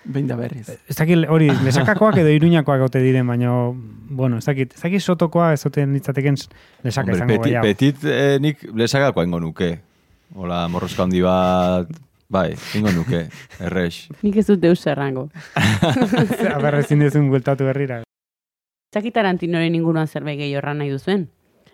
Behin 0.09 0.31
da 0.31 0.39
berriz. 0.41 0.65
ez 0.73 0.97
dakit 0.97 1.27
hori, 1.29 1.51
lesakakoak 1.67 2.23
edo 2.23 2.33
iruñakoak 2.33 2.87
ote 2.89 3.03
diren, 3.05 3.29
baina, 3.29 3.53
bueno, 4.09 4.41
ez 4.41 4.49
dakit, 4.49 4.73
ez 4.75 4.83
dakit 4.87 5.05
sotokoa 5.05 5.53
ez 5.53 5.63
ote 5.69 5.85
nitzateken 5.87 6.41
lesaka 6.87 7.13
Hombre, 7.13 7.37
izango 7.37 7.43
petit, 7.45 7.63
petit 7.69 8.09
eh, 8.09 8.37
nik 8.41 8.65
lesakako 8.75 9.27
ingo 9.29 9.41
nuke. 9.45 9.73
Hola, 10.37 10.67
morroska 10.69 11.05
handi 11.05 11.21
bat, 11.25 11.89
bai, 12.29 12.51
ingo 12.77 12.93
nuke, 12.97 13.27
errex. 13.69 14.07
Nik 14.25 14.41
ez 14.41 14.47
dut 14.49 14.61
deus 14.65 14.81
errango. 14.89 15.29
Aber, 16.57 16.81
ezin 16.81 17.05
dezun 17.05 17.29
bueltatu 17.33 17.69
berrira. 17.69 18.03
Zaki 18.95 19.13
Tarantinoren 19.13 19.75
inguruan 19.77 20.09
zerbait 20.09 20.39
gehi 20.41 20.55
horran 20.57 20.81
nahi 20.81 20.89
duzuen. 20.95 21.27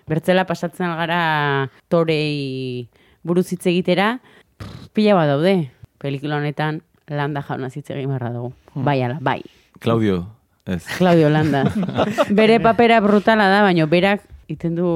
Bertzela 0.09 0.45
pasatzen 0.45 0.93
gara 0.99 1.71
torei 1.89 2.89
buruz 3.25 3.47
hitz 3.53 3.65
egitera, 3.71 4.19
pff, 4.59 4.91
pila 4.93 5.17
bat 5.17 5.31
daude. 5.33 5.55
Pelikula 6.03 6.37
honetan 6.37 6.83
landa 7.09 7.43
jauna 7.45 7.71
hitz 7.73 7.89
egin 7.91 8.11
beharra 8.13 8.33
dugu. 8.35 8.53
Bai 8.75 9.01
ala, 9.03 9.19
bai. 9.21 9.41
Claudio, 9.81 10.27
ez. 10.67 10.85
Claudio 10.99 11.31
Landa. 11.31 11.65
Bere 12.39 12.61
papera 12.61 13.01
brutala 13.01 13.49
da, 13.49 13.63
baina 13.65 13.87
berak 13.87 14.23
iten 14.49 14.75
du 14.77 14.89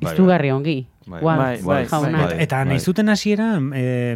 Bai, 0.00 0.12
izugarri 0.12 0.52
ongi. 0.54 0.76
Bai, 1.06 1.20
Guau, 1.20 1.36
bai, 1.36 1.58
bai, 1.62 1.86
jauna. 1.86 2.26
bai. 2.26 2.36
Eta 2.42 2.56
bai. 2.62 2.68
nahi 2.68 2.80
zuten 2.80 3.08
hasiera 3.12 3.58
eh. 3.74 4.14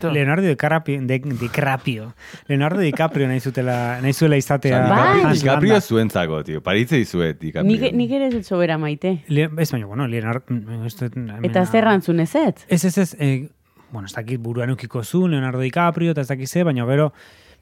Leonardo 0.00 0.46
DiCaprio, 0.46 1.00
de, 1.02 1.18
DiCaprio. 1.18 2.14
Leonardo 2.48 2.80
DiCaprio 2.80 3.28
nahi 3.28 3.40
zutela, 3.40 3.98
nahi 4.00 4.12
zuela 4.12 4.36
izatea. 4.36 4.80
Bai. 4.88 5.34
DiCaprio 5.34 5.72
Landa. 5.74 5.80
zuentzako, 5.80 6.42
tio. 6.44 6.62
Paritze 6.62 6.96
dizuet, 6.96 7.38
DiCaprio. 7.40 7.70
Nik, 7.70 7.92
nik 7.94 8.10
ere 8.10 8.28
ez 8.28 8.46
sobera 8.46 8.78
maite. 8.78 9.18
Le, 9.28 9.50
ez 9.58 9.70
baina, 9.70 9.86
bueno, 9.86 10.06
Leonardo... 10.08 10.44
mm, 10.48 10.66
hemen- 10.66 11.44
Eta 11.50 11.66
zer 11.66 11.84
rantzun 11.84 12.20
ez 12.20 12.34
ez? 12.34 12.54
Ez, 12.68 12.84
ez, 12.84 12.96
ez, 12.98 13.16
eh, 13.20 13.48
bueno, 13.90 14.06
ez 14.06 14.14
dakit 14.14 14.40
buruan 14.40 14.70
ukiko 14.70 15.04
zu, 15.04 15.26
Leonardo 15.28 15.60
DiCaprio, 15.60 16.12
eta 16.12 16.22
ez 16.22 16.28
dakit 16.28 16.48
ze, 16.48 16.62
baina 16.64 16.86
gero, 16.86 17.12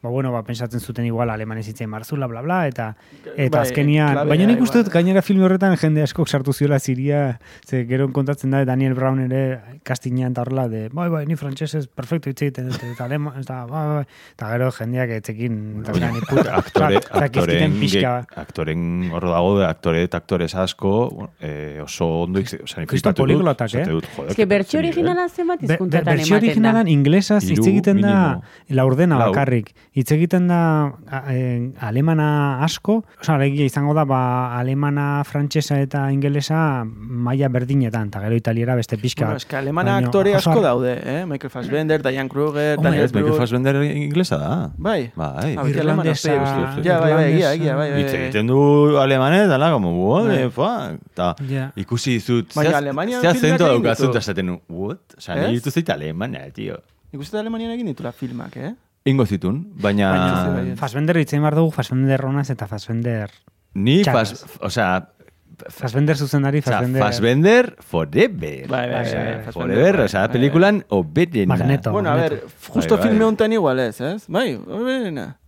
ba, 0.03 0.09
bueno, 0.09 0.33
ba, 0.33 0.43
pensatzen 0.43 0.81
zuten 0.81 1.05
igual 1.07 1.31
alemanez 1.31 1.69
hitzen 1.69 1.89
marzula, 1.91 2.27
bla, 2.27 2.43
bla, 2.43 2.67
eta, 2.67 2.97
eta 3.37 3.59
Bai, 3.59 3.67
azkenian, 3.67 4.17
baina 4.29 4.49
nik 4.49 4.63
uste 4.65 4.83
dut 4.83 4.91
gainera 4.93 5.23
filme 5.23 5.45
horretan 5.45 5.77
jende 5.81 6.03
askok 6.03 6.29
sartu 6.29 6.53
ziola 6.53 6.79
ziria, 6.81 7.39
ze 7.67 7.85
gero 7.87 8.09
kontatzen 8.13 8.51
da 8.51 8.65
Daniel 8.65 8.95
Brown 8.99 9.21
ere 9.27 9.81
kastinean 9.85 10.33
eta 10.33 10.43
horrela, 10.43 10.67
de, 10.73 10.89
bai, 10.93 11.09
bai, 11.13 11.25
ni 11.29 11.37
frantsesez 11.37 11.87
perfecto 11.87 12.33
hitz 12.33 12.41
egiten 12.49 12.73
eta 12.73 13.05
alema, 13.05 13.35
eta, 13.39 13.61
bai, 13.71 13.85
bai, 13.95 14.05
eta 14.35 14.51
gero 14.55 14.71
jendeak 14.81 15.15
etzekin, 15.21 15.61
eta 15.85 15.95
Baina, 15.95 16.11
ni 16.17 16.25
puta, 16.27 16.57
aktore, 16.59 17.01
aktoren, 17.23 17.79
pixka, 17.85 18.15
aktoren 18.45 18.89
horro 19.15 19.35
dago, 19.37 19.55
de 19.61 19.69
aktore 19.69 20.03
eta 20.09 20.19
aktores 20.25 20.55
asko, 20.55 21.31
eh, 21.41 21.79
oso 21.85 22.09
ondo 22.25 22.41
ikse, 22.41 22.63
oza, 22.65 22.83
dut, 22.83 23.17
poliglotak, 23.21 23.75
eh? 23.75 23.87
Ez 24.29 24.37
que 24.37 24.47
bertxio 24.47 24.81
zer 24.81 24.87
nivel. 24.87 25.01
originala 25.01 25.29
zenbat 25.29 25.61
Bertsio 25.61 25.87
ematen 25.87 26.31
da. 26.31 26.37
originalan 26.37 26.89
inglesaz 26.89 27.43
hitz 27.45 27.67
egiten 27.67 28.01
da 28.01 28.41
laurdena 28.69 29.19
Lau. 29.19 29.31
bakarrik. 29.31 29.75
Hitz 29.93 30.13
egiten 30.15 30.47
da 30.47 30.87
a- 31.11 31.25
eh, 31.35 31.73
alemana 31.83 32.63
asko, 32.63 33.01
osea, 33.21 33.35
alegia 33.35 33.65
izango 33.67 33.91
da 33.93 34.05
ba, 34.05 34.57
alemana, 34.57 35.25
frantsesa 35.27 35.81
eta 35.83 36.05
ingelesa 36.15 36.85
maila 36.87 37.49
berdinetan, 37.49 38.07
eta 38.07 38.21
gero 38.23 38.37
italiera 38.37 38.77
beste 38.77 38.97
pixka. 38.99 39.25
Bueno, 39.25 39.39
eske 39.43 39.57
alemana 39.57 39.95
Baina 39.97 40.07
aktore 40.07 40.37
oso 40.37 40.51
asko 40.51 40.61
ar- 40.61 40.65
daude, 40.69 40.93
eh? 41.03 41.25
Michael 41.27 41.51
Fassbender, 41.51 42.03
Diane 42.03 42.29
Kruger, 42.29 42.77
Hombre, 42.79 42.91
Daniel 42.93 43.11
Michael. 43.13 43.35
Fassbender 43.35 43.83
inglesa 43.83 44.39
da. 44.39 44.71
Bai. 44.79 45.11
Bai. 45.17 45.57
Irlandesa. 45.71 46.35
Ja, 46.85 47.01
bai, 47.01 47.13
bai, 47.13 47.33
egia, 47.33 47.53
egia, 47.55 47.75
bai, 47.75 47.91
bai. 47.91 48.03
Hitz 48.05 48.15
egiten 48.15 48.47
du 48.47 48.97
alemanez, 48.97 49.49
dala, 49.49 49.73
como, 49.73 49.91
what 50.07 50.29
Bai. 50.29 50.37
the 50.37 50.51
fuck? 50.51 51.01
Ta, 51.15 51.35
ikusi 51.75 52.13
dizut, 52.13 52.53
zea- 52.55 52.79
egin 53.35 53.59
daukazut, 53.59 54.11
eta 54.11 54.19
esaten 54.23 54.61
what? 54.69 55.01
Osa, 55.19 55.35
nire 55.35 55.51
ditu 55.59 55.71
zeit 55.73 55.91
alemana, 55.91 56.47
tio. 56.55 56.79
Nik 57.11 57.21
uste 57.23 57.37
da 57.37 57.41
Alemanian 57.41 57.73
egin 57.73 57.87
ditula 57.91 58.13
filmak, 58.13 58.57
eh? 58.57 58.71
Ingo 59.05 59.25
zitun, 59.27 59.73
baina... 59.81 60.11
Baina 60.11 60.33
ez 60.33 60.53
bai. 60.53 60.77
Fassbender 60.77 61.17
hitzen 61.17 61.41
behar 61.41 61.57
dugu, 61.57 61.71
Fassbender 61.73 62.21
ronaz 62.21 62.51
eta 62.53 62.67
Fassbender... 62.69 63.31
Ni, 63.75 64.03
fas, 64.05 64.45
osea, 64.61 65.09
Fassbender 65.69 66.17
zuzendari, 66.17 66.61
Fassbender... 66.61 67.03
Fassbender 67.03 67.77
forever. 67.81 68.67
Bai, 68.69 68.87
bai, 68.91 69.05
bai, 69.15 69.53
forever, 69.53 69.97
bai, 69.97 70.05
osea, 70.05 70.27
bai, 70.27 70.33
pelikulan 70.37 70.85
oberena. 70.89 71.55
Magneto. 71.57 71.93
Bueno, 71.93 72.11
a 72.11 72.15
ver, 72.17 72.45
justo 72.69 72.97
Bai, 72.97 73.03
bai. 73.03 73.09
filme 73.09 73.25
honetan 73.25 73.53
igual 73.53 73.81
ez, 73.81 74.01
ez? 74.01 74.25
Bai, 74.29 74.55
hoberena. 74.55 75.40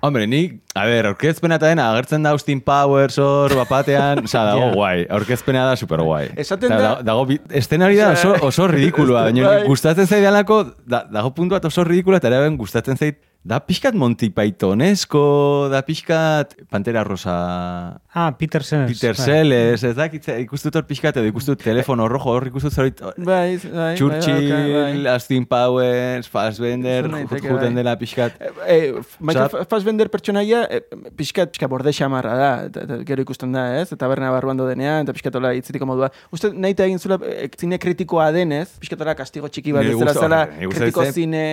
Hombre, 0.00 0.28
ni, 0.30 0.60
a 0.78 0.84
ver, 0.86 1.06
aurkezpena 1.08 1.56
eta 1.58 1.66
dena, 1.72 1.88
agertzen 1.90 2.22
da 2.22 2.30
Austin 2.30 2.60
Powers 2.62 3.16
hor, 3.18 3.50
bapatean, 3.58 4.20
osea, 4.28 4.44
dago 4.46 4.68
Ja. 4.68 4.72
guai, 4.76 5.06
aurkezpena 5.10 5.64
da 5.66 5.74
super 5.76 6.00
guai. 6.06 6.28
Esaten 6.36 6.70
da- 6.70 7.00
Dago, 7.02 7.24
eszenari 7.50 7.96
da 7.98 8.12
oso, 8.12 8.36
oso 8.46 8.68
ridikulua, 8.70 9.24
baina 9.26 9.48
Bai. 9.48 9.64
gustatzen 9.66 10.06
zaidalako, 10.06 10.60
da, 10.86 11.02
dago 11.10 11.32
puntu 11.34 11.56
bat 11.58 11.64
oso 11.66 11.82
ridikula, 11.82 12.20
eta 12.22 12.30
ere 12.30 12.48
gustatzen 12.56 12.96
zait, 12.96 13.18
da 13.48 13.58
pixkat 13.64 13.94
Monty 13.96 14.28
Pythonesko, 14.34 15.68
da 15.72 15.80
pixkat 15.86 16.52
Pantera 16.68 17.00
Rosa... 17.06 17.96
Ah, 18.12 18.32
Peter 18.36 18.60
Sellers. 18.66 18.92
Peter 18.92 19.14
bai. 19.16 19.24
Sellers, 19.24 19.84
ez 19.88 19.94
dakit, 19.96 20.26
ikustut 20.42 20.74
hor 20.76 20.84
pixkat, 20.88 21.16
edo 21.20 21.30
ikustut 21.30 21.60
telefono 21.62 22.08
rojo 22.10 22.34
hor 22.34 22.48
ikustut 22.50 22.74
zeroit, 22.74 23.00
Bai, 23.16 23.56
bai, 23.62 23.92
Churchill, 23.96 24.50
bai, 24.50 24.64
bai. 24.74 25.06
Austin 25.14 25.46
Powers, 25.48 26.28
Fassbender, 26.28 27.08
juten 27.38 27.78
dela 27.78 27.94
pixkat. 28.00 28.36
Eh, 28.42 28.50
eh, 28.66 29.14
Michael 29.24 29.64
Fassbender 29.70 30.10
pertsonaia 30.12 30.64
eh, 30.68 30.82
pixkat, 31.16 31.54
pixkat 31.54 31.72
borde 31.72 31.94
xamarra 31.96 32.34
da, 32.36 32.50
gero 33.08 33.24
ikusten 33.24 33.54
da, 33.56 33.64
ez? 33.80 33.86
Eta 33.96 34.10
berna 34.12 34.32
barruan 34.34 34.60
denean, 34.60 35.06
eta 35.06 35.16
pixkat 35.16 35.40
hola 35.40 35.54
itzitiko 35.56 35.88
modua. 35.88 36.10
Uste 36.34 36.52
nahi 36.52 36.76
eta 36.76 36.84
egin 36.90 37.00
zula 37.00 37.20
eh, 37.24 37.48
zine 37.56 37.80
kritikoa 37.80 38.28
denez, 38.36 38.66
pixkat 38.82 39.06
hola 39.06 39.16
kastigo 39.16 39.48
txiki 39.48 39.72
bat 39.78 39.88
gusto- 39.88 40.26
zela, 40.26 40.44
gusto 40.66 40.74
kritiko 40.82 41.06
ez, 41.06 41.14
zine 41.16 41.46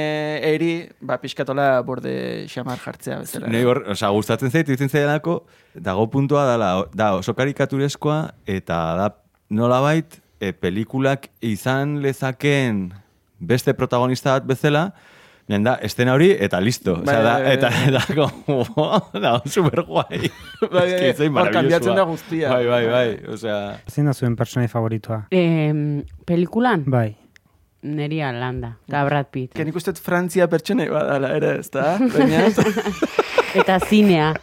eri, 0.51 0.73
ba, 0.99 1.21
pixkat 1.23 1.53
hola 1.55 1.84
borde 1.85 2.45
xamar 2.51 2.81
jartzea 2.81 3.21
bezala. 3.23 3.49
Nei 3.53 3.63
hor, 3.67 3.83
osea, 3.95 4.11
gustatzen 4.15 4.51
zait, 4.51 4.69
itzen 4.69 4.91
zaidalako, 4.91 5.39
dago 5.87 6.07
puntua 6.13 6.45
dala, 6.49 6.69
da 6.93 7.13
oso 7.19 7.35
karikatureskoa, 7.37 8.19
eta 8.49 8.79
da 8.99 9.09
nolabait, 9.53 10.19
e, 10.39 10.51
pelikulak 10.51 11.29
izan 11.45 11.99
lezaken 12.03 12.87
beste 13.39 13.75
protagonista 13.77 14.35
bat 14.35 14.49
bezala, 14.49 14.89
Nien 15.45 15.61
da, 15.61 15.75
estena 15.85 16.15
hori, 16.17 16.31
eta 16.41 16.57
listo. 16.57 16.95
Bai, 17.05 17.13
Osea, 17.13 17.19
da, 17.21 17.33
bai, 17.35 17.41
bai, 17.43 17.51
eta, 17.53 17.69
bai. 17.69 17.89
eta, 17.91 17.99
como, 18.17 18.87
da, 19.25 19.33
super 19.45 19.83
guai. 19.85 20.31
Bai, 20.73 20.87
bai, 20.89 21.27
hor 21.29 21.51
kanbiatzen 21.53 21.99
da 21.99 22.05
guztia. 22.09 22.49
Bai, 22.49 22.65
bai, 22.65 22.79
bai, 22.89 23.09
osea... 23.29 23.59
Zein 23.91 24.09
da 24.09 24.15
zuen 24.17 24.33
personai 24.39 24.71
favoritoa? 24.71 25.27
Em, 25.29 26.01
pelikulan, 26.25 26.87
Bai. 26.89 27.11
Neria 27.85 28.31
landa, 28.33 28.75
eta 28.89 29.03
Brad 29.07 29.29
Pitt. 29.31 29.59
Uste 29.75 29.93
dut 29.93 30.01
Frantzia 30.03 30.47
pertsonai 30.51 30.87
badala 30.91 31.31
ere, 31.37 31.57
ez 31.61 31.69
da? 31.73 31.95
Eta 33.59 33.79
zinea. 33.85 34.33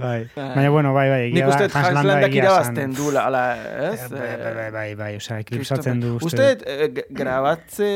Bai. 0.00 0.28
Baina, 0.34 0.70
bueno, 0.70 0.92
bai, 0.94 1.08
bai. 1.10 1.24
nik 1.34 1.48
uste 1.48 1.66
da, 1.66 1.72
Hans 1.74 1.88
Hans 1.88 1.96
Landa 1.96 2.14
Landak 2.14 2.36
irabazten 2.36 2.94
du, 2.96 3.10
la, 3.14 3.24
ala, 3.28 3.42
ez? 3.90 4.06
Bai, 4.12 4.20
bai, 4.20 4.52
bai, 4.54 4.70
bai, 4.70 4.94
bai, 4.94 5.10
Christopher. 5.16 5.42
eklipsatzen 5.46 6.04
du 6.04 6.14
uste. 6.20 6.52
Eh, 6.66 6.92
grabatze... 7.10 7.90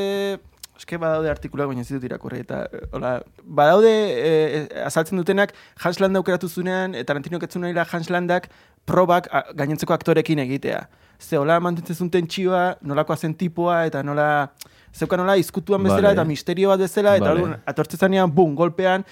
Eske 0.74 0.98
badaude 0.98 1.28
artikuluak, 1.30 1.68
baina 1.70 1.84
ez 1.84 1.86
ditut 1.86 2.02
irakurri, 2.08 2.40
eta, 2.42 2.64
eh, 2.66 2.80
hola, 2.98 3.12
badaude 3.46 3.92
eh, 4.18 4.64
azaltzen 4.82 5.20
dutenak 5.20 5.52
Hans 5.84 6.00
Landa 6.02 6.18
aukeratu 6.18 6.48
zunean, 6.50 6.96
eta 6.98 7.12
Tarantino 7.12 7.38
ketzun 7.38 7.62
nahi 7.62 7.76
Hans 7.78 8.10
Landak 8.10 8.48
probak 8.84 9.28
a, 9.30 9.44
gainentzeko 9.54 9.94
aktorekin 9.94 10.42
egitea. 10.42 10.80
Ze, 11.20 11.36
hola, 11.38 11.60
mantentzen 11.60 11.96
zuen 11.96 12.10
tentsioa, 12.10 12.76
nolakoa 12.82 13.16
zen 13.16 13.34
tipoa, 13.38 13.84
eta 13.88 14.02
nola, 14.02 14.50
zeukan 14.94 15.18
nola 15.22 15.36
izkutuan 15.40 15.82
bezala, 15.82 16.08
Vale. 16.10 16.12
eta 16.18 16.24
misterio 16.24 16.68
bat 16.72 16.80
bezala, 16.82 17.16
eta 17.16 17.32
Vale. 17.34 17.60
atortzen 17.66 17.98
zanean, 17.98 18.30
bum, 18.34 18.54
golpean, 18.58 19.04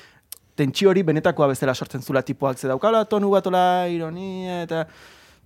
tentsio 0.56 0.90
hori 0.90 1.02
benetakoa 1.02 1.48
bezala 1.54 1.74
sortzen 1.74 2.02
zula 2.02 2.22
tipoak, 2.22 2.58
ze 2.58 2.68
daukala 2.68 3.04
tonu 3.08 3.30
bat 3.30 3.46
hola, 3.46 3.86
ironia, 3.88 4.62
eta 4.66 4.86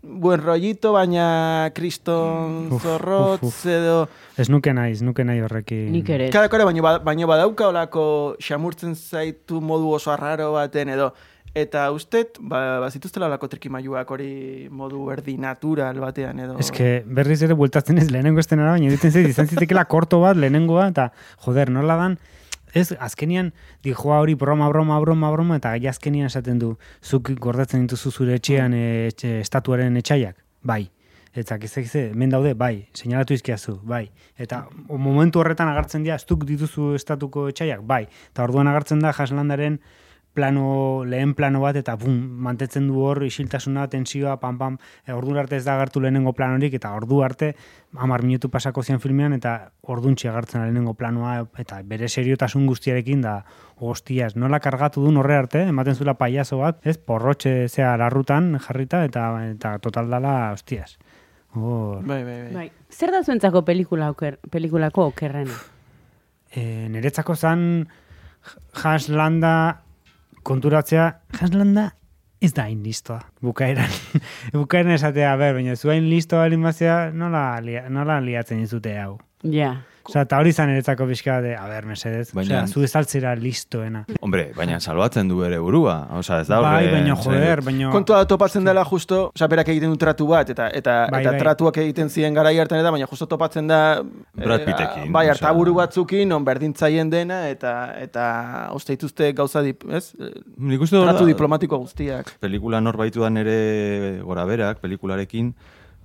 buen 0.02 0.40
rollito, 0.42 0.92
baina 0.92 1.70
kriston 1.74 2.68
Uf, 2.72 2.82
zorrotz, 2.82 3.42
uf, 3.42 3.48
uf. 3.48 3.66
edo... 3.66 4.08
Ez 4.38 4.48
nuke 4.52 4.72
nahi, 4.76 4.92
ez 4.92 5.02
nuke 5.02 5.24
nahi 5.24 5.40
horrekin. 5.42 5.88
Nik 5.92 6.08
ere. 6.10 6.28
Kada, 6.30 6.48
kada, 6.52 6.64
baina, 6.68 6.82
ba- 6.84 6.98
baina 7.02 7.26
badauka 7.26 7.68
olako 7.72 8.36
xamurtzen 8.42 8.94
zaitu 8.94 9.60
modu 9.60 9.90
oso 9.96 10.12
arraro 10.12 10.52
baten, 10.52 10.88
edo 10.94 11.12
Eta 11.56 11.86
ustet, 11.94 12.36
ba, 12.36 12.82
bazituztela 12.84 13.30
lako 13.32 13.48
trikimailuak 13.48 14.10
hori 14.12 14.30
modu 14.68 15.06
erdi 15.14 15.38
natural 15.40 15.96
batean 16.02 16.42
edo... 16.44 16.56
Que 16.76 17.00
berriz 17.08 17.38
ere 17.46 17.56
bueltatzen 17.56 17.96
ez 18.02 18.10
lehenengo 18.10 18.42
estenara, 18.42 18.74
baina 18.74 18.92
ditzen 18.92 19.14
zait, 19.14 19.28
izan 19.30 19.48
zitekela 19.48 19.86
korto 19.88 20.20
bat 20.20 20.36
lehenengoa, 20.36 20.90
eta 20.92 21.06
joder, 21.46 21.72
nola 21.72 21.96
dan, 22.02 22.18
ez, 22.76 22.90
azkenian, 23.00 23.54
dijoa 23.86 24.20
hori 24.26 24.36
broma, 24.36 24.68
broma, 24.68 25.00
broma, 25.00 25.32
broma, 25.32 25.56
eta 25.56 25.72
azkenian 25.94 26.28
esaten 26.28 26.60
du, 26.60 26.74
zuk 27.00 27.32
gordatzen 27.40 27.86
dituzu 27.86 28.12
zure 28.12 28.36
etxean 28.36 28.76
e, 28.76 28.84
etxe, 29.08 29.38
estatuaren 29.40 29.96
etxaiak, 30.04 30.36
bai. 30.60 30.82
Eta 31.36 31.56
gizte, 31.60 32.10
hemen 32.10 32.32
daude, 32.32 32.52
bai, 32.52 32.88
seinalatu 32.96 33.32
izkiazu, 33.36 33.78
bai. 33.84 34.06
Eta 34.36 34.66
momentu 34.88 35.40
horretan 35.40 35.72
agartzen 35.72 36.04
dira, 36.04 36.20
zuk 36.20 36.44
dituzu 36.48 36.94
estatuko 37.00 37.48
etxaiak, 37.48 37.80
bai. 37.84 38.06
Eta 38.34 38.44
orduan 38.44 38.68
agartzen 38.68 39.00
da 39.00 39.16
jaslandaren 39.16 39.80
plano, 40.36 41.04
lehen 41.08 41.32
plano 41.34 41.62
bat, 41.64 41.78
eta 41.80 41.96
bum, 41.96 42.14
mantetzen 42.44 42.86
du 42.90 43.00
hor 43.02 43.22
isiltasuna, 43.26 43.88
tensioa, 43.90 44.36
pam, 44.42 44.58
pam, 44.60 44.78
e, 45.06 45.14
ordu 45.16 45.34
arte 45.40 45.56
ez 45.56 45.64
da 45.64 45.74
agartu 45.74 46.02
lehenengo 46.04 46.34
planorik, 46.36 46.76
eta 46.78 46.92
ordu 46.94 47.22
arte, 47.24 47.54
hamar 47.96 48.22
minutu 48.22 48.50
pasako 48.52 48.84
zian 48.84 49.00
filmean, 49.00 49.34
eta 49.34 49.72
orduntxi 49.82 50.28
agartzen 50.30 50.60
da 50.60 50.68
lehenengo 50.68 50.94
planoa, 50.94 51.38
eta 51.58 51.80
bere 51.82 52.08
seriotasun 52.08 52.66
guztiarekin 52.68 53.24
da, 53.24 53.36
hostias, 53.80 54.36
nola 54.36 54.60
kargatu 54.60 55.02
duen 55.02 55.16
horre 55.20 55.40
arte, 55.40 55.66
ematen 55.72 55.96
zuela 55.96 56.14
paiazo 56.20 56.60
bat, 56.62 56.82
ez, 56.86 56.98
porrotxe 56.98 57.68
zea 57.68 57.96
larrutan 57.96 58.58
jarrita, 58.68 59.04
eta, 59.08 59.30
eta 59.50 59.78
total 59.82 60.12
dala, 60.12 60.36
hostias. 60.52 60.98
Hor, 61.56 62.04
Bai, 62.04 62.20
bai, 62.22 62.42
bai. 62.42 62.52
Bai. 62.52 62.68
Zer 62.92 63.10
da 63.14 63.22
zuentzako 63.24 63.64
pelikula 63.64 64.10
oker, 64.12 64.36
pelikulako 64.52 65.08
okerrena? 65.14 65.56
e, 66.56 66.88
niretzako 66.90 67.36
zan 67.36 67.88
Haslanda 68.76 69.82
konturatzea, 70.46 71.06
Haslanda 71.40 71.90
ez 72.42 72.52
da 72.54 72.66
hain 72.68 72.82
listoa, 72.84 73.20
bukaeran. 73.42 73.92
bukaeran 74.54 74.94
esatea, 74.94 75.34
ber, 75.40 75.56
baina 75.56 75.76
zu 75.76 75.90
hain 75.92 76.08
listoa 76.10 76.44
balin 76.44 76.64
bazea, 76.66 76.96
nola, 77.12 77.44
nola 77.92 78.20
liatzen 78.22 78.60
izute 78.62 78.94
hau. 79.00 79.16
Ja. 79.52 79.76
Osa, 80.08 80.22
eta 80.22 80.38
hori 80.38 80.52
zan 80.52 80.68
niretzako 80.70 81.06
pixka 81.10 81.40
de, 81.42 81.54
a 81.56 81.66
ber, 81.66 81.84
mesedez, 81.86 82.32
Baina- 82.34 82.62
Osea, 82.62 82.66
zu 82.72 82.82
ez 82.84 82.92
altzera 82.96 83.34
listoena. 83.36 84.04
Hombre, 84.20 84.52
baina 84.56 84.78
salbatzen 84.80 85.28
du 85.28 85.42
ere 85.44 85.58
burua. 85.58 85.96
Osa, 86.18 86.40
ez 86.40 86.46
da 86.48 86.60
bai, 86.60 86.84
horre- 86.86 86.92
baina 86.92 87.16
joder, 87.16 87.62
baina... 87.66 87.90
Kontua 87.90 88.18
da 88.22 88.26
topatzen 88.30 88.64
dela 88.64 88.84
justo, 88.84 89.32
osea, 89.34 89.48
berak 89.48 89.68
egiten 89.74 89.90
du 89.90 89.96
tratu 89.96 90.26
bat, 90.30 90.50
eta 90.54 90.68
eta, 90.70 90.94
Bai, 91.10 91.20
eta 91.24 91.32
bai. 91.34 91.40
tratuak 91.40 91.76
egiten 91.82 92.08
ziren 92.10 92.34
garai 92.34 92.54
hartan 92.58 92.78
eta, 92.80 92.90
baina 92.94 93.06
justo 93.10 93.26
topatzen 93.26 93.66
da... 93.66 93.80
Brad 94.36 94.60
eh, 94.60 94.64
Pittekin, 94.70 95.12
Bai, 95.12 95.24
osea. 95.26 95.34
hartaburu 95.34 95.74
batzukin, 95.74 96.28
non 96.28 96.44
berdintzaien 96.46 97.10
dena, 97.10 97.48
eta 97.50 97.74
eta 98.00 98.26
uste 98.74 98.94
dituzte 98.94 99.32
gauza, 99.32 99.62
dip, 99.62 99.82
ez? 99.90 100.12
Nik 100.56 100.80
uste 100.86 100.96
Tratu 101.02 101.26
diplomatiko 101.26 101.78
guztiak. 101.82 102.36
pelikula 102.40 102.80
norbaitu 102.80 103.20
da 103.22 103.30
nere 103.30 104.20
gora 104.22 104.44
berak, 104.46 104.78
pelikularekin, 104.80 105.54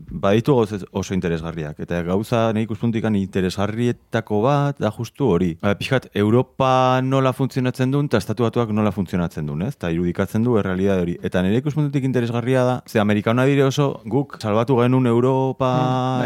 baditu 0.09 0.55
gauz 0.55 0.83
oso 0.91 1.13
interesgarriak. 1.13 1.79
Eta 1.83 2.01
gauza 2.07 2.47
nahi 2.53 2.65
ikuspuntikan 2.67 3.15
interesgarrietako 3.19 4.41
bat 4.45 4.81
da 4.81 4.91
justu 4.91 5.29
hori. 5.33 5.51
Ba, 5.61 5.73
pixkat, 5.79 6.09
Europa 6.17 7.01
nola 7.03 7.33
funtzionatzen 7.33 7.91
duen, 7.93 8.09
eta 8.11 8.21
estatu 8.21 8.47
batuak 8.47 8.73
nola 8.75 8.93
funtzionatzen 8.95 9.47
duen, 9.47 9.65
ez? 9.67 9.75
Eta 9.75 9.91
irudikatzen 9.93 10.45
du 10.45 10.57
errealidade 10.61 11.05
hori. 11.05 11.17
Eta 11.23 11.43
nire 11.45 11.61
ikuspuntutik 11.63 12.05
interesgarria 12.07 12.63
da, 12.67 12.77
ze 12.87 12.99
Amerikana 12.99 13.45
dire 13.49 13.65
oso 13.65 14.01
guk 14.05 14.37
salbatu 14.41 14.79
genuen 14.81 15.09
Europa, 15.11 15.71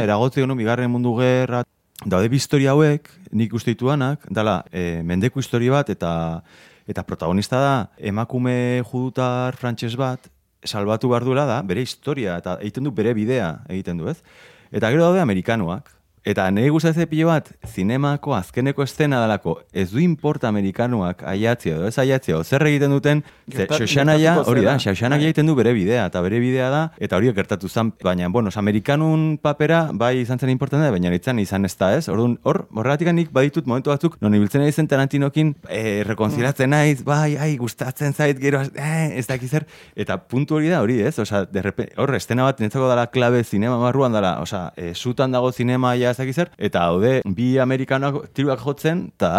eragotzi 0.02 0.44
genuen 0.44 0.60
bigarren 0.60 0.92
mundu 0.92 1.16
gerra, 1.20 1.64
daude 2.04 2.30
historia 2.36 2.72
hauek, 2.76 3.10
nik 3.32 3.54
uste 3.54 3.74
dituanak, 3.74 4.26
dala, 4.30 4.64
e, 4.72 5.02
mendeku 5.04 5.40
historia 5.40 5.80
bat, 5.80 5.90
eta 5.90 6.14
eta 6.86 7.02
protagonista 7.04 7.60
da, 7.60 7.76
emakume 7.98 8.84
judutar 8.86 9.56
frantses 9.58 9.96
bat, 9.98 10.30
salbatu 10.66 11.10
behar 11.12 11.26
duela 11.28 11.46
da, 11.50 11.62
bere 11.66 11.86
historia, 11.86 12.38
eta 12.42 12.58
egiten 12.62 12.90
du 12.90 12.92
bere 12.96 13.14
bidea 13.18 13.52
egiten 13.70 14.02
du, 14.02 14.10
ez? 14.12 14.20
Eta 14.76 14.92
gero 14.92 15.08
daude 15.08 15.24
amerikanoak. 15.24 15.95
Eta 16.26 16.48
nahi 16.50 16.72
gustatzen 16.74 17.06
pilo 17.06 17.28
bat, 17.30 17.52
zinemako 17.70 18.34
azkeneko 18.34 18.82
estena 18.82 19.20
dalako, 19.22 19.60
ez 19.70 19.92
du 19.92 20.00
importa 20.02 20.50
amerikanoak 20.50 21.20
aiatzia 21.30 21.76
edo 21.76 21.86
ez 21.86 22.00
aiatzia, 22.02 22.40
o 22.40 22.44
zer 22.44 22.64
egiten 22.66 22.96
duten, 22.96 23.20
ze 23.54 23.68
Xoxanaia, 23.70 24.34
hori 24.42 24.64
da. 24.66 24.74
Xoxanak 24.82 25.22
Bai. 25.22 25.28
egiten 25.28 25.46
du 25.46 25.54
bere 25.54 25.76
bidea, 25.78 26.08
eta 26.10 26.24
bere 26.26 26.40
bidea 26.42 26.72
da, 26.74 26.80
eta 26.98 27.20
hori 27.20 27.30
gertatu 27.38 27.70
zen, 27.70 27.92
baina, 28.02 28.30
bueno, 28.34 28.50
amerikanun 28.58 29.38
papera, 29.38 29.92
bai 29.94 30.16
izan 30.24 30.42
zen 30.42 30.50
importante, 30.50 30.90
baina 30.90 31.12
itzan 31.14 31.44
izan 31.44 31.70
ez 31.70 31.76
da, 31.78 31.92
ez? 31.94 32.10
Orduan, 32.10 32.40
hor, 32.42 32.64
horregatik 32.74 33.12
nik 33.14 33.30
baditut 33.30 33.70
momentu 33.70 33.94
batzuk, 33.94 34.18
non 34.26 34.34
ibiltzen 34.34 34.66
nahi 34.66 34.74
zen 34.74 34.90
Tarantinokin, 34.90 35.54
eh, 35.70 36.02
rekonzilatzen 36.10 36.74
naiz, 36.74 37.04
bai, 37.06 37.38
ai, 37.38 37.52
gustatzen 37.62 38.18
zait, 38.18 38.42
gero, 38.42 38.64
eh, 38.74 39.14
ez 39.20 39.28
dakiz 39.30 39.52
zer, 39.52 39.68
eta 39.94 40.18
puntu 40.18 40.58
hori 40.58 40.74
da, 40.74 40.82
hori, 40.82 40.98
ez? 41.06 41.20
Osa, 41.22 41.46
derrepe, 41.46 41.92
hor, 42.02 42.16
estena 42.18 42.50
bat 42.50 42.66
netzako 42.66 42.90
dala 42.90 43.06
klabe 43.14 43.44
zinema 43.44 43.78
barruan 43.78 44.18
dala, 44.18 44.40
osa, 44.42 44.72
eh, 44.76 44.96
sutan 44.96 45.38
dago 45.38 45.54
zinema 45.54 45.94
ja 45.94 46.15
ez 46.16 46.24
dakiz 46.24 46.36
zer, 46.40 46.52
eta 46.58 46.88
daude, 46.88 47.20
bi 47.38 47.56
amerikanoak 47.62 48.32
tiruak 48.36 48.64
jotzen, 48.64 49.10
eta 49.16 49.32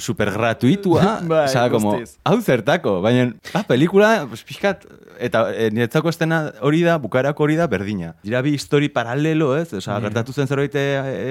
super 0.00 0.30
gratuitua, 0.32 1.20
Bai, 1.30 1.70
como, 1.70 1.98
hau 2.24 2.40
zertako, 2.42 3.00
baina, 3.04 3.34
ba, 3.52 3.62
pelikula, 3.68 4.26
pues, 4.28 4.42
pixkat, 4.44 4.86
eta 5.20 5.44
e, 5.52 5.68
niretzako 5.70 6.08
estena 6.08 6.52
hori 6.64 6.80
da, 6.82 6.96
bukarako 6.98 7.44
hori 7.44 7.56
da, 7.58 7.66
berdina. 7.70 8.14
Dira 8.24 8.40
bi 8.42 8.54
histori 8.56 8.88
paralelo, 8.88 9.52
ez? 9.58 9.72
Osea, 9.76 9.98
gertatu 10.00 10.32
zen 10.32 10.48
zerbait 10.48 10.74
e, 10.74 10.84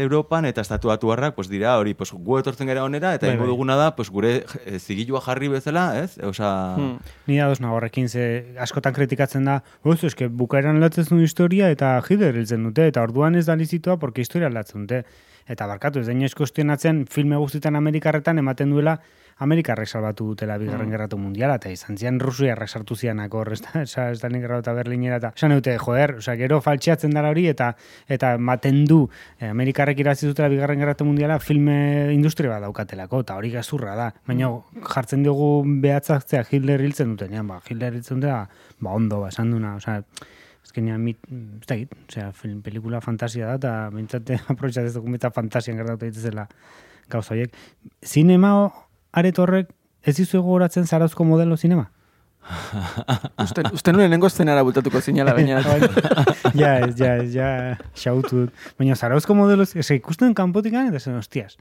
Europan, 0.03 0.45
eta 0.45 0.61
estatu 0.61 0.91
batuarrak, 0.91 1.35
pues, 1.35 1.49
dira, 1.49 1.77
hori, 1.81 1.95
pues, 1.97 2.13
gu 2.13 2.39
etortzen 2.39 2.69
gara 2.69 2.83
onera, 2.85 3.13
eta 3.17 3.27
Bai, 3.27 3.35
ingo 3.35 3.47
bai. 3.47 3.53
duguna 3.53 3.75
da, 3.79 3.95
pues, 3.95 4.09
gure 4.13 4.43
e, 4.65 4.79
zigilua 4.79 5.21
jarri 5.25 5.49
bezala, 5.49 5.87
ez? 6.03 6.17
Osea, 6.23 6.49
Hmm. 6.79 6.99
Ni 7.27 7.37
nago 7.37 7.75
horrekin, 7.75 8.07
ze 8.09 8.55
askotan 8.59 8.93
kritikatzen 8.93 9.45
da, 9.45 9.63
oz, 9.83 10.03
eske 10.03 10.27
bukaeran 10.27 10.79
latzen 10.79 11.19
historia 11.19 11.69
eta 11.69 11.97
hiltzen 12.09 12.63
dute, 12.63 12.87
eta 12.87 13.01
orduan 13.01 13.35
ez 13.35 13.45
da 13.45 13.55
lizitua, 13.55 13.97
porque 13.97 14.21
historia 14.21 14.49
latzen 14.49 14.85
dute. 14.87 15.03
Eta 15.49 15.65
barkatu, 15.67 15.99
ez 15.99 16.07
da 16.07 16.13
inoiz 16.13 16.35
kuestionatzen 16.37 17.05
filme 17.09 17.39
guztietan 17.41 17.75
Amerikarretan 17.79 18.37
ematen 18.37 18.69
duela 18.69 18.99
Amerikarrek 19.39 19.87
salbatu 19.87 20.25
dutela 20.33 20.57
bigarren 20.59 20.89
gerratu 20.91 21.17
mundiala, 21.17 21.55
eta 21.61 21.69
izan 21.71 21.95
zian 21.97 22.17
Rusiarrak 22.19 22.67
sartu 22.67 22.95
zianak 22.95 23.33
hor, 23.33 23.53
ez 23.55 23.61
da, 23.63 23.83
ez 24.11 24.19
da 24.19 24.29
eta 24.57 24.73
Berlinera, 24.75 25.19
eta 25.21 25.31
esan 25.35 25.55
dute, 25.55 25.77
joder, 25.79 26.17
osea, 26.19 26.35
gero 26.39 26.59
faltxeatzen 26.61 27.15
dara 27.15 27.31
hori, 27.31 27.47
eta 27.47 27.71
eta 28.07 28.33
maten 28.37 28.83
du. 28.85 28.99
Eh, 29.39 29.47
Amerikarrek 29.49 29.99
irazi 30.03 30.27
dutela 30.27 30.49
bigarren 30.51 30.79
gerratu 30.79 31.07
mundiala 31.07 31.39
filme 31.39 32.11
industria 32.13 32.51
bat 32.51 32.67
daukatelako, 32.67 33.23
eta 33.23 33.37
hori 33.39 33.53
gazurra 33.55 33.95
da. 33.95 34.09
Baina 34.27 34.51
jartzen 34.91 35.23
diogu 35.23 35.63
behatzaktzea 35.87 36.43
Hitler 36.51 36.83
hiltzen 36.83 37.15
dutenean, 37.15 37.47
ba, 37.47 37.61
Hitler 37.63 37.95
hiltzen 37.95 38.19
dutela, 38.19 38.43
ba, 38.79 38.91
ondo, 38.91 39.23
ba, 39.23 39.31
esan 39.31 39.55
duna, 39.55 39.77
osea, 39.79 40.01
azkenean 40.63 41.01
mit, 41.01 41.19
ez 41.29 41.67
da 41.67 41.77
git, 41.79 41.93
osea, 42.07 42.31
film, 42.35 42.61
pelikula 42.65 43.01
fantasia 43.01 43.47
da, 43.47 43.57
eta 43.57 43.73
bintzate 43.95 44.39
aprobetxat 44.51 44.89
ez 44.89 44.95
dugu 44.97 45.15
eta 45.17 45.31
fantasian 45.35 45.79
gertatu 45.79 46.05
daitezela 46.05 46.47
gauza 47.09 47.33
horiek. 47.33 47.55
Zinema 48.05 48.53
aret 49.17 49.39
horrek 49.39 49.71
ez 50.05 50.15
dizu 50.17 50.43
gogoratzen 50.43 50.85
zarauzko 50.87 51.25
modelo 51.27 51.57
zinema? 51.57 51.89
Uste, 53.43 53.63
uste 53.75 53.91
nuen 53.91 54.05
lehenengo 54.05 54.29
eszenara 54.29 54.63
bultatuko 54.65 55.01
zinala, 55.01 55.33
baina... 55.37 55.59
ja, 56.61 56.77
ez, 56.85 56.95
ja, 56.97 57.15
ez, 57.19 57.33
ja, 57.35 57.49
xautu 57.93 58.45
dut. 58.45 58.63
Baina 58.79 58.95
zarauzko 58.95 59.35
modelo, 59.37 59.67
ez 59.67 59.89
ikusten 59.93 60.33
kanpotikan, 60.37 60.89
eta 60.89 61.01
zen, 61.01 61.19
hostias, 61.19 61.59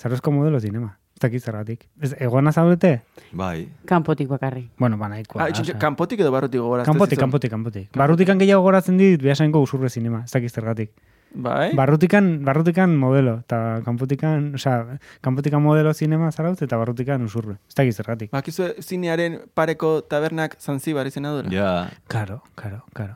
zarauzko 0.00 0.32
modelo 0.34 0.60
zinema. 0.60 0.96
Ez 1.14 1.20
dakit 1.20 1.42
zergatik. 1.44 1.86
Ez, 2.00 2.14
egoana 2.18 2.52
zaudete? 2.52 3.02
bai. 3.32 3.68
Kanpotik 3.86 4.28
bakarri. 4.28 4.68
Bueno, 4.78 4.96
ba, 4.98 5.08
nahikoa. 5.08 5.44
Ah, 5.44 5.48
osea. 5.60 5.78
kanpotik 5.78 6.20
edo 6.20 6.32
barrutik 6.32 6.60
gogorazten 6.60 6.92
Kanpotik, 6.92 7.18
kanpotik, 7.18 7.50
kanpotik. 7.50 7.88
Barrutikan 7.96 8.38
gehiago 8.38 8.62
goratzen 8.62 8.96
dit, 8.98 9.22
behasainko 9.22 9.60
usurre 9.62 9.88
zinema, 9.90 10.24
ez 10.24 10.30
dakit 10.32 10.50
zergatik. 10.52 10.90
Bai? 11.34 11.70
Barrutikan, 11.74 12.44
barrutikan 12.44 12.92
modelo, 13.00 13.38
eta 13.40 13.80
kanpotikan, 13.86 14.50
osea, 14.54 14.98
kanpotikan 15.24 15.62
modelo 15.64 15.94
zinema 15.94 16.30
zarauz, 16.32 16.60
eta 16.60 16.76
barrutikan 16.76 17.22
usurre. 17.24 17.56
Ez 17.68 17.74
dakit 17.74 17.94
zergatik. 17.96 18.30
Bakizu 18.32 18.68
zinearen 18.82 19.40
pareko 19.54 20.02
tabernak 20.02 20.56
zanzibar 20.60 21.06
izena 21.06 21.32
duela? 21.32 21.48
Ja, 21.52 21.88
Karo, 22.08 22.42
karo, 22.54 22.82
karo. 22.92 23.14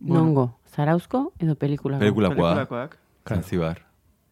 Nongo, 0.00 0.58
zarauzko 0.76 1.32
edo 1.40 1.54
pelikulako? 1.56 2.00
pelikulakoa, 2.00 2.54
Pelikulakoak. 2.54 2.96
Zanzibar. 3.28 3.87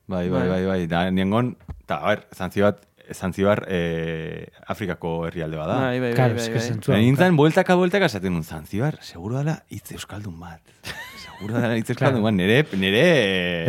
Bai, 0.06 0.28
bai, 0.28 0.40
Bai. 0.40 0.48
bai, 0.48 0.66
bai. 0.66 0.86
Da, 0.86 1.10
niengon, 1.10 1.56
eta, 1.82 1.98
a 1.98 2.12
ber, 2.12 2.26
Zanzibar, 2.34 2.76
Zanzibar 3.12 3.64
eh, 3.68 4.46
Afrikako 4.66 5.26
herrialde 5.26 5.58
bada. 5.58 5.80
Bai, 5.80 6.00
bai, 6.00 6.12
bai, 6.14 6.28
bai, 6.34 6.48
bai. 6.54 6.68
Baina 6.86 7.02
nintzen, 7.02 7.36
bueltaka, 7.38 7.74
bueltaka, 7.74 8.06
esaten 8.06 8.34
nun, 8.34 8.44
Zanzibar, 8.44 9.00
seguro 9.02 9.38
dela 9.40 9.58
hitz 9.68 9.90
euskaldun 9.98 10.38
bat. 10.38 10.62
seguro 11.24 11.58
dela 11.58 11.74
hitz 11.74 11.90
euskaldun 11.90 12.22
bat, 12.22 12.36
nire, 12.40 12.62
nire... 12.78 13.04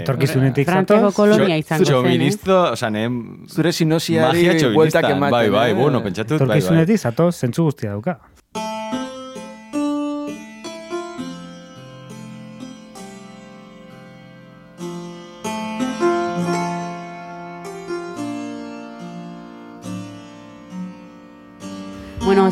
Etorkizunetik 0.04 0.70
Frantziako 0.70 1.10
zatoz, 1.10 1.18
kolonia 1.18 1.58
izango 1.58 1.86
zen, 1.86 1.90
eh? 1.90 1.98
Txoministo, 1.98 2.62
oza, 2.78 2.94
nem... 2.94 3.20
Zure 3.50 3.74
sinosiari 3.74 4.48
bueltak 4.78 5.10
ematen. 5.10 5.40
Bai, 5.40 5.46
bai, 5.50 5.70
eh? 5.74 5.78
bueno, 5.82 6.06
pentsatut, 6.06 6.38
bai, 6.38 6.48
bai. 6.54 6.62
etorkizunetik 6.62 7.02
zatoz, 7.02 7.34
zentzu 7.42 7.70
guztia 7.72 7.98
dauka. 7.98 8.20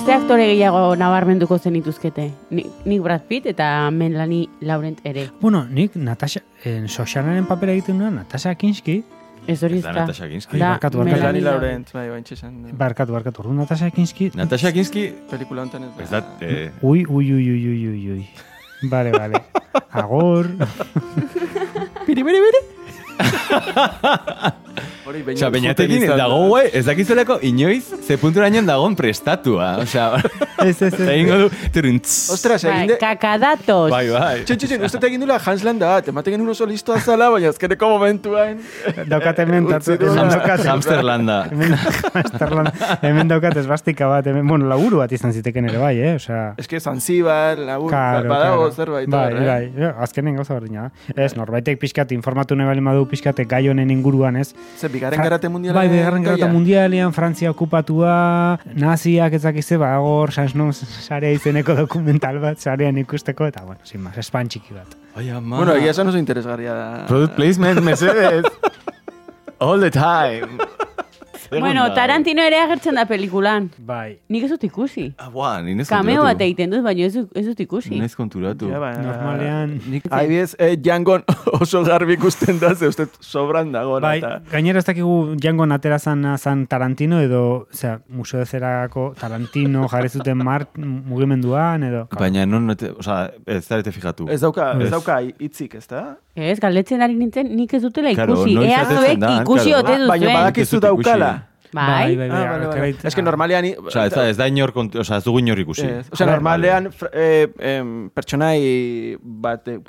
Ze 0.05 0.13
aktore 0.13 0.45
gehiago 0.45 0.95
nabarmenduko 0.95 1.57
zenituzkete? 1.57 2.31
Ni- 2.51 2.65
Nik 2.85 3.01
Brad 3.01 3.21
Pitt 3.27 3.45
eta 3.47 3.89
Melanie 3.91 4.47
Laurent 4.61 4.99
ere. 5.03 5.29
Bueno, 5.41 5.65
nik 5.65 5.95
Natasha, 5.95 6.41
en 6.63 6.87
Soshanaren 6.89 7.45
papera 7.45 7.71
egiten 7.73 7.97
nuen, 7.97 8.15
Natasha 8.15 8.55
Kinski, 8.55 9.03
Ez 9.47 9.61
hori 9.61 9.75
Da 9.79 9.89
ezta. 9.91 9.91
Natasha 9.93 10.27
Kinski. 10.27 10.57
Da, 10.57 10.69
Barkatu, 10.71 10.97
barkatu. 10.97 11.17
Melanie 11.19 11.41
Laurent. 11.41 11.91
Bai, 11.93 12.09
bain 12.09 12.23
txesan. 12.23 12.55
barkatu, 12.77 13.13
barkatu, 13.13 13.41
orduan 13.41 13.57
Natasha 13.57 13.91
Kinski, 13.91 14.31
Natasha 14.35 14.71
Kinski, 14.71 15.13
Pelikula 15.29 15.61
honetan 15.61 15.83
ez. 15.83 15.89
ez 16.01 16.09
da, 16.09 16.23
eh, 16.41 16.71
ui, 16.81 17.05
ui, 17.07 17.31
ui, 17.33 17.49
ui, 17.51 17.67
ui, 17.67 17.87
ui, 17.87 18.11
ui. 18.11 18.29
Vale, 18.89 19.11
vale. 19.11 19.43
Agor. 19.91 20.47
Biri, 22.07 22.23
biri, 22.23 22.39
biri. 22.45 22.61
Osa, 25.05 25.49
izan 25.85 26.17
dago, 26.17 26.37
da. 26.41 26.47
güey, 26.49 26.69
ez 26.73 26.85
dakizelako 26.87 27.37
inoiz, 27.45 27.83
ze 28.07 28.17
punturainen 28.17 28.65
dagoen 28.65 28.95
prestatua. 28.97 29.75
Osea, 29.83 30.15
Ez, 30.65 30.81
ez, 30.81 30.93
ez. 30.93 31.07
egingo 31.11 31.35
du, 31.43 31.49
turuntz. 31.73 32.29
Ostras, 32.33 32.63
egin 32.63 32.77
Bai, 32.79 32.87
de... 32.89 32.95
kakadatos. 32.97 33.91
Bai, 33.91 34.07
bai. 34.09 34.39
Txin, 34.47 34.57
txin, 34.57 34.71
txin, 34.71 34.85
uste 34.87 35.01
egin 35.05 35.21
dula 35.21 35.37
Hans 35.43 35.61
Landa 35.67 35.91
bat, 35.97 36.07
ematen 36.09 36.33
genuen 36.33 36.49
oso 36.55 36.65
listoa 36.65 36.97
zala, 37.03 37.27
baina 37.33 37.51
azkeneko 37.53 37.89
momentuan... 37.91 38.57
Daukat 39.11 39.43
hemen 39.43 39.67
Utzi 39.67 39.75
tatu, 39.75 39.97
du. 40.01 40.09
hemen 40.09 40.31
Hamster-. 40.31 40.71
Hamsterlanda. 40.71 41.35
Hemen, 41.51 41.75
hamsterlanda. 42.15 42.73
hemen 43.03 43.29
daukat 43.29 43.59
esbastika 43.61 44.07
bat, 44.09 44.25
hemen, 44.31 44.47
bueno, 44.49 44.65
laburu 44.71 45.03
bat 45.03 45.13
izan 45.13 45.35
ziteken 45.35 45.69
ere 45.69 45.83
bai, 45.83 45.93
eh? 45.99 46.15
Osea, 46.17 46.55
Ez 46.57 46.65
que 46.71 46.79
Zanzibar, 46.79 47.59
labur, 47.59 47.91
Claro, 47.93 48.29
badago 48.31 48.71
zerbait. 48.71 49.09
Bai, 49.11 49.27
eh? 49.35 49.45
bai, 49.51 49.61
ja, 49.77 49.93
azkenen 50.07 50.39
gauza 50.39 50.57
berdina. 50.57 50.87
Ez, 51.13 51.35
norbaitek 51.37 51.77
pixkat 51.83 52.15
informatu 52.15 52.55
bali 52.57 52.81
madu 52.81 53.05
pixkate 53.11 53.45
gai 53.45 53.67
honen 53.69 53.91
inguruan, 53.91 54.39
ez? 54.41 54.53
Ze, 54.79 54.89
bigarren 54.95 55.23
garate 55.23 55.51
mundiala. 55.51 55.77
Bai, 55.77 55.89
bigarren 55.91 56.25
garata 56.25 56.49
mundialean, 56.51 57.13
Frantzia 57.15 57.51
okupatua, 57.53 58.15
naziak 58.73 59.35
ezakize, 59.39 59.79
ba, 59.81 59.93
hor, 60.03 60.33
Sansnon 60.35 60.73
sarea 60.73 61.35
izeneko 61.35 61.75
dokumental 61.83 62.39
bat, 62.43 62.59
sarean 62.63 62.97
ikusteko, 63.03 63.49
eta, 63.51 63.65
bueno, 63.67 63.83
sin 63.83 64.03
más, 64.05 64.17
espan 64.21 64.49
txiki 64.51 64.75
bat. 64.75 64.95
Ai, 65.15 65.29
ama. 65.31 65.61
Bueno, 65.61 65.75
egia 65.79 65.93
esan 65.95 66.11
oso 66.11 66.19
interesgarria 66.19 66.73
da. 66.75 66.87
Product 67.11 67.35
placement, 67.37 67.83
mesedez. 67.85 68.43
All 69.59 69.79
the 69.79 69.91
time. 69.91 70.59
Bueno, 71.51 71.93
Tarantino 71.93 72.41
ere 72.41 72.57
agertzen 72.61 72.95
da 72.95 73.05
pelikulan. 73.05 73.69
Bai. 73.77 74.17
Nik 74.29 74.43
ez 74.43 74.49
dut 74.51 74.63
ikusi. 74.63 75.13
Ah, 75.17 75.29
buah, 75.29 75.61
ninez 75.63 75.87
Kameo 75.89 76.23
bat 76.23 76.41
egiten 76.41 76.69
dut, 76.71 76.83
baina 76.83 77.05
ez, 77.05 77.13
dut- 77.15 77.31
ez 77.35 77.47
ikusi. 77.59 77.89
Ninez 77.89 78.15
konturatu. 78.15 78.69
Ja, 78.69 78.79
ba, 78.79 78.91
Normalean- 78.97 79.79
Nik, 79.89 80.05
adibidez, 80.09 80.55
eh, 80.59 80.75
Django 80.77 81.19
oso 81.61 81.83
garbi 81.83 82.13
ikusten 82.13 82.59
da, 82.59 82.73
ze 82.75 82.87
uste 82.87 83.07
sobran 83.19 83.71
dago. 83.71 83.99
Bai, 83.99 84.17
eta... 84.19 84.41
gainera 84.51 84.79
ez 84.79 84.85
dakigu 84.85 85.35
jango 85.41 85.63
atera 85.71 85.99
zan, 85.99 86.25
zan 86.37 86.65
Tarantino 86.67 87.19
edo, 87.21 87.67
osea, 87.71 87.99
Museo 88.09 88.39
de 88.39 88.45
Zerako 88.45 89.13
Tarantino 89.19 89.87
jarri 89.87 90.09
zuten 90.09 90.37
mar 90.37 90.67
mugimenduan 90.77 91.83
edo. 91.83 92.07
Baina 92.17 92.45
non, 92.45 92.69
oza, 92.97 93.31
ez 93.45 93.63
zarete 93.67 93.91
fijatu. 93.91 94.27
Ez 94.29 94.41
dauka, 94.41 94.73
ez 94.79 94.85
Ez. 94.87 94.91
dauka 94.91 95.19
hitzik, 95.39 95.75
ez 95.75 95.87
da? 95.87 96.17
Ez, 96.35 96.59
galdetzen 96.59 97.01
ari 97.01 97.15
nintzen, 97.15 97.47
nik 97.55 97.73
ez 97.73 97.81
dutela 97.81 98.11
Claro, 98.13 98.33
ikusi. 98.33 98.55
noiz 98.55 98.69
Ea 98.69 98.81
atetzen 98.81 98.97
zuek 99.21 99.41
ikusi 99.41 99.69
claro. 99.69 99.79
ote 99.79 99.93
Ah, 99.93 100.07
baina 100.07 100.25
duzuen. 100.25 100.33
badakizu 100.41 100.75
Ez 100.75 100.81
daukala. 100.81 101.29
Bai, 101.75 102.15
bai, 102.15 102.29
bai. 102.29 102.29
Ah, 102.29 102.51
vale, 102.51 102.65
vale. 102.65 102.65
akabait- 102.71 103.05
Ez 103.05 103.15
que 103.15 103.21
normalean... 103.21 103.65
Osa, 103.85 104.05
ez 104.05 104.13
da, 104.13 104.29
ez 104.29 104.37
da 104.37 104.47
inor, 104.47 104.71
kontu, 104.71 104.99
oza, 104.99 105.17
ez 105.17 105.23
dugu 105.25 105.39
inor 105.39 105.59
ikusi. 105.59 105.81
Ez, 105.85 106.07
Osea, 106.11 106.27
normalean 106.27 106.85
fr- 106.91 107.09
eh, 107.11 107.49
em, 107.59 108.09
pertsonai 108.15 109.17
bat 109.19 109.67
eh, 109.67 109.79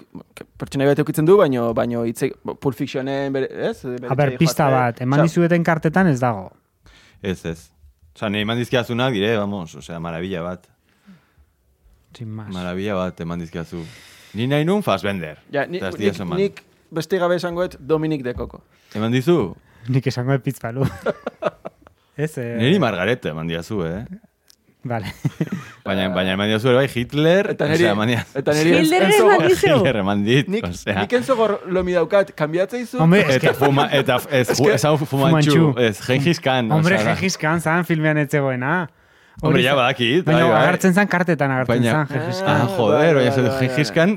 pertsonai 0.59 0.87
bat 0.89 0.99
eukitzen 0.99 1.25
du, 1.27 1.37
baino 1.37 1.73
baino 1.75 2.03
hitze 2.05 2.33
Pulp 2.61 2.75
Fictionen 2.75 3.33
bere, 3.33 3.47
ez? 3.71 3.85
A 3.85 4.15
ber, 4.15 4.33
etxeei 4.33 4.39
pista 4.39 4.69
bat, 4.71 5.01
eman 5.01 5.23
dizueten 5.23 5.63
kartetan 5.63 6.07
ez 6.09 6.19
dago. 6.21 6.51
Ez, 7.23 7.45
ez. 7.45 7.71
Osa, 8.17 8.31
nahi 8.31 8.43
eman 8.43 8.59
dizkiazunak 8.59 9.13
dire, 9.13 9.37
vamos, 9.37 9.75
osea, 9.77 10.01
maravilla 10.01 10.43
bat. 10.43 10.67
Sin 12.17 12.31
más. 12.35 12.49
Maravilla 12.53 12.95
bat 12.95 13.21
eman 13.21 13.39
dizkiazu. 13.39 13.83
Ni 14.37 14.47
nahi 14.47 14.65
nun 14.69 14.83
Fassbender. 14.85 15.39
Ja, 15.53 15.65
ni, 15.67 15.81
nik, 15.81 16.21
nik 16.37 16.63
beste 16.93 17.19
gabe 17.19 17.39
esangoet 17.41 17.77
Dominik 17.81 18.23
de 18.27 18.35
Coco. 18.37 18.63
Eman 18.95 19.13
dizu? 19.15 19.55
Nik 19.89 20.07
esango 20.11 20.33
de 20.37 20.41
pizpalu. 20.45 20.85
ez, 22.17 22.37
eh? 22.39 22.57
Niri 22.61 22.79
Margarete 22.83 23.33
eman 23.33 23.49
diazu, 23.49 23.83
eh? 23.87 24.05
Vale. 24.87 25.09
Baina, 25.87 26.05
baina 26.15 26.35
eman 26.37 26.47
diazu 26.47 26.69
ere 26.71 26.77
bai 26.85 26.89
Hitler, 26.93 27.49
Eta 27.57 27.67
niri, 27.67 27.85
osea, 27.89 27.95
eman 27.97 28.11
diazu. 28.13 28.39
eta 28.39 28.53
niri 28.55 28.75
Hitler 28.77 29.07
eman 29.17 29.43
dizu? 29.49 29.73
Hitler 29.73 29.97
eman 30.03 30.23
dit, 30.27 30.49
Nik, 30.53 30.69
osea. 30.69 31.01
nik 31.01 31.13
enzo 31.19 31.35
lomi 31.75 31.97
daukat, 31.97 32.31
kanbiatzea 32.39 32.81
izu? 32.85 33.01
Hombre, 33.03 33.25
es 33.25 33.41
que, 33.41 33.51
Eta 33.51 33.55
fuma, 33.55 33.89
eta 33.91 34.21
ez, 34.31 34.51
Es 34.51 34.61
que- 34.61 34.79
fumantxu, 34.79 35.07
Fumantxu. 35.07 35.75
ez, 35.81 36.01
Gengis 36.07 36.41
Khan. 36.41 36.71
hombre, 36.71 36.95
osea, 36.95 37.09
da. 37.09 37.15
Gengis 37.17 37.37
Hombre, 39.43 39.63
ja 39.63 39.71
za- 39.73 39.77
badakit, 39.77 40.25
Baina 40.25 40.41
bai, 40.47 40.51
bai. 40.51 40.63
agertzen 40.65 40.95
zan 40.95 41.09
kartetan 41.09 41.51
agertzen 41.51 41.83
Baina, 41.83 41.93
zan 41.93 42.07
Gengis 42.09 42.39
Khan. 42.41 42.49
ah, 42.63 42.69
joder, 42.77 42.97
bai, 42.97 43.29
baina 43.29 43.31
bai, 43.31 43.35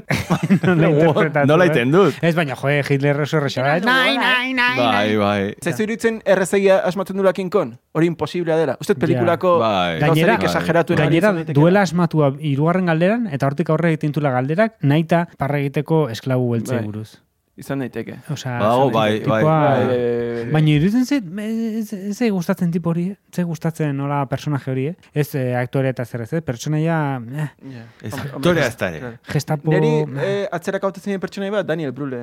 Nola 0.75 0.89
interpretatu, 0.93 1.47
nola 1.47 1.65
eh? 1.65 1.67
iten 1.73 1.91
dut. 1.91 2.13
Ez, 2.21 2.35
baina, 2.35 2.55
joe, 2.55 2.83
Hitler 2.87 3.19
oso 3.21 3.37
errexara. 3.37 3.75
Era 3.77 3.85
Nai, 3.85 4.17
nai, 4.17 4.53
nai, 4.53 4.77
Bai, 4.77 5.15
bai. 5.17 5.55
Zaizu 5.61 5.83
iruditzen 5.83 6.21
errezegia 6.25 6.79
asmatzen 6.87 7.17
dula 7.17 7.33
King 7.33 7.49
Kong? 7.51 7.75
Hori 7.91 8.07
imposiblea 8.07 8.55
dela. 8.57 8.77
Uste 8.79 8.95
pelikulako 8.95 9.57
Bai. 9.59 9.99
Gainera, 9.99 10.35
exageratuena 10.41 11.03
gainera 11.09 11.33
duela 11.53 11.81
asmatua 11.81 12.33
hirugarren 12.39 12.85
galderan, 12.85 13.27
eta 13.27 13.47
hortik 13.47 13.69
aurre 13.69 13.89
egiten 13.95 14.13
galderak, 14.31 14.77
naita 14.81 15.27
parra 15.37 15.59
egiteko 15.59 16.07
esklabu 16.09 16.51
beltzei 16.53 16.77
Bai. 16.77 16.85
buruz. 16.85 17.19
Izan 17.59 17.79
daiteke. 17.83 18.15
Osea, 18.31 18.57
Badago, 18.61 18.89
bai, 18.95 19.19
tipoa- 19.19 19.41
bai, 19.41 19.43
bai, 19.43 19.87
bai, 19.87 19.97
bai. 20.43 20.51
Baina 20.53 20.69
iruditzen 20.71 21.05
zait, 21.05 21.25
ez, 21.43 21.93
ez, 21.93 22.21
ez 22.21 22.29
gustatzen 22.31 22.71
tipo 22.71 22.89
hori, 22.93 23.09
eh? 23.11 23.17
ez 23.37 23.43
gustatzen 23.45 23.91
nola 23.97 24.21
personaje 24.31 24.71
hori, 24.71 24.85
eh? 24.93 24.95
ez 25.13 25.27
eh, 25.35 25.55
aktore 25.59 25.89
eta 25.91 26.05
zer 26.05 26.21
ez, 26.25 26.31
eh? 26.33 26.41
pertsonaia, 26.41 26.99
eh, 27.35 27.49
Ja. 27.69 27.83
Ez 28.01 28.13
aktorea 28.15 28.65
ez 28.67 28.77
da 28.77 28.87
ere. 28.89 28.99
claro. 28.99 29.17
gestapo... 29.33 29.71
Neri 29.71 29.91
eh, 30.23 30.47
atzerak 30.51 30.83
hautatzen 30.87 31.11
den 31.13 31.19
pertsonai 31.21 31.49
bat, 31.51 31.67
Daniel 31.67 31.91
Brule 31.91 32.19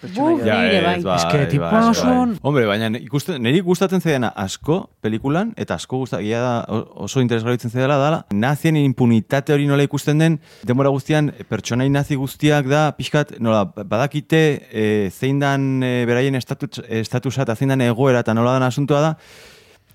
pertsonaia. 0.00 0.36
Buf, 0.36 0.46
Ja, 0.46 0.56
nire 0.62 0.82
bai. 0.86 1.16
Ez 1.16 1.24
que 1.30 1.46
tipoa 1.52 1.82
oso- 1.90 2.38
Hombre, 2.42 2.64
baina 2.66 2.88
ikusten, 2.98 3.42
niri 3.42 3.60
gustatzen 3.60 4.00
zaidana 4.00 4.32
asko 4.34 4.80
pelikulan, 5.04 5.52
eta 5.56 5.74
asko 5.76 5.98
gustatzen 5.98 6.30
da 6.30 6.64
oso 6.68 7.20
interesgarritzen 7.20 7.70
zaidala 7.70 7.98
dala, 8.00 8.22
nazien 8.32 8.76
impunitate 8.76 9.52
hori 9.52 9.66
nola 9.68 9.82
ikusten 9.84 10.18
den, 10.18 10.40
denbora 10.66 10.88
guztian, 10.90 11.30
pertsonai 11.48 11.88
nazi 11.90 12.16
guztiak 12.16 12.66
da, 12.70 12.86
pixkat, 12.96 13.36
nola, 13.40 13.64
badakite 13.84 14.40
e, 14.70 15.10
zein 15.10 15.40
dan 15.42 15.82
e, 15.82 16.04
beraien 16.08 16.34
estatus, 16.38 16.82
estatusa 17.02 17.42
eta 17.46 17.56
zein 17.56 17.74
dan 17.74 17.82
egoera 17.84 18.22
eta 18.24 18.34
nola 18.34 18.56
dan 18.56 18.68
asuntoa 18.68 19.00
da, 19.04 19.14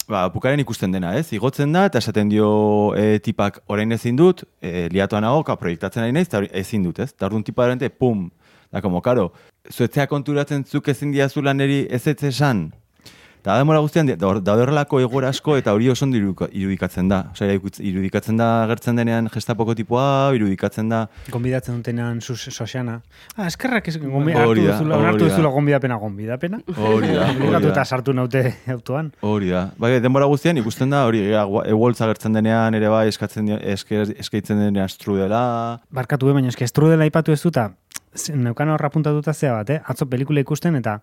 ba, 0.07 0.26
bukaren 0.34 0.61
ikusten 0.61 0.93
dena, 0.93 1.15
ez? 1.17 1.28
Igotzen 1.34 1.73
da, 1.73 1.86
eta 1.89 2.01
esaten 2.03 2.30
dio 2.30 2.49
e, 2.97 3.19
tipak 3.26 3.61
orain 3.71 3.91
ezin 3.95 4.17
dut, 4.19 4.45
e, 4.61 4.88
liatuan 4.93 5.26
nago, 5.26 5.43
ka 5.47 5.57
proiektatzen 5.59 6.05
ari 6.05 6.15
naiz, 6.15 6.28
eta 6.30 6.43
ezin 6.53 6.86
dut, 6.86 7.01
ez? 7.01 7.11
Eta 7.15 7.30
orduan 7.30 7.45
tipa 7.47 7.65
erante, 7.65 7.89
pum, 7.89 8.28
da, 8.71 8.82
como, 8.86 9.01
karo, 9.05 9.32
zuetzea 9.71 10.07
konturatzen 10.11 10.65
zuk 10.65 10.89
ezin 10.93 11.13
diazula 11.15 11.53
neri 11.57 11.86
ez 11.89 12.05
ez 12.07 12.21
esan, 12.30 12.67
Eta 13.45 13.59
demora 13.61 13.77
guztian, 13.77 14.07
da- 14.09 14.15
daude 14.17 14.61
horrelako 14.63 14.97
egoera 15.03 15.29
asko 15.29 15.53
eta 15.59 15.69
hori 15.77 15.85
oso 15.93 16.07
irudikatzen 16.09 17.07
da. 17.11 17.19
Osea, 17.35 17.51
irudikatz- 17.53 17.83
irudikatzen 17.85 18.37
da 18.41 18.47
gertzen 18.71 18.95
denean 18.97 19.27
gestapoko 19.29 19.75
tipua, 19.77 20.31
irudikatzen 20.33 20.89
da... 20.89 21.03
Gonbidatzen 21.29 21.75
dutenean 21.77 22.21
sus, 22.25 22.39
soxana. 22.49 22.95
Ah, 23.37 23.45
eskerrak 23.45 23.87
ez 23.91 23.99
hartu 23.99 24.55
duzula, 24.65 24.97
da. 24.97 25.11
duzula 25.19 25.49
gonbidapena, 25.53 25.95
gonbidapena. 26.01 26.59
Hori 26.75 27.11
da, 27.13 27.27
hori 27.59 27.69
da. 27.75 27.83
sartu 27.85 28.13
naute 28.17 28.41
autoan. 28.73 29.11
Hori 29.21 29.53
da. 29.53 29.67
Bai, 29.77 29.99
denbora 30.01 30.25
guztian 30.25 30.57
ikusten 30.57 30.89
da, 30.89 31.03
hori, 31.05 31.21
eguoltza 31.69 32.09
gertzen 32.09 32.33
denean, 32.33 32.73
ere 32.73 32.89
bai, 32.89 33.03
eskatzen, 33.13 33.53
eskaitzen 33.61 34.57
denean 34.65 34.89
strudela... 34.89 35.43
Barkatu, 35.93 36.31
eh, 36.33 36.39
baina 36.39 36.49
eske 36.49 36.65
estrudela 36.65 37.05
ipatu 37.05 37.31
ez 37.37 37.43
duta, 37.45 37.69
ze- 38.17 38.33
neukan 38.35 38.73
horra 38.73 38.89
puntatuta 38.89 39.37
zea 39.37 39.53
bat, 39.59 39.69
eh? 39.69 39.79
atzo 39.85 40.09
pelikula 40.09 40.41
ikusten 40.41 40.81
eta 40.81 40.97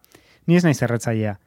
ni 0.51 0.59
ez 0.59 0.65
naiz 0.67 0.81
erretzailea. 0.83 1.39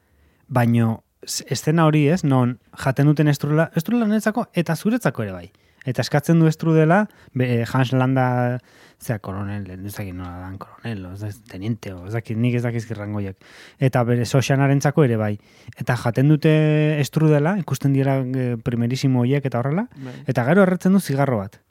Baino, 0.47 1.03
eszena 1.25 1.85
hori 1.85 2.07
ez, 2.07 2.23
non 2.23 2.59
jaten 2.83 3.07
duten 3.09 3.27
estrudela, 3.27 3.69
estrudela 3.75 4.07
niretzako 4.09 4.47
eta 4.53 4.75
zuretzako 4.75 5.25
ere 5.25 5.31
bai. 5.33 5.47
Eta 5.85 6.01
eskatzen 6.01 6.39
du 6.41 6.47
estrudela, 6.49 7.03
be, 7.37 7.61
eh, 7.61 7.65
Hans 7.71 7.91
Landa, 7.93 8.59
zera, 9.01 9.19
koronel, 9.19 9.67
ez 9.69 9.93
dakit 9.93 10.15
nola 10.15 10.39
dan, 10.41 10.57
koronel, 10.57 11.03
o, 11.05 11.11
ez 11.13 11.19
dakit, 11.21 11.43
teniente, 11.51 11.93
o, 11.93 12.07
ez 12.07 12.13
dakit, 12.13 12.37
nik 12.41 12.55
ez 12.57 12.63
dakizki 12.63 12.97
rangoiak. 12.97 13.37
Eta 13.77 14.01
bere 14.03 14.25
soxanarentzako 14.25 15.05
ere 15.05 15.19
bai. 15.21 15.35
Eta 15.77 15.97
jaten 16.01 16.31
dute 16.33 16.55
estrudela, 17.03 17.57
ikusten 17.61 17.93
dira 17.93 18.17
eh, 18.25 18.55
primerisimo 18.57 19.21
horiek 19.21 19.45
eta 19.45 19.61
horrela, 19.61 19.85
Bai. 19.95 20.15
eta 20.25 20.45
gero 20.49 20.65
erretzen 20.65 20.97
du 20.97 20.99
zigarro 20.99 21.37
bat. 21.43 21.61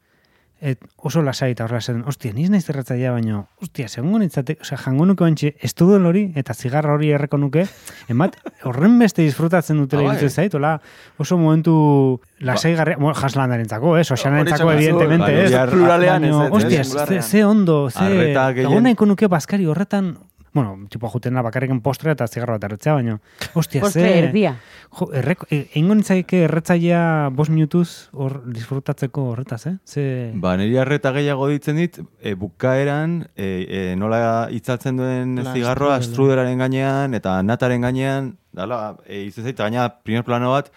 Et, 0.65 0.81
oso 1.05 1.21
lasai 1.21 1.51
eta 1.53 1.67
horrela 1.67 1.83
esaten, 1.83 1.99
ostia, 2.09 2.33
niz 2.33 2.47
naiz 2.49 2.63
erratzaia 2.73 3.11
baino, 3.13 3.43
ostia, 3.61 3.85
segungo 3.93 4.17
nintzate, 4.23 4.55
osea, 4.65 4.79
jango 4.81 5.05
nuke 5.05 5.21
bantxe, 5.27 5.51
estudel 5.61 6.07
hori 6.09 6.23
eta 6.41 6.55
zigarra 6.57 6.95
hori 6.97 7.11
erreko 7.13 7.37
nuke, 7.37 7.67
emat, 8.09 8.39
horren 8.65 8.95
beste 8.99 9.21
disfrutatzen 9.27 9.77
dutela 9.83 10.01
Ah, 10.01 10.07
bai. 10.07 10.15
iruditzen 10.17 10.33
zait, 10.47 10.55
hola, 10.57 10.79
oso 11.21 11.37
momentu 11.37 11.75
lasai 12.41 12.73
garria, 12.79 12.97
bueno, 12.97 13.13
jaslandarentzako, 13.15 13.99
eh, 13.99 14.05
soxanarentzako, 14.09 14.71
Hori 14.71 14.87
esan 14.87 15.03
evidentemente, 15.03 15.43
duzu, 15.43 15.59
ez? 15.59 15.71
pluralean 15.75 16.25
ez, 16.25 16.31
Baino, 16.31 16.47
ez, 16.47 16.65
ostia, 16.65 16.85
ze, 16.85 17.21
ze 17.23 17.45
ondo, 17.45 17.91
ze, 17.91 18.81
nahiko 18.81 19.05
nuke 19.05 19.29
bazkari 19.29 19.67
horretan, 19.67 20.15
bueno, 20.55 20.87
tipo 20.89 21.09
juten 21.11 21.35
da 21.35 21.43
bakarriken 21.43 21.81
postre 21.83 22.13
eta 22.15 22.29
zigarro 22.31 22.55
bat 22.55 22.65
erretzea, 22.69 22.95
baina, 22.95 23.19
ostia, 23.59 23.81
Postre 23.83 24.05
ze... 24.07 24.19
erdia. 24.21 24.55
Jo, 24.95 25.09
erreko, 25.19 25.49
e, 25.51 25.65
eingo 25.75 25.97
nitzaike 25.99 26.45
erretzailea 26.47 27.01
bos 27.35 27.49
minutuz 27.51 28.09
hor 28.15 28.39
disfrutatzeko 28.55 29.27
horretaz, 29.33 29.61
eh? 29.67 29.75
Ze... 29.85 30.07
Ba, 30.41 30.55
niri 30.61 30.79
arreta 30.79 31.11
gehiago 31.17 31.51
ditzen 31.51 31.83
dit, 31.83 31.99
e, 32.23 32.37
bukaeran, 32.39 33.25
e, 33.35 33.51
e, 33.67 33.83
nola 33.99 34.23
itzatzen 34.55 35.03
duen 35.03 35.35
La 35.43 35.53
zigarroa 35.53 35.99
strudela. 35.99 36.13
strudelaren 36.13 36.63
gainean 36.63 37.19
eta 37.19 37.41
nataren 37.43 37.83
gainean, 37.83 38.37
dala, 38.55 38.97
e, 39.11 39.27
zait, 39.35 39.59
gaina 39.59 39.91
primer 40.07 40.23
plano 40.23 40.55
bat, 40.55 40.71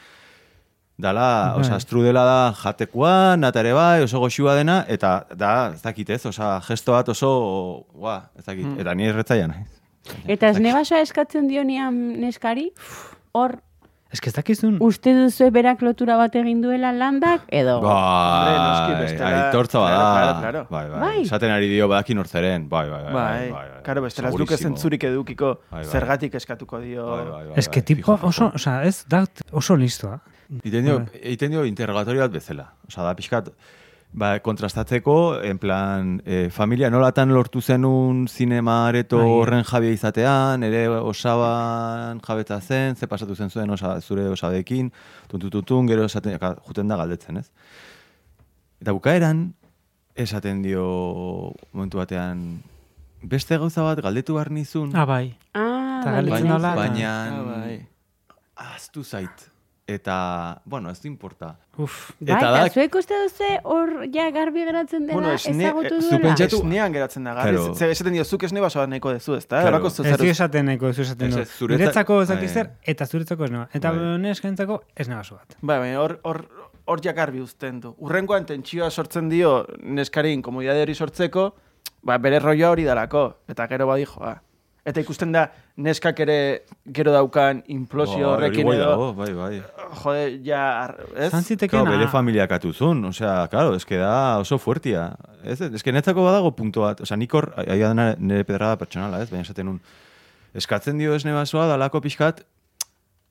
dala, 0.97 1.53
Bai. 1.55 1.61
osea, 1.61 1.79
strudela 1.79 2.23
da 2.25 2.53
jatekoa, 2.57 3.35
natare 3.37 3.73
bai, 3.73 4.01
oso 4.03 4.19
goxua 4.19 4.55
dena, 4.57 4.79
eta 4.89 5.27
da, 5.35 5.71
ez 5.75 5.81
dakit 5.83 6.09
ez, 6.09 6.25
osea, 6.25 6.59
gesto 6.67 6.91
bat 6.95 7.09
oso, 7.13 7.85
ua, 7.93 8.31
ez 8.37 8.45
dakit, 8.45 8.65
Mm. 8.65 8.79
eta 8.81 8.95
ni 8.95 9.05
erretzaia 9.05 9.47
naiz. 9.47 9.67
Eta 10.27 10.49
esne 10.49 10.73
basoa 10.73 11.01
eskatzen 11.03 11.47
dionian 11.47 12.19
neskari, 12.21 12.71
hor 13.33 13.59
Ez 14.09 14.21
que 14.21 14.29
ez 14.29 14.33
dakizun... 14.35 14.77
uste 14.79 15.11
duzu 15.13 15.49
berak 15.51 15.81
lotura 15.83 16.15
bat 16.15 16.33
egin 16.39 16.61
duela 16.61 16.93
landak, 16.95 17.41
edo... 17.51 17.81
Bai, 17.81 18.55
aitortza 19.03 19.79
bada. 19.79 19.97
Claro, 19.97 20.39
claro, 20.39 20.39
claro. 20.39 20.67
Bai, 20.69 20.89
bai, 20.89 20.99
Bai. 21.01 21.21
Esaten 21.25 21.51
ari 21.51 21.67
dio 21.67 21.89
badakin 21.91 22.15
nortzeren. 22.15 22.69
Bai, 22.69 22.89
bai, 22.89 23.03
bai. 23.03 23.13
Bai, 23.13 23.51
bai, 23.51 23.65
karo, 23.83 24.01
bestela 24.05 24.29
ez 24.31 24.35
duke 24.39 24.55
zentzurik 24.57 25.03
edukiko 25.03 25.57
Bai, 25.69 25.81
bai. 25.83 25.91
zergatik 25.91 26.35
eskatuko 26.39 26.79
dio. 26.79 27.05
Bai, 27.05 27.25
bai, 27.25 27.45
bai, 27.49 27.57
Ez 27.59 27.67
que 27.67 27.81
bai, 27.81 27.85
tipo 27.85 28.17
oso, 28.21 28.51
osea, 28.55 28.83
ez 28.87 29.03
da 29.11 29.25
oso 29.51 29.75
listoa. 29.75 30.21
Egiten 30.49 30.85
dio, 30.85 31.01
egiten 31.21 31.51
dio 31.51 31.65
interrogatorio 31.65 32.21
bat 32.21 32.31
bezala. 32.31 32.69
Osa, 32.87 33.03
da 33.03 33.13
pixkat, 33.15 33.49
ba, 34.13 34.39
kontrastatzeko, 34.39 35.41
en 35.43 35.57
plan, 35.59 36.21
eh, 36.25 36.47
familia 36.49 36.89
nolatan 36.89 37.33
lortu 37.35 37.59
zenun 37.61 38.27
zinema 38.31 38.87
areto 38.87 39.17
Bai. 39.19 39.27
horren 39.27 39.63
jabia 39.67 39.91
izatean, 39.91 40.63
ere 40.63 40.87
osaban 40.87 42.21
jabetza 42.23 42.61
zen, 42.61 42.95
ze 42.95 43.07
pasatu 43.07 43.35
zen 43.35 43.49
zuen 43.49 43.69
osa, 43.69 43.99
zure 44.01 44.29
osabekin, 44.29 44.91
tuntututun, 45.27 45.87
gero 45.87 46.05
esaten, 46.05 46.39
juten 46.67 46.87
da 46.87 46.95
galdetzen, 46.95 47.37
ez? 47.37 47.51
Eta 48.81 48.93
bukaeran, 48.93 49.53
esaten 50.15 50.61
dio 50.63 51.51
momentu 51.73 51.97
batean, 51.97 52.61
beste 53.21 53.57
gauza 53.57 53.83
bat 53.83 53.99
galdetu 54.01 54.33
behar 54.35 54.51
nizun, 54.51 54.95
Ah, 54.95 55.05
bai. 55.05 55.35
Ah, 55.53 56.01
bai, 56.05 56.23
bai. 56.29 56.41
eta- 56.41 56.75
baina 56.75 57.11
Ah, 57.27 57.43
bai. 57.43 57.87
ahaztu 58.55 59.03
zait. 59.03 59.49
Eta, 59.87 60.61
bueno, 60.65 60.89
ez 60.91 60.99
du 61.01 61.07
importa. 61.07 61.55
Uf, 61.77 62.11
Bai, 62.19 62.33
Eta 62.35 62.37
eta 62.37 62.49
da- 62.51 62.69
zuek 62.69 62.95
uste 62.99 63.15
duze 63.23 63.47
hor 63.63 63.91
ja 64.13 64.25
garbi 64.35 64.65
geratzen 64.67 65.05
dela 65.07 65.13
Bueno, 65.13 65.31
esne- 65.31 65.63
ezagutu 65.63 65.85
eh, 65.85 65.99
duela? 66.01 66.09
zu 66.09 66.19
pentsatu- 66.25 66.57
Esnean 66.59 66.91
geratzen 66.93 67.23
da, 67.23 67.33
garri. 67.33 67.55
Claro. 67.55 67.75
Ze 67.75 67.91
esaten 67.91 68.13
dio, 68.13 68.25
zuk 68.25 68.43
esne 68.43 68.59
basoa 68.59 68.85
nahiko 68.87 69.13
dezu, 69.13 69.35
ez 69.35 69.47
da? 69.47 69.61
Claro. 69.61 69.87
Ez 69.87 69.99
zer- 69.99 70.17
du 70.17 70.25
esaten 70.25 70.65
nahiko, 70.65 70.89
ez 70.89 70.95
du 70.97 71.01
esaten 71.03 71.31
du. 71.31 71.39
ez, 71.39 71.47
zuretzat- 71.49 71.77
Niretzako 71.79 72.21
ez 72.21 72.27
bai. 72.27 72.47
zer, 72.49 72.71
eta 72.83 73.05
zuretzako 73.05 73.45
ez 73.45 73.51
noa. 73.51 73.69
Eta 73.73 73.91
Bai. 73.91 74.17
neskentzako 74.19 74.81
ez 74.93 75.07
nabazu 75.07 75.35
bat. 75.35 75.55
Bai, 75.61 75.79
baina 75.79 76.01
hor, 76.01 76.19
hor, 76.23 76.49
hor 76.85 76.99
ja 77.01 77.13
garbi 77.13 77.39
uzten 77.39 77.79
du. 77.79 77.95
Urrengoan 77.97 78.45
tentsioa 78.45 78.89
sortzen 78.91 79.29
dio 79.29 79.65
neskarin 79.81 80.41
komodidade 80.41 80.81
hori 80.81 80.95
sortzeko, 80.95 81.53
ba, 82.01 82.17
bere 82.17 82.39
rolloa 82.39 82.71
hori 82.71 82.83
dalako. 82.83 83.37
Eta 83.47 83.67
gero 83.67 83.87
badi 83.87 84.03
joa. 84.05 84.41
Eta 84.87 85.01
ikusten 85.03 85.33
da, 85.35 85.41
neskak 85.83 86.19
ere 86.23 86.37
gero 86.95 87.11
daukan 87.11 87.59
implosio 87.73 88.21
Bai, 88.21 88.29
horrekin 88.31 88.69
edo, 88.71 88.85
dago, 88.87 89.07
bai, 89.17 89.29
bai. 89.35 89.49
jode, 90.03 90.21
ja, 90.45 90.61
ez? 91.11 91.27
Zantziteken, 91.33 91.81
Claro, 91.81 91.91
bere 91.91 92.07
familiak 92.07 92.53
atuzun, 92.55 93.03
osea, 93.09 93.33
claro, 93.51 93.75
eske 93.75 93.99
da 93.99 94.37
oso 94.39 94.57
fuertia. 94.63 95.09
Ez, 95.43 95.59
eske 95.67 95.91
netzako 95.91 96.23
badago 96.23 96.53
punto 96.55 96.85
bat, 96.85 97.01
osea, 97.03 97.19
nik 97.19 97.35
hor, 97.35 97.49
aia 97.65 97.89
dena 97.91 98.13
nire 98.17 98.47
pedrada 98.47 98.79
pertsonala, 98.79 99.19
ez, 99.25 99.29
baina 99.33 99.43
esaten 99.43 99.67
nun, 99.67 99.81
eskatzen 100.55 100.97
dio 101.03 101.17
esne 101.19 101.35
basoa, 101.35 101.67
dalako 101.67 101.99
pixkat, 102.07 102.45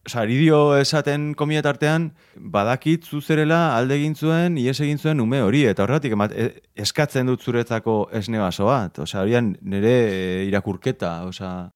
osea, 0.07 0.23
ari 0.23 0.39
dio 0.39 0.77
esaten 0.79 1.35
komia 1.35 1.63
tartean, 1.63 2.11
badakit 2.37 3.05
zuzerela 3.07 3.77
alde 3.77 3.99
egin 3.99 4.15
zuen, 4.15 4.59
ies 4.59 4.79
egin 4.81 4.99
zuen 4.99 5.21
ume 5.21 5.43
hori, 5.43 5.65
eta 5.67 5.85
horregatik 5.85 6.17
emat, 6.17 6.33
e- 6.33 6.53
eskatzen 6.77 7.27
dut 7.27 7.43
zuretzako 7.43 8.07
esne 8.13 8.39
baso 8.43 8.71
bat, 8.71 8.99
osea, 9.03 9.23
horian 9.23 9.57
nire 9.63 9.97
e, 10.07 10.45
irakurketa, 10.51 11.19
osea... 11.27 11.71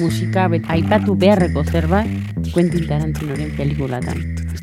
musika 0.00 0.46
bet, 0.48 0.64
aipatu 0.70 1.14
beharreko 1.18 1.64
zerbait 1.66 2.39
Quentin 2.52 2.86
Tarantinoren 2.88 3.52
pelikulatan. 3.56 4.18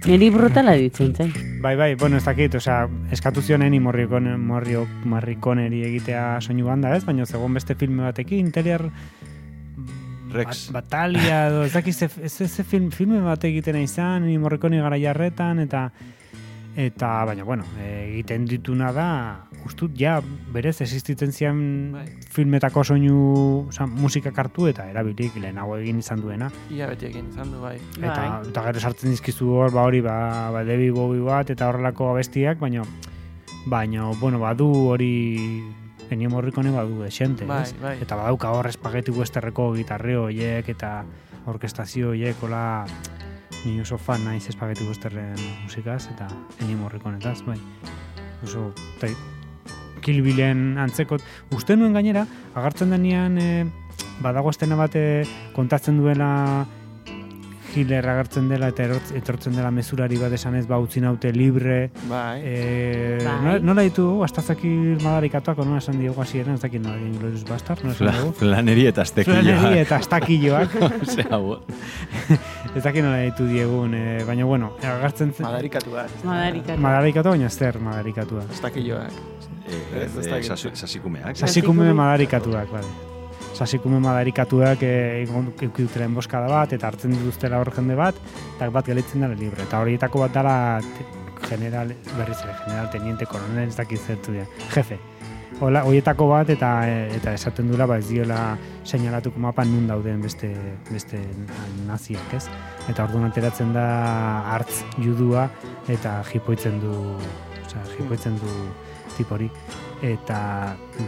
Neri 0.07 0.29
brutala 0.31 0.73
ditzen 0.79 1.13
zen. 1.15 1.31
Bai, 1.61 1.75
bai, 1.75 1.95
bueno, 1.95 2.17
ez 2.17 2.25
dakit, 2.25 2.55
osea, 2.59 2.87
eskatu 3.11 3.41
zionen 3.41 3.75
morrikon, 3.83 4.29
morrio, 4.43 4.85
marrikoneri 5.05 5.83
egitea 5.87 6.41
soinu 6.41 6.67
banda, 6.67 6.93
ez? 6.95 7.03
Baina 7.05 7.25
zegoen 7.25 7.55
beste 7.57 7.75
filme 7.75 8.03
batekin, 8.03 8.45
interior 8.45 8.89
Rex. 10.33 10.67
Bat, 10.67 10.83
batalia, 10.83 11.47
edo, 11.47 11.63
ez 11.63 11.73
dakit, 11.73 11.95
ze, 11.95 12.09
ze, 12.29 12.47
ze 12.47 12.63
film, 12.63 12.91
filme 12.91 13.21
bat 13.23 13.43
egiten 13.47 13.79
izan, 13.79 14.25
ni 14.27 14.37
morrikoni 14.37 14.81
gara 14.83 14.99
jarretan, 14.99 15.63
eta 15.63 15.87
eta, 16.77 17.11
baina, 17.25 17.43
bueno, 17.47 17.65
egiten 17.81 18.45
dituna 18.45 18.91
da, 18.93 19.09
ustut, 19.65 19.91
ja, 19.99 20.21
berez, 20.53 20.79
existitzen 20.81 21.31
zian 21.33 21.57
Bai. 21.93 22.05
filmetako 22.31 22.83
soinu, 22.83 23.17
oza, 23.69 23.87
musika 23.87 24.31
kartu 24.31 24.67
eta 24.67 24.85
erabilik 24.89 25.35
lehenago 25.41 25.77
egin 25.77 25.99
izan 25.99 26.21
duena. 26.21 26.51
Ia 26.71 26.87
beti 26.87 27.09
egin 27.09 27.27
izan 27.31 27.51
du, 27.51 27.61
bai. 27.61 27.75
Eta, 27.97 28.13
Bai. 28.13 28.49
eta 28.51 28.63
gero 28.69 28.79
sartzen 28.79 29.11
dizkizu 29.11 29.49
hor, 29.57 29.71
ba 29.75 29.83
hori, 29.89 30.01
ba, 30.01 30.17
ba 30.51 30.63
Debbie 30.63 30.91
Bowie 30.91 31.21
bat, 31.25 31.49
eta 31.49 31.67
horrelako 31.69 32.11
abestiak, 32.13 32.59
baina, 32.59 32.85
baina, 33.65 34.11
bueno, 34.21 34.39
badu 34.39 34.69
hori 34.93 35.63
Ennio 36.09 36.29
Morricone 36.29 36.71
badu 36.71 37.03
esente, 37.03 37.45
Bai, 37.45 37.63
ez? 37.63 37.73
bai. 37.81 37.97
Eta 38.01 38.15
badauka 38.15 38.51
hor 38.55 38.67
espageti 38.69 39.11
westerreko 39.11 39.73
gitarre 39.75 40.15
horiek 40.15 40.69
eta 40.69 41.03
orkestazio 41.47 42.13
horiek, 42.13 42.35
hola, 42.43 42.85
ni 43.65 43.79
oso 43.81 43.97
fan 43.97 44.23
naiz 44.23 44.47
espageti 44.47 44.87
westerren 44.87 45.35
musikaz, 45.63 46.07
eta 46.13 46.29
Ennio 46.61 46.77
Morriconetaz, 46.77 47.41
bai. 47.43 47.57
Oso, 48.45 48.71
tai, 49.01 49.11
Kill 50.07 50.23
Billen 50.23 50.77
antzekot. 50.79 51.19
Uste 51.51 51.75
nuen 51.75 51.91
gainera, 51.97 52.23
agartzen 52.55 52.95
denean 52.95 53.35
e, 53.37 53.49
badago 54.23 54.49
estena 54.55 54.79
bat 54.79 54.95
eh, 54.95 55.25
kontatzen 55.53 55.99
duela 55.99 56.31
Hitler 57.77 58.07
agertzen 58.09 58.47
dela 58.49 58.69
eta 58.71 58.85
erortz- 58.87 59.11
etortzen 59.19 59.53
dela 59.53 59.69
mezurari 59.75 60.15
bat 60.17 60.31
esanez 60.33 60.63
ba 60.65 60.79
utzi 60.81 61.01
naute 61.03 61.29
libre 61.35 61.91
Bai. 62.09 62.39
e, 62.41 63.19
Bai. 63.21 63.35
nola, 63.43 63.59
nola 63.59 63.83
ditugu 63.85 64.23
astazaki 64.25 64.71
madarikatuak 65.03 65.59
nola 65.61 65.77
esan 65.83 65.99
diogu 66.01 66.23
hasieran 66.23 66.55
ez 66.55 66.61
dakit 66.63 66.81
nola 66.81 66.95
egin 66.97 67.19
Glorious 67.19 67.43
Bastard 67.45 67.83
nola 67.85 67.93
esan 67.93 68.17
dugu 68.23 68.33
flaneri 68.39 68.87
eta 68.89 69.03
aztekilloa. 69.05 69.43
Flaneri 69.43 69.83
eta 69.83 69.99
astakilloak 70.01 70.77
Osea, 71.05 71.37
bo- 71.43 71.59
ez 72.77 72.83
dakit 72.83 73.03
nola 73.03 73.17
ditu 73.25 73.47
diegun 73.49 73.93
e, 73.97 74.23
baina 74.27 74.45
bueno 74.45 74.71
agertzen 74.83 75.33
zen 75.33 75.45
Madarikatu 75.47 75.91
bat. 75.91 76.11
Madarikatu. 76.23 76.79
madarikatu 76.81 77.29
baina 77.33 77.49
zer 77.49 77.79
madarikatua 77.79 78.43
Ez 78.51 78.61
dakilloak. 78.61 79.11
Eh, 79.67 80.03
Ez, 80.03 80.15
ez 80.17 80.25
eh, 80.27 80.31
dakit. 80.31 80.49
sasu- 80.51 80.75
Sasikumeak. 80.75 81.35
Sasikume 81.35 81.91
madarikatuak, 81.93 82.69
bale. 82.71 82.87
Sasikume 83.53 83.99
madarikatuak 83.99 84.77
eh, 84.81 85.25
dutela 85.77 86.07
boskada 86.13 86.47
bat, 86.47 86.71
eta 86.73 86.87
hartzen 86.87 87.11
dituztela 87.11 87.59
hor 87.59 87.71
jende 87.75 87.95
bat, 87.95 88.15
eta 88.55 88.69
bat 88.69 88.85
gelitzen 88.85 89.21
dela 89.21 89.33
libre. 89.35 89.63
Eta 89.63 89.79
horietako 89.81 90.19
bat 90.19 90.33
te- 90.81 91.47
general, 91.49 91.91
berriz 92.17 92.37
ere, 92.43 92.53
general, 92.65 92.89
teniente, 92.91 93.25
koronel, 93.25 93.67
ez 93.69 93.75
dakit 93.75 93.99
zertu 93.99 94.31
dira, 94.31 94.45
jefe. 94.73 94.97
Hola, 95.57 95.81
horietako 95.89 96.27
bat, 96.29 96.49
eta 96.53 96.67
eh, 96.85 97.15
eta 97.17 97.31
esaten 97.33 97.65
duela, 97.71 97.87
ba 97.89 97.95
ez 97.97 98.05
diola 98.05 98.41
seinalatuko 98.85 99.41
mapan 99.41 99.71
nun 99.73 99.87
dauden 99.89 100.21
beste, 100.21 100.51
beste 100.91 101.17
naziak, 101.87 102.35
ez? 102.37 102.43
Eta 102.85 103.07
orduan 103.07 103.25
ateratzen 103.25 103.71
da 103.73 103.87
hartz 104.53 104.83
judua, 105.01 105.47
eta 105.89 106.19
jipoitzen 106.29 106.77
du, 106.83 106.93
osea, 107.63 107.81
jipoitzen 107.95 108.37
du 108.37 108.53
tipo 109.17 109.33
hori 109.33 109.49
eta 110.05 110.39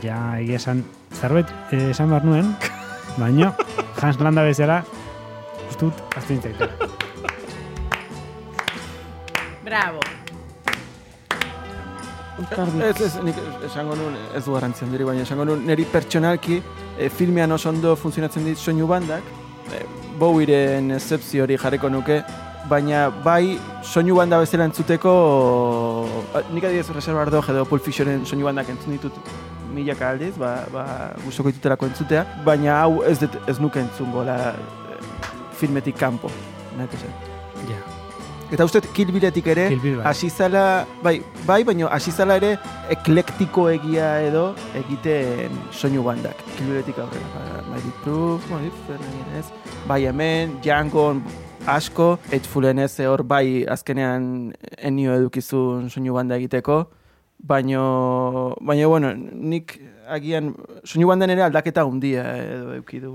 ja 0.01 0.17
egia 0.41 0.57
esan 0.57 0.81
zerbait 1.13 1.51
eh, 1.69 1.91
esan 1.91 2.09
behar 2.09 2.25
nuen, 2.25 2.55
baina 3.19 3.53
Hans 4.01 4.17
Landa 4.17 4.47
bezala 4.47 4.81
ustut 5.69 5.93
nintzaitela. 6.25 6.73
Bravo. 9.61 10.18
Oskarbi. 12.39 12.83
Ez, 12.87 12.95
ez, 13.05 13.13
nik 13.23 13.39
esango 13.67 13.95
nun, 13.99 14.15
ez 14.35 14.43
du 14.45 14.55
garrantzi 14.55 14.85
handiri, 14.85 15.07
baina 15.07 15.25
esango 15.27 15.45
nun, 15.49 15.65
niri 15.67 15.85
pertsonalki 15.91 16.59
e, 16.97 17.09
filmean 17.09 17.51
oso 17.51 17.69
ondo 17.69 17.95
funtzionatzen 17.99 18.47
dit 18.47 18.59
soinu 18.59 18.87
bandak, 18.87 19.33
e, 19.73 19.83
Bowieren 20.19 20.91
excepzio 20.97 21.45
hori 21.45 21.55
jarriko 21.59 21.89
nuke, 21.89 22.21
baina 22.69 23.05
bai 23.23 23.57
soinu 23.83 24.17
banda 24.19 24.39
bezala 24.41 24.67
entzuteko, 24.67 25.13
a, 26.33 26.43
nik 26.51 26.67
adibidez 26.67 26.89
reservar 26.95 27.31
dog 27.31 27.47
edo 27.53 27.63
Pulp 27.69 27.85
Fictionen 27.85 28.25
soinu 28.25 28.49
bandak 28.49 28.73
entzun 28.75 28.97
ditut 28.97 29.31
milaka 29.73 30.09
aldiz, 30.11 30.33
ba, 30.41 30.55
ba, 30.73 30.85
gustoko 31.23 31.53
dituterako 31.53 31.87
entzutea, 31.91 32.25
baina 32.45 32.81
hau 32.81 33.03
ez, 33.07 33.19
dut, 33.21 33.39
ez 33.47 33.59
nuke 33.61 33.83
entzungo 33.83 34.25
la, 34.27 34.39
filmetik 35.59 35.99
kanpo. 35.99 36.31
Nahi. 36.77 37.13
Ja. 37.69 37.79
Eta 38.49 38.65
uste, 38.65 38.79
Kill 38.97 39.11
Billetik 39.13 39.45
ere, 39.53 39.67
bai. 39.77 39.91
hasi 40.09 40.25
zala, 40.29 40.87
bai, 41.05 41.19
bai, 41.45 41.59
baina 41.67 41.85
hasi 41.93 42.09
zala 42.09 42.39
ere 42.39 42.55
eklektiko 42.89 43.67
egia 43.69 44.07
edo 44.25 44.55
egiten 44.79 45.53
soinu 45.69 46.01
bandak. 46.07 46.39
Kill 46.55 46.71
Billetik 46.71 46.97
aurrera, 46.97 47.29
ba, 47.35 47.61
Mighty 47.69 47.93
Proof, 48.01 48.47
ez, 49.37 49.45
bai 49.85 49.99
hemen, 50.09 50.57
Django, 50.65 51.11
asko, 51.69 52.15
Eightfulen 52.33 52.81
ez 52.81 52.95
hor 53.05 53.21
bai 53.21 53.67
azkenean 53.69 54.49
enio 54.77 55.13
edukizun 55.13 55.93
soinu 55.93 56.17
banda 56.17 56.41
egiteko, 56.41 56.81
baino, 57.37 57.85
baina, 58.65 58.89
bueno, 58.89 59.13
nik 59.13 59.77
agian 60.09 60.55
soinu 60.83 61.13
bandan 61.13 61.37
ere 61.37 61.45
aldaketa 61.45 61.85
handia 61.85 62.25
edo 62.41 62.73
eukidu 62.81 63.13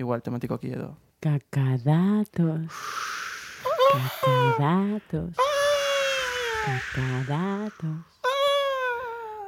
igual 0.00 0.24
tematikoki 0.24 0.72
edo. 0.72 0.94
Kakadatos. 1.20 2.72
Kakadatos. 3.88 5.32
Kakadatos. 6.64 8.04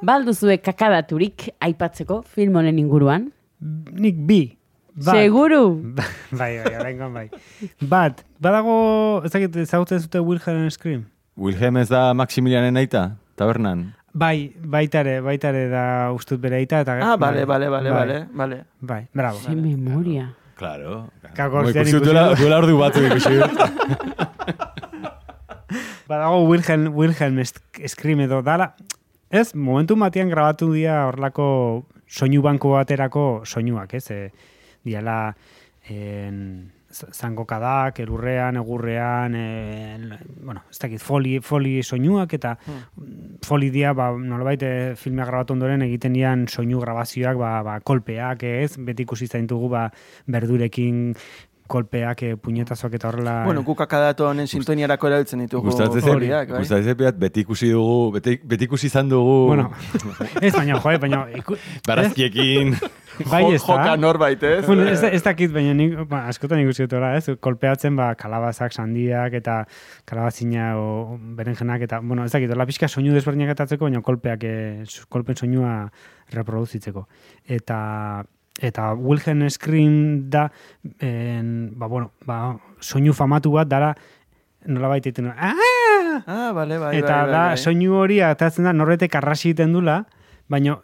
Balduzue 0.00 0.56
kakadaturik 0.64 1.50
aipatzeko 1.60 2.22
film 2.24 2.56
honen 2.56 2.78
inguruan? 2.80 3.28
Nik 4.00 4.16
bi. 4.26 4.40
Bat. 4.96 5.12
Seguru? 5.14 5.62
bai, 6.40 6.56
bai, 6.64 6.72
oraingoan 6.80 7.12
bai. 7.14 7.26
Bat, 7.92 8.24
badago, 8.42 8.74
ez 9.24 9.30
dakit, 9.36 9.60
ezagutzen 9.66 10.00
zute 10.06 10.20
Wilhelm 10.24 10.70
Scream? 10.72 11.04
Wilhelm 11.36 11.76
ez 11.84 11.88
da 11.92 12.08
Maximilianen 12.16 12.80
aita, 12.80 13.04
tabernan. 13.36 13.90
Bai, 14.12 14.50
baitare, 14.56 15.20
baitare 15.22 15.68
da 15.70 15.84
ustut 16.16 16.40
bere 16.42 16.58
aita. 16.64 16.80
Eta, 16.82 16.96
Ah, 17.12 17.16
bale, 17.20 17.44
bale, 17.46 17.68
bale, 17.70 17.92
bale, 17.94 18.18
bale. 18.34 18.64
Bai, 18.80 19.04
bravo. 19.14 19.38
Ze 19.44 19.54
memoria. 19.54 20.32
Claro. 20.60 21.06
Kako, 21.36 21.62
zer 21.72 21.88
ikusi 21.88 22.04
duela, 22.04 22.34
duela 22.36 22.58
ordu 22.60 22.74
batzu 22.76 23.00
ikusi 23.08 23.38
dut. 23.40 23.54
Badago 26.10 26.42
Wilhelm, 26.48 26.92
Wilhelm 26.94 27.38
Sk- 27.46 27.86
Scream 27.88 28.20
edo 28.26 28.42
dala. 28.42 28.72
Ez, 29.30 29.54
momentu 29.54 29.94
batean 29.96 30.28
grabatu 30.32 30.72
dira 30.74 31.04
horlako 31.06 31.46
soinu 32.10 32.42
banko 32.42 32.72
baterako 32.74 33.24
soinuak, 33.46 33.94
ez? 33.94 34.10
E, 34.10 34.30
diala 34.84 35.34
en, 35.88 36.72
zangokadak, 36.90 38.00
elurrean, 38.02 38.56
egurrean, 38.56 39.34
en, 39.34 40.06
bueno, 40.42 40.64
ez 40.70 40.78
dakit, 40.82 41.02
foli, 41.02 41.38
foli 41.44 41.78
soinuak, 41.82 42.34
eta 42.34 42.56
foli 43.46 43.70
dia, 43.70 43.92
ba, 43.94 44.10
nolabait 44.18 44.62
eh, 44.66 44.94
filmea 44.98 45.28
grabatu 45.28 45.54
ondoren 45.54 45.84
egiten 45.86 46.16
dian 46.16 46.46
soinu 46.50 46.80
grabazioak, 46.82 47.38
ba, 47.38 47.52
ba, 47.66 47.78
kolpeak, 47.86 48.42
ez? 48.44 48.74
Beti 48.78 49.06
ikusi 49.06 49.30
zaintugu, 49.30 49.70
ba, 49.72 49.86
berdurekin 50.26 51.14
kolpeak, 51.70 52.22
eh, 52.26 52.36
puñetazoak 52.36 52.94
eta 52.98 53.08
horrela... 53.08 53.34
Bueno, 53.46 53.62
guk 53.66 53.80
akadato 53.84 54.26
honen 54.28 54.48
sintoniarako 54.50 55.10
erabiltzen 55.10 55.44
ditugu 55.44 55.70
Gustatzen 55.70 56.02
zen, 56.02 56.14
horiak, 56.16 56.50
bai? 56.50 56.62
gustatzen 56.64 56.96
zen, 56.96 57.18
beti 57.20 57.44
ikusi 57.46 57.70
dugu, 57.70 58.10
beti, 58.16 58.36
beti 58.52 58.66
ikusi 58.66 58.90
izan 58.90 59.12
dugu, 59.12 59.36
Bueno, 59.52 59.68
ez 60.46 60.52
baina, 60.56 60.80
joe, 60.80 60.96
baina... 61.02 61.20
Iku, 61.38 61.58
barazkiekin, 61.88 62.74
bai, 63.32 63.44
ez 63.54 63.60
Joka 63.62 63.92
da. 63.92 63.96
norbait, 64.00 64.42
ez? 64.42 64.64
Bueno, 64.66 64.88
ez, 64.90 65.02
ez 65.06 65.22
dakit, 65.26 65.52
baina 65.54 65.76
nik, 65.78 65.94
ba, 66.10 66.24
askotan 66.32 66.62
ikusi 66.64 66.88
dut 66.88 66.98
ez? 67.12 67.36
Kolpeatzen, 67.40 67.94
ba, 67.98 68.10
kalabazak, 68.18 68.74
sandiak, 68.74 69.38
eta 69.38 69.60
kalabazina, 70.10 70.72
o, 70.80 71.16
berenjenak, 71.38 71.86
eta, 71.86 72.02
bueno, 72.02 72.26
ez 72.26 72.34
dakit, 72.34 72.50
hola 72.50 72.66
pixka 72.66 72.90
soinu 72.90 73.14
desberdinak 73.14 73.54
atatzeko, 73.54 73.86
baina 73.86 74.02
kolpeak, 74.02 74.44
eh, 74.44 75.06
kolpen 75.08 75.38
soinua 75.38 75.74
reproduzitzeko. 76.34 77.06
Eta, 77.46 77.80
eta 78.60 78.92
Wilhelm 78.94 79.48
Scream 79.50 80.28
da, 80.30 80.50
en, 81.00 81.72
ba, 81.78 81.86
bueno, 81.86 82.12
ba, 82.26 82.56
soinu 82.80 83.14
famatu 83.16 83.54
bat, 83.56 83.68
dara, 83.68 83.94
nola 84.66 84.88
baita 84.92 85.08
egiten, 85.08 85.30
du, 85.30 85.32
"Ah!" 85.36 86.22
Ah, 86.26 86.52
bale, 86.52 86.78
bai, 86.78 86.96
eta 86.98 87.22
bai, 87.22 87.30
da, 87.30 87.38
bai, 87.38 87.48
bai. 87.54 87.58
soinu 87.58 87.94
hori 87.96 88.20
atatzen 88.20 88.64
da 88.64 88.72
norbetek 88.76 89.14
arrasi 89.14 89.50
egiten 89.50 89.72
dula, 89.72 90.04
baina 90.48 90.78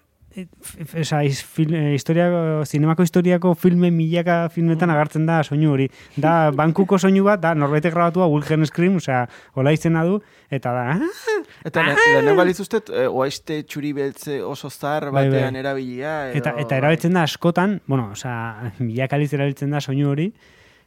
Esa, 0.95 1.21
fil, 1.25 1.73
e, 1.75 1.95
historia, 1.95 2.27
zinemako 2.69 3.03
historiako 3.07 3.55
filme 3.57 3.91
milaka 3.91 4.49
filmetan 4.53 4.91
agartzen 4.93 5.25
da 5.27 5.39
soinu 5.45 5.71
hori. 5.73 5.87
Da, 6.17 6.51
bankuko 6.53 6.99
soinu 6.99 7.25
bat, 7.25 7.41
da, 7.41 7.55
norbete 7.57 7.91
grabatua 7.91 8.27
Wilhelm 8.29 8.67
Scream, 8.69 8.99
osea, 9.01 9.23
hola 9.55 9.73
izena 9.73 10.05
du, 10.05 10.19
eta 10.51 10.73
da, 10.77 10.85
"Ah!" 10.93 11.39
Eta 11.65 11.83
le, 11.83 11.95
lehenengo 11.95 12.43
aliz 12.43 12.59
uste, 12.61 12.83
eh, 12.93 13.07
oaiste 13.09 13.63
txuri 13.63 13.93
beltze 13.97 14.43
oso 14.43 14.69
zahar 14.71 15.11
Bai, 15.11 15.29
bai. 15.29 15.31
batean 15.31 15.57
erabilia. 15.57 16.31
Edo, 16.31 16.39
eta, 16.39 16.55
eta 16.59 16.77
erabiltzen 16.77 17.17
da 17.17 17.23
askotan, 17.23 17.81
bueno, 17.87 18.11
osea, 18.13 18.73
milaka 18.79 19.17
aliz 19.17 19.33
erabiltzen 19.33 19.71
da 19.71 19.81
soinu 19.81 20.11
hori, 20.11 20.33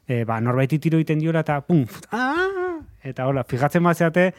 e, 0.08 0.24
ba, 0.26 0.40
norbaiti 0.42 0.80
tiro 0.80 0.98
egiten 0.98 1.20
diola, 1.20 1.42
eta 1.42 1.62
pum, 1.62 1.86
fut, 1.88 2.06
ah! 2.12 2.78
eta 3.04 3.26
hola, 3.26 3.44
fijatzen 3.48 3.84
bat 3.84 3.98
zeate, 3.98 4.34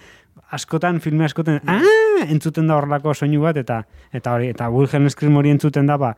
askotan, 0.50 1.00
filme 1.00 1.24
askotan, 1.24 1.61
ah! 1.66 2.09
Entzuten 2.28 2.68
da 2.70 2.76
horlako 2.76 3.14
soinu 3.14 3.42
bat, 3.42 3.56
eta 3.56 3.82
eta 4.12 4.34
hori, 4.34 4.50
eta 4.54 4.68
Wilhelm 4.70 5.08
Scream 5.10 5.36
hori 5.36 5.52
entzuten 5.54 5.86
da, 5.86 5.96
ba, 6.00 6.14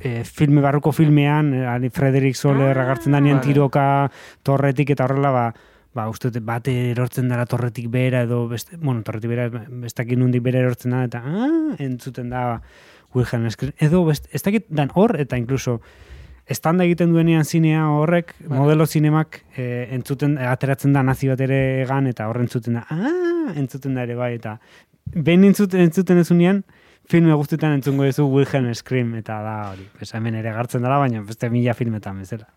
e, 0.00 0.24
filme 0.24 0.62
barruko 0.64 0.92
filmean, 0.92 1.52
e, 1.54 1.66
ali 1.66 1.90
Frederick 1.90 2.36
Soler 2.36 2.78
agartzen 2.78 3.12
da 3.12 3.20
nien 3.20 3.38
vale. 3.38 3.46
tiroka 3.46 3.86
torretik 4.42 4.94
eta 4.94 5.06
horrela, 5.08 5.30
ba, 5.34 5.44
ba, 5.94 6.08
uste 6.10 6.32
bate 6.40 6.74
erortzen 6.90 7.28
dara 7.30 7.46
torretik 7.46 7.88
bera 7.90 8.24
edo 8.26 8.44
beste, 8.50 8.76
bueno, 8.76 9.02
torretik 9.06 9.30
bera 9.30 9.46
ez 9.86 9.94
dakit 9.94 10.18
nundik 10.18 10.42
bera 10.42 10.64
erortzen 10.64 10.96
da 10.96 11.04
eta 11.06 11.22
ah, 11.24 11.76
entzuten 11.78 12.30
da 12.30 12.60
Wilhelm 13.14 13.48
Scream. 13.50 13.74
Edo 13.78 14.04
best, 14.08 14.26
ez 14.34 14.42
dakit 14.42 14.66
dan 14.68 14.90
hor 14.94 15.14
eta 15.20 15.38
incluso 15.38 15.80
estanda 16.46 16.84
egiten 16.84 17.12
duenean 17.12 17.44
zinea 17.44 17.86
horrek, 17.88 18.34
modelo 18.48 18.86
zinemak 18.86 19.40
e, 19.56 19.88
entzuten, 19.96 20.36
ateratzen 20.38 20.92
da 20.92 21.02
nazi 21.02 21.30
bat 21.30 21.40
ere 21.40 21.60
egan 21.82 22.08
eta 22.10 22.28
horren 22.28 22.48
entzuten 22.48 22.80
da, 22.80 22.84
ah, 22.90 23.54
entzuten 23.56 23.94
da 23.96 24.04
ere 24.04 24.16
bai, 24.18 24.34
eta 24.36 24.58
behin 25.14 25.46
entzuten, 25.48 25.80
entzuten 25.86 26.20
ezunean, 26.20 26.62
filme 27.08 27.34
guztietan 27.36 27.78
entzungo 27.78 28.04
duzu 28.08 28.26
Wilhelm 28.28 28.72
Scream, 28.74 29.14
eta 29.20 29.40
da 29.44 29.56
hori, 29.72 29.88
pues 29.98 30.12
hemen 30.14 30.36
ere 30.40 30.52
gartzen 30.52 30.84
dela, 30.84 30.98
baina 31.00 31.24
beste 31.24 31.50
mila 31.52 31.74
filmetan 31.76 32.20
bezala. 32.20 32.48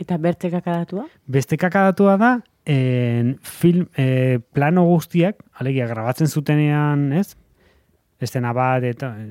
Eta 0.00 0.18
bertze 0.20 0.50
kakadatua? 0.52 1.06
Beste 1.26 1.56
kakadatua 1.60 2.18
da, 2.20 2.32
en, 2.68 3.36
film, 3.40 3.88
e, 3.96 4.38
plano 4.52 4.84
guztiak, 4.88 5.40
alegia, 5.56 5.88
grabatzen 5.88 6.28
zutenean, 6.28 7.08
ez? 7.16 7.30
Estena 8.20 8.52
bat, 8.56 8.84
eta 8.84 9.14
e, 9.20 9.28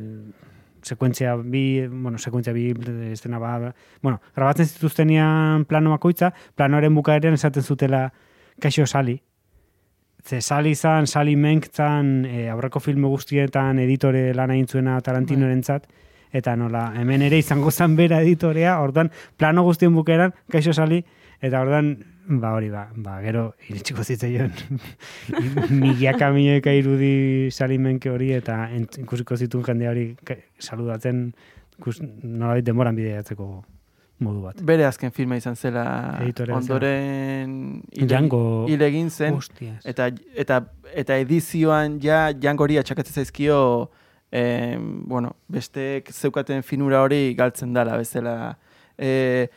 sekuentzia 0.85 1.35
bi, 1.35 1.87
bueno, 1.87 2.17
sekuentzia 2.17 2.53
bi, 2.53 2.69
estena 3.11 3.39
bat, 3.41 3.75
bueno, 4.01 4.21
grabatzen 4.35 4.67
zituztenean 4.69 5.65
plano 5.65 5.91
bakoitza, 5.95 6.31
planoaren 6.55 6.93
bukaeran 6.95 7.33
esaten 7.33 7.63
zutela 7.63 8.09
kaixo 8.61 8.85
sali. 8.85 9.17
Ze 10.25 10.41
sali 10.41 10.73
zan, 10.75 11.07
sali 11.07 11.35
menk 11.35 11.67
zan, 11.73 12.25
e, 12.25 12.47
aurreko 12.49 12.79
filme 12.79 13.09
guztietan 13.11 13.79
editore 13.79 14.31
lan 14.33 14.53
egin 14.55 14.67
zuena 14.67 14.97
Tarantinorentzat, 15.01 15.85
eta 16.35 16.55
nola, 16.57 16.87
hemen 16.99 17.21
ere 17.27 17.37
izango 17.41 17.71
zan 17.71 17.95
bera 17.95 18.21
editorea, 18.21 18.79
ordan 18.81 19.11
plano 19.37 19.63
guztien 19.63 19.93
bukeran, 19.93 20.33
kaixo 20.51 20.73
sali, 20.73 21.03
eta 21.41 21.61
ordan, 21.61 21.95
ba 22.27 22.53
hori 22.55 22.69
ba, 22.73 22.87
ba 22.95 23.19
gero 23.21 23.53
iritsiko 23.69 24.03
zitzaion 24.03 24.51
milaka 25.83 26.31
milioika 26.33 26.71
irudi 26.73 27.51
salimenke 27.51 28.09
hori 28.09 28.31
eta 28.33 28.57
ikusiko 29.01 29.37
zituen 29.37 29.65
jende 29.67 29.87
hori 29.89 30.05
saludatzen 30.59 31.27
ikus, 31.79 31.99
nolabait 32.23 32.65
denboran 32.65 32.95
bideatzeko 32.95 33.47
modu 34.23 34.41
bat. 34.45 34.61
Bere 34.63 34.85
azken 34.87 35.11
filma 35.11 35.35
izan 35.35 35.57
zela 35.59 35.83
Editorea 36.23 36.55
ondoren 36.55 37.81
hil- 37.91 38.07
Django- 38.07 38.65
hil 38.69 38.81
egin 38.81 39.09
zen. 39.11 39.33
Hostias. 39.35 39.81
Eta, 39.85 40.07
eta, 40.39 40.61
eta 40.95 41.17
edizioan 41.19 41.99
ja 42.01 42.29
jangori 42.31 42.77
atxakatzen 42.79 43.13
zaizkio 43.25 43.57
eh, 44.31 44.77
bueno, 44.79 45.33
besteek 45.51 46.09
zeukaten 46.15 46.63
finura 46.63 47.01
hori 47.03 47.33
galtzen 47.35 47.73
dala 47.75 47.97
bezala. 47.99 48.57
Eh, 48.97 49.47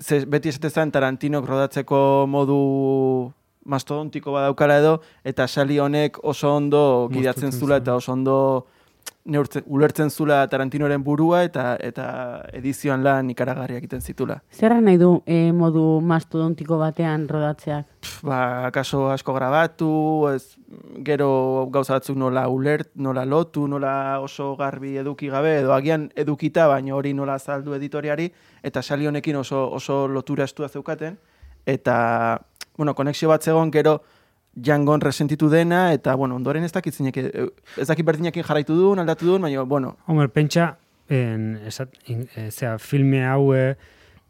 ze, 0.00 0.24
beti 0.26 0.48
esate 0.48 0.70
zen 0.70 0.90
Tarantinok 0.90 1.46
rodatzeko 1.46 2.26
modu 2.28 3.32
mastodontiko 3.70 4.32
badaukala 4.32 4.78
edo, 4.80 4.92
eta 5.24 5.46
sali 5.46 5.78
honek 5.78 6.18
oso 6.24 6.54
ondo 6.56 7.08
gidatzen 7.12 7.52
zula 7.52 7.80
eta 7.82 7.94
oso 7.94 8.12
ondo 8.12 8.36
neurtzen, 9.24 9.64
ulertzen 9.66 10.10
zula 10.10 10.40
Tarantinoren 10.50 11.02
burua 11.04 11.42
eta 11.44 11.74
eta 11.80 12.06
edizioan 12.56 13.04
lan 13.04 13.30
ikaragarriak 13.32 13.82
egiten 13.82 14.00
zitula. 14.00 14.40
Zerra 14.52 14.80
nahi 14.80 14.98
du 15.00 15.10
e, 15.26 15.52
modu 15.52 16.00
mastodontiko 16.00 16.78
batean 16.80 17.26
rodatzeak? 17.28 17.86
Pff, 18.00 18.24
ba, 18.26 18.70
kaso 18.74 19.06
asko 19.12 19.34
grabatu, 19.36 19.90
ez, 20.32 20.56
gero 21.06 21.68
gauza 21.72 21.98
batzuk 21.98 22.16
nola 22.18 22.46
ulert, 22.48 22.90
nola 22.94 23.24
lotu, 23.24 23.66
nola 23.68 24.20
oso 24.24 24.54
garbi 24.56 24.96
eduki 25.00 25.28
gabe, 25.32 25.58
edo 25.60 25.74
agian 25.76 26.08
edukita, 26.16 26.66
baina 26.70 26.94
hori 26.96 27.12
nola 27.14 27.36
azaldu 27.40 27.76
editoriari, 27.76 28.30
eta 28.62 28.82
sali 28.82 29.06
honekin 29.06 29.36
oso, 29.42 29.66
oso 29.76 30.06
lotura 30.08 30.48
estua 30.48 30.68
zeukaten, 30.68 31.18
eta, 31.66 32.40
bueno, 32.76 32.94
konexio 32.94 33.28
bat 33.28 33.44
zegoen 33.44 33.70
gero 33.70 34.00
jangon 34.62 35.00
resentitu 35.00 35.48
dena, 35.50 35.92
eta, 35.92 36.14
bueno, 36.14 36.36
ondoren 36.36 36.64
ez 36.64 36.72
dakit 36.72 36.94
zinek, 36.94 37.16
ez 37.16 37.88
dakit 37.88 38.06
berdinekin 38.06 38.44
jarraitu 38.46 38.76
duen, 38.76 39.02
aldatu 39.02 39.26
duen, 39.26 39.42
baina, 39.42 39.62
bueno, 39.62 39.96
Homer, 40.06 40.28
pentsa, 40.30 40.76
en, 41.08 41.56
esat, 41.66 41.96
in, 42.06 42.26
e, 42.36 42.50
zera, 42.50 42.78
filme 42.78 43.24
hau 43.26 43.54
e, 43.54 43.74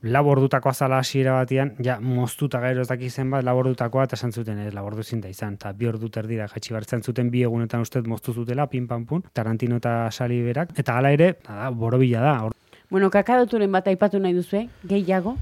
labordutako 0.03 0.71
azala 0.71 0.99
hasiera 1.03 1.35
batean, 1.37 1.75
ja, 1.85 1.99
moztuta 2.01 2.61
gero 2.65 2.83
ez 2.83 2.89
dakit 2.89 3.13
zenbat 3.13 3.45
labordutakoa, 3.45 4.07
eta 4.09 4.17
esan 4.17 4.33
zuten, 4.33 4.63
ez, 4.65 4.73
labordu 4.75 5.05
zinta 5.05 5.29
izan, 5.29 5.59
eta 5.61 5.75
bi 5.77 5.91
ordu 5.91 6.09
erdira 6.17 6.49
jaitsi 6.49 6.73
bartzen 6.73 7.03
zuten 7.03 7.31
bi 7.31 7.45
egunetan 7.45 7.85
ustez 7.85 8.07
moztu 8.09 8.33
zutela, 8.33 8.67
pin 8.67 8.89
pam 8.89 9.05
pun, 9.07 9.27
Tarantino 9.33 9.77
eta 9.77 10.11
Sali 10.11 10.41
berak, 10.43 10.73
eta 10.79 10.97
hala 10.97 11.13
ere, 11.13 11.35
da, 11.47 11.69
borobila 11.71 12.25
da, 12.25 12.35
or, 12.47 12.57
Bueno, 12.91 13.07
kakadoturen 13.07 13.71
bat 13.71 13.87
aipatu 13.87 14.19
nahi 14.19 14.35
duzu, 14.35 14.65
gehiago? 14.91 15.37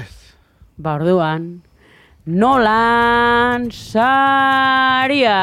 Ez. 0.00 0.08
Ba, 0.80 0.94
orduan, 0.94 1.60
Nolan 2.24 3.72
Saria! 3.74 5.40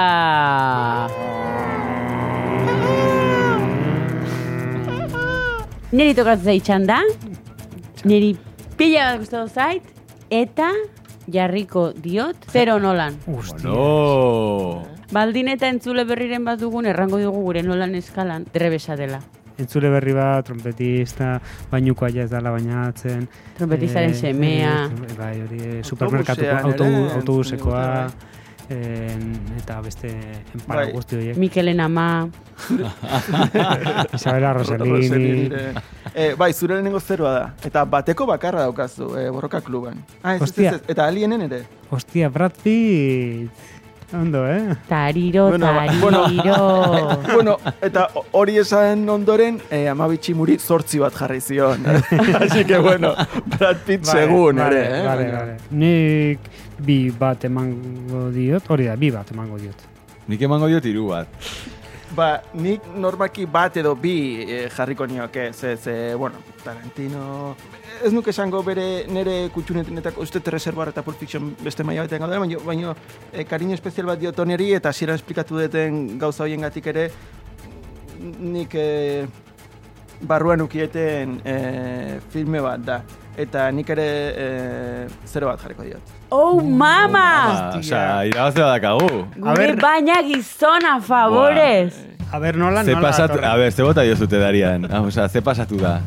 Neri 5.92 6.14
tokatzen 6.16 6.46
zaitxan 6.46 6.86
da, 6.88 7.02
neri 8.08 8.30
pila 8.80 9.10
bat 9.10 9.20
gustatu 9.20 9.52
zait, 9.52 9.84
eta 10.32 10.70
jarriko 11.28 11.92
diot, 11.92 12.48
zero 12.48 12.80
Nolan. 12.80 13.20
No. 13.66 14.86
Baldin 15.12 15.52
eta 15.52 15.68
entzule 15.68 16.08
berriren 16.08 16.48
bat 16.48 16.64
dugun, 16.64 16.88
errango 16.88 17.20
dugu 17.20 17.44
gure 17.44 17.60
Nolan 17.62 17.92
eskalan, 18.00 18.48
trebesa 18.56 18.96
dela. 18.96 19.20
Entzule 19.60 19.90
berri 19.94 20.14
bat, 20.14 20.46
trompetista, 20.48 21.36
bainuko 21.72 22.06
aia 22.08 22.24
ez 22.24 22.32
dala 22.32 22.52
bainatzen. 22.56 23.28
Trompetistaren 23.58 24.16
semea. 24.16 24.74
eh, 24.88 25.16
bai, 25.18 25.36
hori, 25.42 25.62
supermerkatuko, 25.84 26.50
Autobusean 26.50 26.72
autobu, 26.72 27.06
ere, 27.06 27.16
autobusekoa, 27.20 28.12
en, 28.70 29.32
eta 29.58 29.80
beste 29.82 30.10
enpara 30.54 30.84
Bai. 30.86 30.92
guzti 30.94 31.16
horiek. 31.18 31.38
Mikelen 31.42 31.80
ama, 31.82 32.30
Isabela. 34.14 34.54
Rossellini. 34.54 35.50
Eh, 36.14 36.34
bai, 36.38 36.52
zure 36.54 36.74
lehenengo 36.76 37.00
zeroa 37.00 37.32
da. 37.34 37.44
Eta 37.66 37.84
bateko 37.86 38.26
bakarra 38.30 38.62
daukazu, 38.68 39.12
eh, 39.18 39.30
borroka 39.30 39.62
kluban. 39.62 40.04
Ah, 40.24 40.36
ez, 40.36 40.42
ez, 40.44 40.58
ez, 40.58 40.74
ez, 40.74 40.82
eta 40.88 41.06
alienen 41.08 41.42
ere. 41.48 41.64
Hostia, 41.90 42.30
Brad 42.30 42.54
Pitt. 42.64 43.52
Ondo, 44.12 44.48
eh? 44.50 44.76
tariro, 44.88 45.50
Bueno, 45.50 45.68
tariro. 45.68 47.22
bueno, 47.34 47.58
eta 47.82 48.08
hori 48.32 48.58
esan 48.58 49.08
ondoren, 49.10 49.60
eh, 49.70 49.88
amabitxi 49.88 50.34
muri 50.34 50.58
zortzi 50.58 50.98
bat 51.00 51.14
jarri 51.14 51.40
zion. 51.42 51.86
Así 52.42 52.66
que, 52.66 52.80
bueno, 52.80 53.14
Brad 53.46 53.78
Pitt 53.86 54.06
segun 54.06 54.56
vale, 54.58 54.80
ere, 54.80 55.00
eh? 55.00 55.06
Vale, 55.06 55.32
vale. 55.32 55.58
Nik 55.72 56.40
bi 56.80 57.12
bat 57.12 57.46
emango 57.46 58.30
diot, 58.34 58.66
hori 58.74 58.90
da, 58.90 58.96
bi 58.98 59.12
bat 59.14 59.30
emango 59.32 59.60
diot. 59.62 59.86
Nik 60.28 60.42
emango 60.42 60.68
diot 60.72 60.86
hiru 60.90 61.08
bat. 61.14 61.28
Ba, 62.16 62.40
nik 62.58 62.86
normaki 62.98 63.46
bat 63.46 63.76
edo 63.78 63.92
bi 63.94 64.42
eh, 64.42 64.70
jarriko 64.74 65.06
nioke, 65.06 65.52
ze, 65.54 65.76
ze, 65.78 66.16
bueno, 66.18 66.42
Tarantino... 66.64 67.56
Ez 68.04 68.10
nuke 68.14 68.32
esango 68.32 68.62
bere 68.64 69.06
nere 69.12 69.50
kutxunetako, 69.54 70.24
uste 70.24 70.42
reservar 70.50 70.90
eta 70.90 71.04
Pulp 71.06 71.20
Fiction 71.20 71.52
beste 71.62 71.84
maila 71.84 72.08
batean 72.08 72.24
gaudela, 72.24 72.40
baina, 72.42 72.62
baina 72.66 72.96
eh, 73.34 73.46
kariño 73.46 73.76
espezial 73.78 74.10
bat 74.10 74.22
diot 74.22 74.40
oneri 74.40 74.72
eta 74.74 74.90
hasieran 74.90 75.20
esplikatu 75.20 75.60
duten 75.60 76.18
gauza 76.18 76.48
hoiengatik 76.48 76.88
ere 76.90 77.10
nik 78.20 78.74
eh, 78.74 79.28
barruan 80.22 80.62
ukieten 80.62 81.40
eh, 81.46 82.20
filme 82.30 82.62
bat 82.62 82.80
da. 82.86 83.02
Eta 83.40 83.70
nik 83.72 83.90
ere 83.96 84.06
eh, 84.36 85.08
zero 85.26 85.48
bat 85.48 85.62
jarriko 85.64 85.84
diot. 85.86 86.16
Oh, 86.30 86.60
mama! 86.62 87.24
Ah, 87.72 87.78
Osea, 87.80 88.26
irabaze 88.28 88.60
badakagu. 88.60 89.26
Gure 89.38 89.76
baina 89.80 90.20
gizona, 90.28 91.00
favorez! 91.02 91.94
A 92.32 92.38
ber, 92.40 92.58
nola, 92.60 92.84
Ze 92.84 92.94
nola 92.94 93.10
datorren? 93.16 93.46
a 93.50 93.56
ber, 93.58 93.72
ze 93.72 93.84
bota 93.84 94.04
diozute 94.06 94.38
darian. 94.38 94.86
Ah, 94.92 95.02
osea, 95.02 95.30
ze 95.30 95.42
pasatu 95.42 95.78
da. 95.80 96.00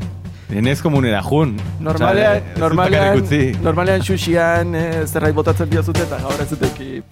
Enez 0.52 0.82
komunera 0.82 1.22
jun. 1.24 1.56
Normalean, 1.80 2.42
dut 2.52 2.60
normalean, 2.60 3.24
normalean 3.64 4.02
xuxian 4.04 4.74
eh, 4.76 5.02
zerbait 5.06 5.34
botatzen 5.34 5.70
diozute 5.72 6.04
eta 6.04 6.18
gaur 6.20 6.40
ez 6.44 6.50
duteki. 6.52 7.02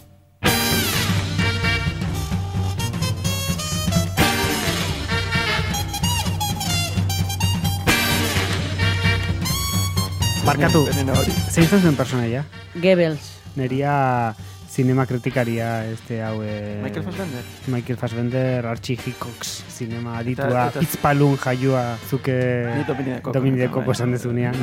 Barkatu, 10.60 10.84
Veneno 10.84 11.14
hori. 11.16 11.32
zein 11.48 11.66
zen 11.66 11.80
zen 11.80 11.96
personaia? 11.96 12.44
Goebbels. 12.74 13.30
Neria 13.56 14.34
zinema 14.70 15.06
kritikaria 15.08 15.86
este 15.88 16.20
hau... 16.22 16.42
eh, 16.44 16.80
Michael 16.82 17.04
Fassbender. 17.06 17.44
Michael 17.66 17.98
Fassbender, 17.98 18.66
Archie 18.66 18.98
Hickox, 19.00 19.62
zinema 19.72 20.18
aditua, 20.18 20.68
pitzpalun 20.76 21.38
jaioa, 21.40 21.96
zuke 22.10 22.36
Ni 22.76 22.84
Domini 22.84 23.10
de 23.14 23.22
Coco. 23.22 23.38
Domini 23.38 23.58
de. 23.58 23.70
Coco 23.70 23.92
esan 23.92 24.12
dezunean. 24.12 24.54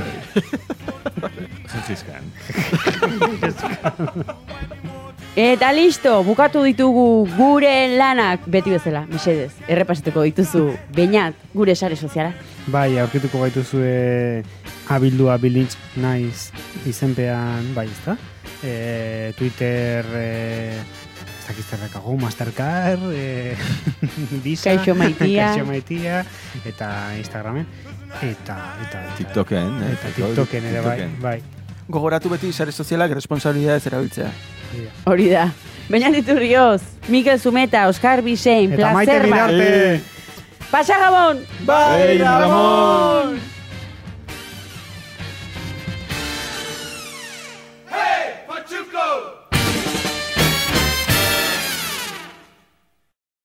Gengis-Khan. 1.74 2.24
Eta 5.38 5.70
listo, 5.74 6.24
bukatu 6.26 6.64
ditugu 6.66 7.28
gure 7.38 7.98
lanak 7.98 8.46
beti 8.50 8.72
bezala, 8.74 9.04
mesedez. 9.10 9.52
Errepasatuko 9.70 10.24
dituzu, 10.26 10.64
bainat, 10.96 11.36
gure 11.54 11.76
sare 11.76 11.96
soziala. 11.96 12.32
Bai, 12.74 12.98
aurkituko 12.98 13.44
gaituzue 13.44 14.44
abildua 14.90 15.38
bilintz 15.38 15.76
naiz 16.00 16.52
izenpean, 16.88 17.74
bai, 17.76 17.88
ezta? 17.92 18.18
E, 18.64 19.34
Twitter, 19.38 20.06
e, 20.16 20.80
ez 20.80 21.46
dakiz 21.48 21.66
zerrekago, 21.70 22.16
Mastercard, 22.22 23.12
e, 23.14 23.56
Visa, 24.46 24.72
Kaixo 24.72 24.96
maitia. 24.96 25.52
Kaixo 25.54 25.68
maitia, 25.68 26.24
eta 26.66 26.92
Instagramen, 27.20 27.68
eta, 28.22 28.58
eta, 28.88 29.04
eta 29.04 29.06
TikToken, 29.20 29.80
eh? 29.84 29.94
Eta 29.98 30.14
TikToken 30.16 30.70
ere, 30.72 30.82
bai, 30.82 30.98
TikToken. 30.98 31.22
bai. 31.22 31.38
Gogoratu 31.88 32.30
beti 32.34 32.52
sare 32.52 32.74
sozialak 32.76 33.14
responsabilidadez 33.16 33.86
erabiltzea. 33.88 34.32
Hori 35.08 35.30
da. 35.32 35.46
Baina 35.88 36.10
diturrioz, 36.12 36.82
Mikel 37.08 37.40
Zumeta, 37.40 37.88
Oskar 37.88 38.20
Eta 38.20 38.28
maite 38.28 39.12
Placer 39.16 39.30
bat. 39.30 39.52
bidarte! 39.52 40.02
Pasa 40.70 40.98
Gabon! 41.00 41.46
Bai, 41.66 42.18
Ramon! 42.18 43.57